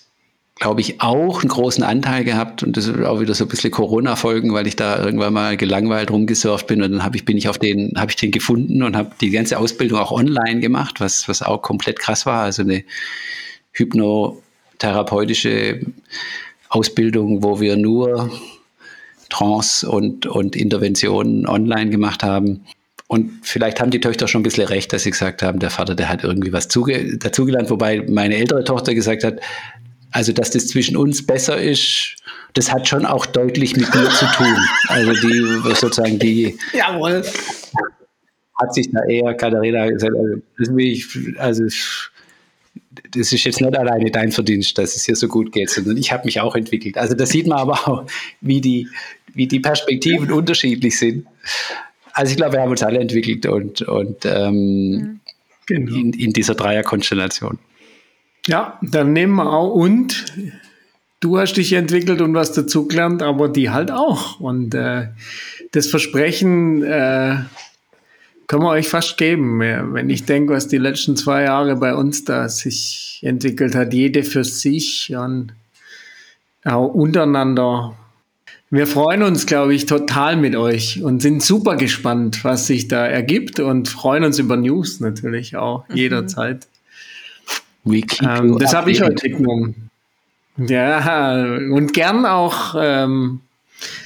glaube 0.56 0.80
ich, 0.80 1.00
auch 1.00 1.40
einen 1.40 1.48
großen 1.48 1.84
Anteil 1.84 2.24
gehabt 2.24 2.62
und 2.62 2.76
das 2.76 2.86
ist 2.86 2.98
auch 3.04 3.20
wieder 3.20 3.34
so 3.34 3.44
ein 3.44 3.48
bisschen 3.48 3.70
Corona-Folgen, 3.70 4.52
weil 4.52 4.66
ich 4.66 4.76
da 4.76 5.04
irgendwann 5.04 5.32
mal 5.32 5.56
gelangweilt 5.56 6.10
rumgesurft 6.10 6.66
bin 6.66 6.82
und 6.82 6.92
dann 6.92 7.04
habe 7.04 7.16
ich, 7.16 7.24
bin 7.24 7.36
ich 7.36 7.48
auf 7.48 7.58
den, 7.58 7.92
habe 7.96 8.10
ich 8.10 8.16
den 8.16 8.30
gefunden 8.30 8.82
und 8.82 8.96
habe 8.96 9.10
die 9.20 9.30
ganze 9.30 9.58
Ausbildung 9.58 9.98
auch 9.98 10.12
online 10.12 10.60
gemacht, 10.60 11.00
was, 11.00 11.28
was 11.28 11.42
auch 11.42 11.62
komplett 11.62 11.98
krass 11.98 12.26
war. 12.26 12.42
Also 12.42 12.62
eine 12.62 12.84
hypnotherapeutische 14.76 15.80
Ausbildung, 16.68 17.42
wo 17.42 17.60
wir 17.60 17.76
nur 17.76 18.30
Trance 19.28 19.88
und, 19.88 20.26
und 20.26 20.54
Interventionen 20.54 21.46
online 21.46 21.90
gemacht 21.90 22.22
haben. 22.22 22.64
Und 23.08 23.30
vielleicht 23.42 23.80
haben 23.80 23.90
die 23.90 24.00
Töchter 24.00 24.26
schon 24.26 24.40
ein 24.40 24.44
bisschen 24.44 24.66
recht, 24.66 24.92
dass 24.92 25.04
sie 25.04 25.10
gesagt 25.10 25.42
haben, 25.42 25.58
der 25.60 25.70
Vater, 25.70 25.94
der 25.94 26.08
hat 26.08 26.24
irgendwie 26.24 26.52
was 26.52 26.68
dazugelernt, 26.68 27.70
wobei 27.70 28.04
meine 28.08 28.36
ältere 28.36 28.64
Tochter 28.64 28.94
gesagt 28.94 29.22
hat, 29.24 29.40
also 30.10 30.32
dass 30.32 30.50
das 30.50 30.66
zwischen 30.68 30.96
uns 30.96 31.24
besser 31.24 31.60
ist, 31.60 32.16
das 32.54 32.72
hat 32.72 32.88
schon 32.88 33.06
auch 33.06 33.26
deutlich 33.26 33.76
mit 33.76 33.94
mir 33.94 34.08
zu 34.10 34.26
tun. 34.26 34.56
Also 34.88 35.12
die 35.12 35.74
sozusagen 35.74 36.18
die 36.18 36.56
Jawohl. 36.72 37.22
hat 38.58 38.74
sich 38.74 38.90
da 38.90 39.04
eher 39.04 39.34
Katharina 39.34 39.90
gesagt, 39.90 40.14
also 40.16 40.42
das, 40.58 40.68
ich, 40.76 41.06
also 41.38 41.64
das 43.10 43.32
ist 43.32 43.44
jetzt 43.44 43.60
nicht 43.60 43.76
alleine 43.76 44.10
dein 44.10 44.32
Verdienst, 44.32 44.78
dass 44.78 44.96
es 44.96 45.04
hier 45.04 45.16
so 45.16 45.28
gut 45.28 45.52
geht, 45.52 45.70
sondern 45.70 45.96
ich 45.96 46.12
habe 46.12 46.24
mich 46.24 46.40
auch 46.40 46.54
entwickelt. 46.54 46.98
Also 46.98 47.14
da 47.14 47.26
sieht 47.26 47.46
man 47.46 47.58
aber 47.58 47.88
auch, 47.88 48.06
wie 48.40 48.60
die, 48.60 48.88
wie 49.34 49.46
die 49.46 49.60
Perspektiven 49.60 50.30
unterschiedlich 50.32 50.98
sind. 50.98 51.26
Also 52.12 52.30
ich 52.30 52.36
glaube, 52.36 52.54
wir 52.54 52.60
haben 52.60 52.70
uns 52.70 52.82
alle 52.82 52.98
entwickelt 52.98 53.46
und, 53.46 53.82
und 53.82 54.24
ähm, 54.24 55.20
genau. 55.66 55.96
in, 55.96 56.12
in 56.12 56.32
dieser 56.32 56.54
Dreierkonstellation. 56.54 57.58
Ja, 58.46 58.78
dann 58.80 59.12
nehmen 59.12 59.34
wir 59.34 59.52
auch 59.52 59.74
und 59.74 60.24
du 61.20 61.38
hast 61.38 61.54
dich 61.54 61.72
entwickelt 61.72 62.20
und 62.20 62.34
was 62.34 62.52
dazugelernt, 62.52 63.22
aber 63.22 63.48
die 63.48 63.70
halt 63.70 63.90
auch. 63.90 64.40
Und 64.40 64.74
äh, 64.74 65.08
das 65.72 65.88
Versprechen 65.88 66.82
äh, 66.82 67.36
können 68.46 68.62
wir 68.62 68.70
euch 68.70 68.88
fast 68.88 69.16
geben. 69.18 69.60
Wenn 69.60 70.10
ich 70.10 70.24
denke, 70.24 70.54
was 70.54 70.68
die 70.68 70.78
letzten 70.78 71.16
zwei 71.16 71.44
Jahre 71.44 71.76
bei 71.76 71.94
uns 71.94 72.24
da 72.24 72.48
sich 72.48 73.20
entwickelt 73.22 73.74
hat, 73.74 73.92
jede 73.92 74.22
für 74.22 74.44
sich 74.44 75.14
und 75.14 75.52
auch 76.64 76.88
untereinander 76.88 77.94
wir 78.70 78.86
freuen 78.88 79.22
uns, 79.22 79.46
glaube 79.46 79.74
ich, 79.74 79.86
total 79.86 80.36
mit 80.36 80.56
euch 80.56 81.02
und 81.02 81.22
sind 81.22 81.42
super 81.42 81.76
gespannt, 81.76 82.42
was 82.44 82.66
sich 82.66 82.88
da 82.88 83.06
ergibt 83.06 83.60
und 83.60 83.88
freuen 83.88 84.24
uns 84.24 84.38
über 84.40 84.56
News 84.56 84.98
natürlich 84.98 85.56
auch 85.56 85.88
mhm. 85.88 85.96
jederzeit. 85.96 86.66
Ähm, 87.86 88.58
das 88.58 88.74
habe 88.74 88.90
ich 88.90 89.00
heute 89.00 89.30
genommen. 89.30 89.90
Ja, 90.56 91.44
und 91.70 91.92
gern 91.92 92.26
auch, 92.26 92.74
ähm, 92.78 93.40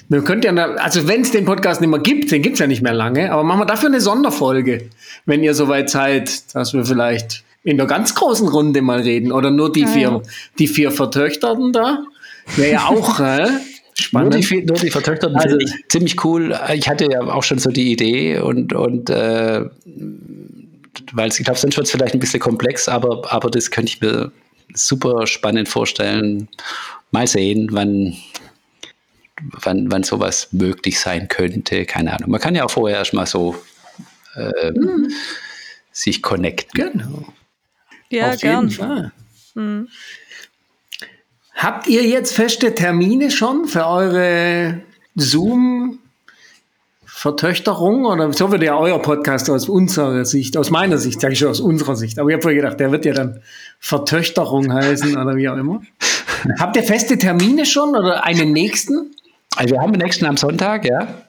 wir 0.08 0.22
könnt 0.22 0.44
ja, 0.44 0.52
also 0.52 1.06
wenn 1.06 1.22
es 1.22 1.30
den 1.30 1.44
Podcast 1.44 1.80
nicht 1.80 1.90
mehr 1.90 2.00
gibt, 2.00 2.30
den 2.30 2.42
gibt 2.42 2.54
es 2.54 2.60
ja 2.60 2.66
nicht 2.66 2.82
mehr 2.82 2.92
lange, 2.92 3.32
aber 3.32 3.44
machen 3.44 3.60
wir 3.60 3.66
dafür 3.66 3.88
eine 3.88 4.00
Sonderfolge, 4.00 4.88
wenn 5.26 5.42
ihr 5.42 5.54
soweit 5.54 5.90
seid, 5.90 6.54
dass 6.54 6.72
wir 6.74 6.84
vielleicht 6.84 7.44
in 7.62 7.76
der 7.76 7.86
ganz 7.86 8.14
großen 8.14 8.48
Runde 8.48 8.82
mal 8.82 9.00
reden 9.00 9.32
oder 9.32 9.50
nur 9.50 9.72
die 9.72 9.86
vier, 9.86 10.22
die 10.58 10.66
vier 10.66 10.90
Vertöchterten 10.90 11.72
da. 11.72 12.04
Wäre 12.56 12.72
ja 12.72 12.86
auch, 12.86 13.20
äh, 13.20 13.46
Spannend. 14.00 14.32
Nur 14.32 14.40
die, 14.40 14.62
nur 14.64 14.78
die 14.78 14.90
Vertöchterten 14.90 15.36
also, 15.36 15.58
ziemlich 15.88 16.24
cool. 16.24 16.58
Ich 16.74 16.88
hatte 16.88 17.06
ja 17.10 17.20
auch 17.20 17.42
schon 17.42 17.58
so 17.58 17.70
die 17.70 17.92
Idee 17.92 18.38
und, 18.38 18.72
und 18.72 19.10
äh, 19.10 19.64
weil 21.12 21.28
ich 21.28 21.44
glaube, 21.44 21.58
sonst 21.58 21.76
wird 21.76 21.86
es 21.86 21.92
vielleicht 21.92 22.14
ein 22.14 22.20
bisschen 22.20 22.40
komplex, 22.40 22.88
aber, 22.88 23.30
aber 23.32 23.50
das 23.50 23.70
könnte 23.70 23.92
ich 23.92 24.00
mir 24.00 24.32
super 24.74 25.26
spannend 25.26 25.68
vorstellen. 25.68 26.48
Mal 27.10 27.26
sehen, 27.26 27.68
wann, 27.72 28.16
wann, 29.42 29.90
wann 29.90 30.02
sowas 30.02 30.48
möglich 30.52 30.98
sein 31.00 31.28
könnte. 31.28 31.84
Keine 31.86 32.12
Ahnung. 32.12 32.30
Man 32.30 32.40
kann 32.40 32.54
ja 32.54 32.64
auch 32.64 32.70
vorher 32.70 32.98
erstmal 32.98 33.26
so 33.26 33.56
äh, 34.34 34.70
mhm. 34.72 35.10
sich 35.92 36.22
connecten. 36.22 36.92
Genau. 36.92 37.24
Ja, 38.10 38.30
Auf 38.30 38.40
gern. 38.40 38.68
jeden 38.68 38.70
Fall. 38.70 39.12
Mhm. 39.54 39.88
Habt 41.54 41.88
ihr 41.88 42.04
jetzt 42.04 42.34
feste 42.34 42.74
Termine 42.74 43.30
schon 43.30 43.66
für 43.66 43.86
eure 43.86 44.80
Zoom 45.14 45.98
Vertöchterung 47.20 48.06
oder 48.06 48.32
so 48.32 48.50
wird 48.50 48.62
ja 48.62 48.78
euer 48.78 49.02
Podcast 49.02 49.50
aus 49.50 49.68
unserer 49.68 50.24
Sicht, 50.24 50.56
aus 50.56 50.70
meiner 50.70 50.96
Sicht, 50.96 51.20
sage 51.20 51.34
ich 51.34 51.38
schon 51.38 51.50
aus 51.50 51.60
unserer 51.60 51.94
Sicht. 51.94 52.18
Aber 52.18 52.30
ich 52.30 52.34
habe 52.34 52.42
vorher 52.42 52.62
gedacht, 52.62 52.80
der 52.80 52.92
wird 52.92 53.04
ja 53.04 53.12
dann 53.12 53.42
Vertöchterung 53.78 54.72
heißen 54.72 55.18
oder 55.18 55.36
wie 55.36 55.46
auch 55.50 55.58
immer. 55.58 55.82
Habt 56.58 56.76
ihr 56.76 56.82
feste 56.82 57.18
Termine 57.18 57.66
schon 57.66 57.90
oder 57.90 58.24
einen 58.24 58.52
nächsten? 58.52 59.14
Also 59.56 59.74
wir 59.74 59.80
haben 59.80 59.92
den 59.92 60.02
nächsten 60.02 60.26
am 60.26 60.36
Sonntag, 60.36 60.84
ja. 60.84 61.22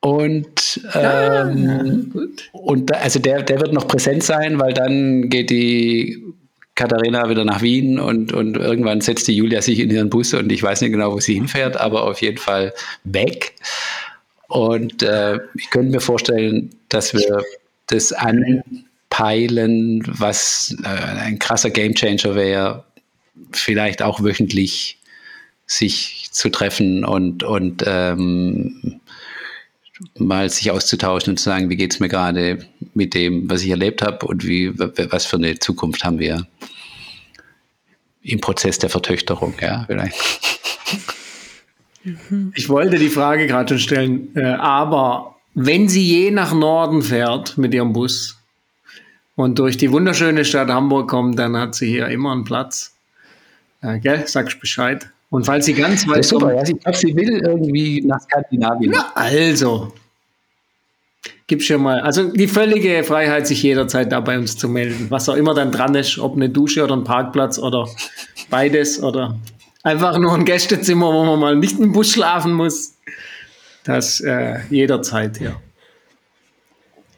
Und, 0.00 0.80
ähm, 0.94 2.12
ah, 2.14 2.58
und 2.58 2.94
also 2.94 3.18
der, 3.18 3.42
der 3.42 3.60
wird 3.60 3.72
noch 3.74 3.86
präsent 3.86 4.22
sein, 4.22 4.58
weil 4.58 4.72
dann 4.72 5.28
geht 5.28 5.50
die 5.50 6.22
Katharina 6.74 7.28
wieder 7.28 7.44
nach 7.44 7.60
Wien 7.60 7.98
und, 7.98 8.32
und 8.32 8.56
irgendwann 8.56 9.02
setzt 9.02 9.28
die 9.28 9.36
Julia 9.36 9.60
sich 9.60 9.78
in 9.80 9.90
ihren 9.90 10.08
Bus 10.08 10.32
und 10.32 10.50
ich 10.50 10.62
weiß 10.62 10.80
nicht 10.80 10.92
genau, 10.92 11.12
wo 11.12 11.20
sie 11.20 11.34
hinfährt, 11.34 11.76
aber 11.76 12.04
auf 12.04 12.22
jeden 12.22 12.38
Fall 12.38 12.72
weg. 13.04 13.54
Und 14.48 15.02
äh, 15.02 15.38
ich 15.54 15.68
könnte 15.68 15.90
mir 15.92 16.00
vorstellen, 16.00 16.70
dass 16.88 17.12
wir 17.12 17.44
das 17.88 18.14
anpeilen, 18.14 20.02
was 20.06 20.74
äh, 20.82 20.88
ein 20.88 21.38
krasser 21.38 21.68
Gamechanger 21.68 22.34
wäre, 22.34 22.84
vielleicht 23.52 24.00
auch 24.00 24.24
wöchentlich 24.24 24.98
sich 25.66 26.19
zu 26.30 26.48
treffen 26.50 27.04
und, 27.04 27.42
und 27.42 27.84
ähm, 27.86 29.00
mal 30.18 30.48
sich 30.48 30.70
auszutauschen 30.70 31.32
und 31.32 31.36
zu 31.38 31.44
sagen, 31.44 31.68
wie 31.70 31.76
geht 31.76 31.92
es 31.92 32.00
mir 32.00 32.08
gerade 32.08 32.66
mit 32.94 33.14
dem, 33.14 33.50
was 33.50 33.62
ich 33.62 33.70
erlebt 33.70 34.02
habe 34.02 34.26
und 34.26 34.46
wie, 34.46 34.78
was 34.78 35.26
für 35.26 35.36
eine 35.36 35.58
Zukunft 35.58 36.04
haben 36.04 36.18
wir 36.18 36.46
im 38.22 38.40
Prozess 38.40 38.78
der 38.78 38.90
Vertöchterung, 38.90 39.54
ja, 39.60 39.84
vielleicht. 39.86 40.16
Ich 42.54 42.70
wollte 42.70 42.98
die 42.98 43.10
Frage 43.10 43.46
gerade 43.46 43.68
schon 43.68 43.78
stellen, 43.78 44.34
äh, 44.34 44.54
aber 44.54 45.36
wenn 45.54 45.86
sie 45.86 46.02
je 46.02 46.30
nach 46.30 46.54
Norden 46.54 47.02
fährt 47.02 47.58
mit 47.58 47.74
ihrem 47.74 47.92
Bus 47.92 48.38
und 49.36 49.58
durch 49.58 49.76
die 49.76 49.92
wunderschöne 49.92 50.46
Stadt 50.46 50.70
Hamburg 50.70 51.10
kommt, 51.10 51.38
dann 51.38 51.58
hat 51.58 51.74
sie 51.74 51.88
hier 51.88 52.08
immer 52.08 52.32
einen 52.32 52.44
Platz. 52.44 52.96
Äh, 53.82 53.98
gell? 53.98 54.26
Sagst 54.26 54.60
Bescheid. 54.60 55.10
Und 55.30 55.46
falls 55.46 55.64
sie 55.64 55.74
ganz 55.74 56.06
weit 56.08 56.24
super, 56.24 56.46
kommt, 56.46 56.68
ja, 56.68 56.74
ich 56.74 56.80
glaube, 56.80 56.98
sie 56.98 57.14
will 57.14 57.40
irgendwie 57.44 58.02
nach 58.02 58.20
Skandinavien. 58.20 58.92
Na, 58.92 59.12
also. 59.14 59.92
Gibt's 61.46 61.66
schon 61.66 61.82
mal. 61.82 62.00
Also 62.00 62.32
die 62.32 62.48
völlige 62.48 63.02
Freiheit, 63.04 63.46
sich 63.46 63.62
jederzeit 63.62 64.10
da 64.12 64.20
bei 64.20 64.38
uns 64.38 64.56
zu 64.56 64.68
melden. 64.68 65.06
Was 65.10 65.28
auch 65.28 65.34
immer 65.34 65.54
dann 65.54 65.72
dran 65.72 65.94
ist, 65.94 66.18
ob 66.18 66.34
eine 66.34 66.48
Dusche 66.48 66.84
oder 66.84 66.96
ein 66.96 67.04
Parkplatz 67.04 67.58
oder 67.58 67.88
beides 68.50 69.02
oder 69.02 69.38
einfach 69.82 70.18
nur 70.18 70.34
ein 70.34 70.44
Gästezimmer, 70.44 71.12
wo 71.12 71.24
man 71.24 71.38
mal 71.38 71.56
nicht 71.56 71.78
im 71.78 71.92
Bus 71.92 72.12
schlafen 72.12 72.52
muss. 72.52 72.94
Das 73.84 74.20
äh, 74.20 74.60
jederzeit, 74.70 75.40
ja. 75.40 75.60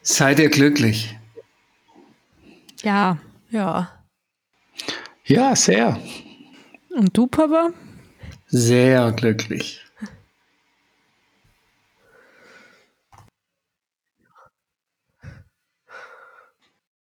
Seid 0.03 0.39
ihr 0.39 0.49
glücklich? 0.49 1.17
Ja. 2.83 3.19
Ja. 3.51 3.91
Ja, 5.25 5.55
sehr. 5.55 5.99
Und 6.91 7.17
du, 7.17 7.27
Papa? 7.27 7.71
Sehr 8.55 9.13
glücklich. 9.13 9.82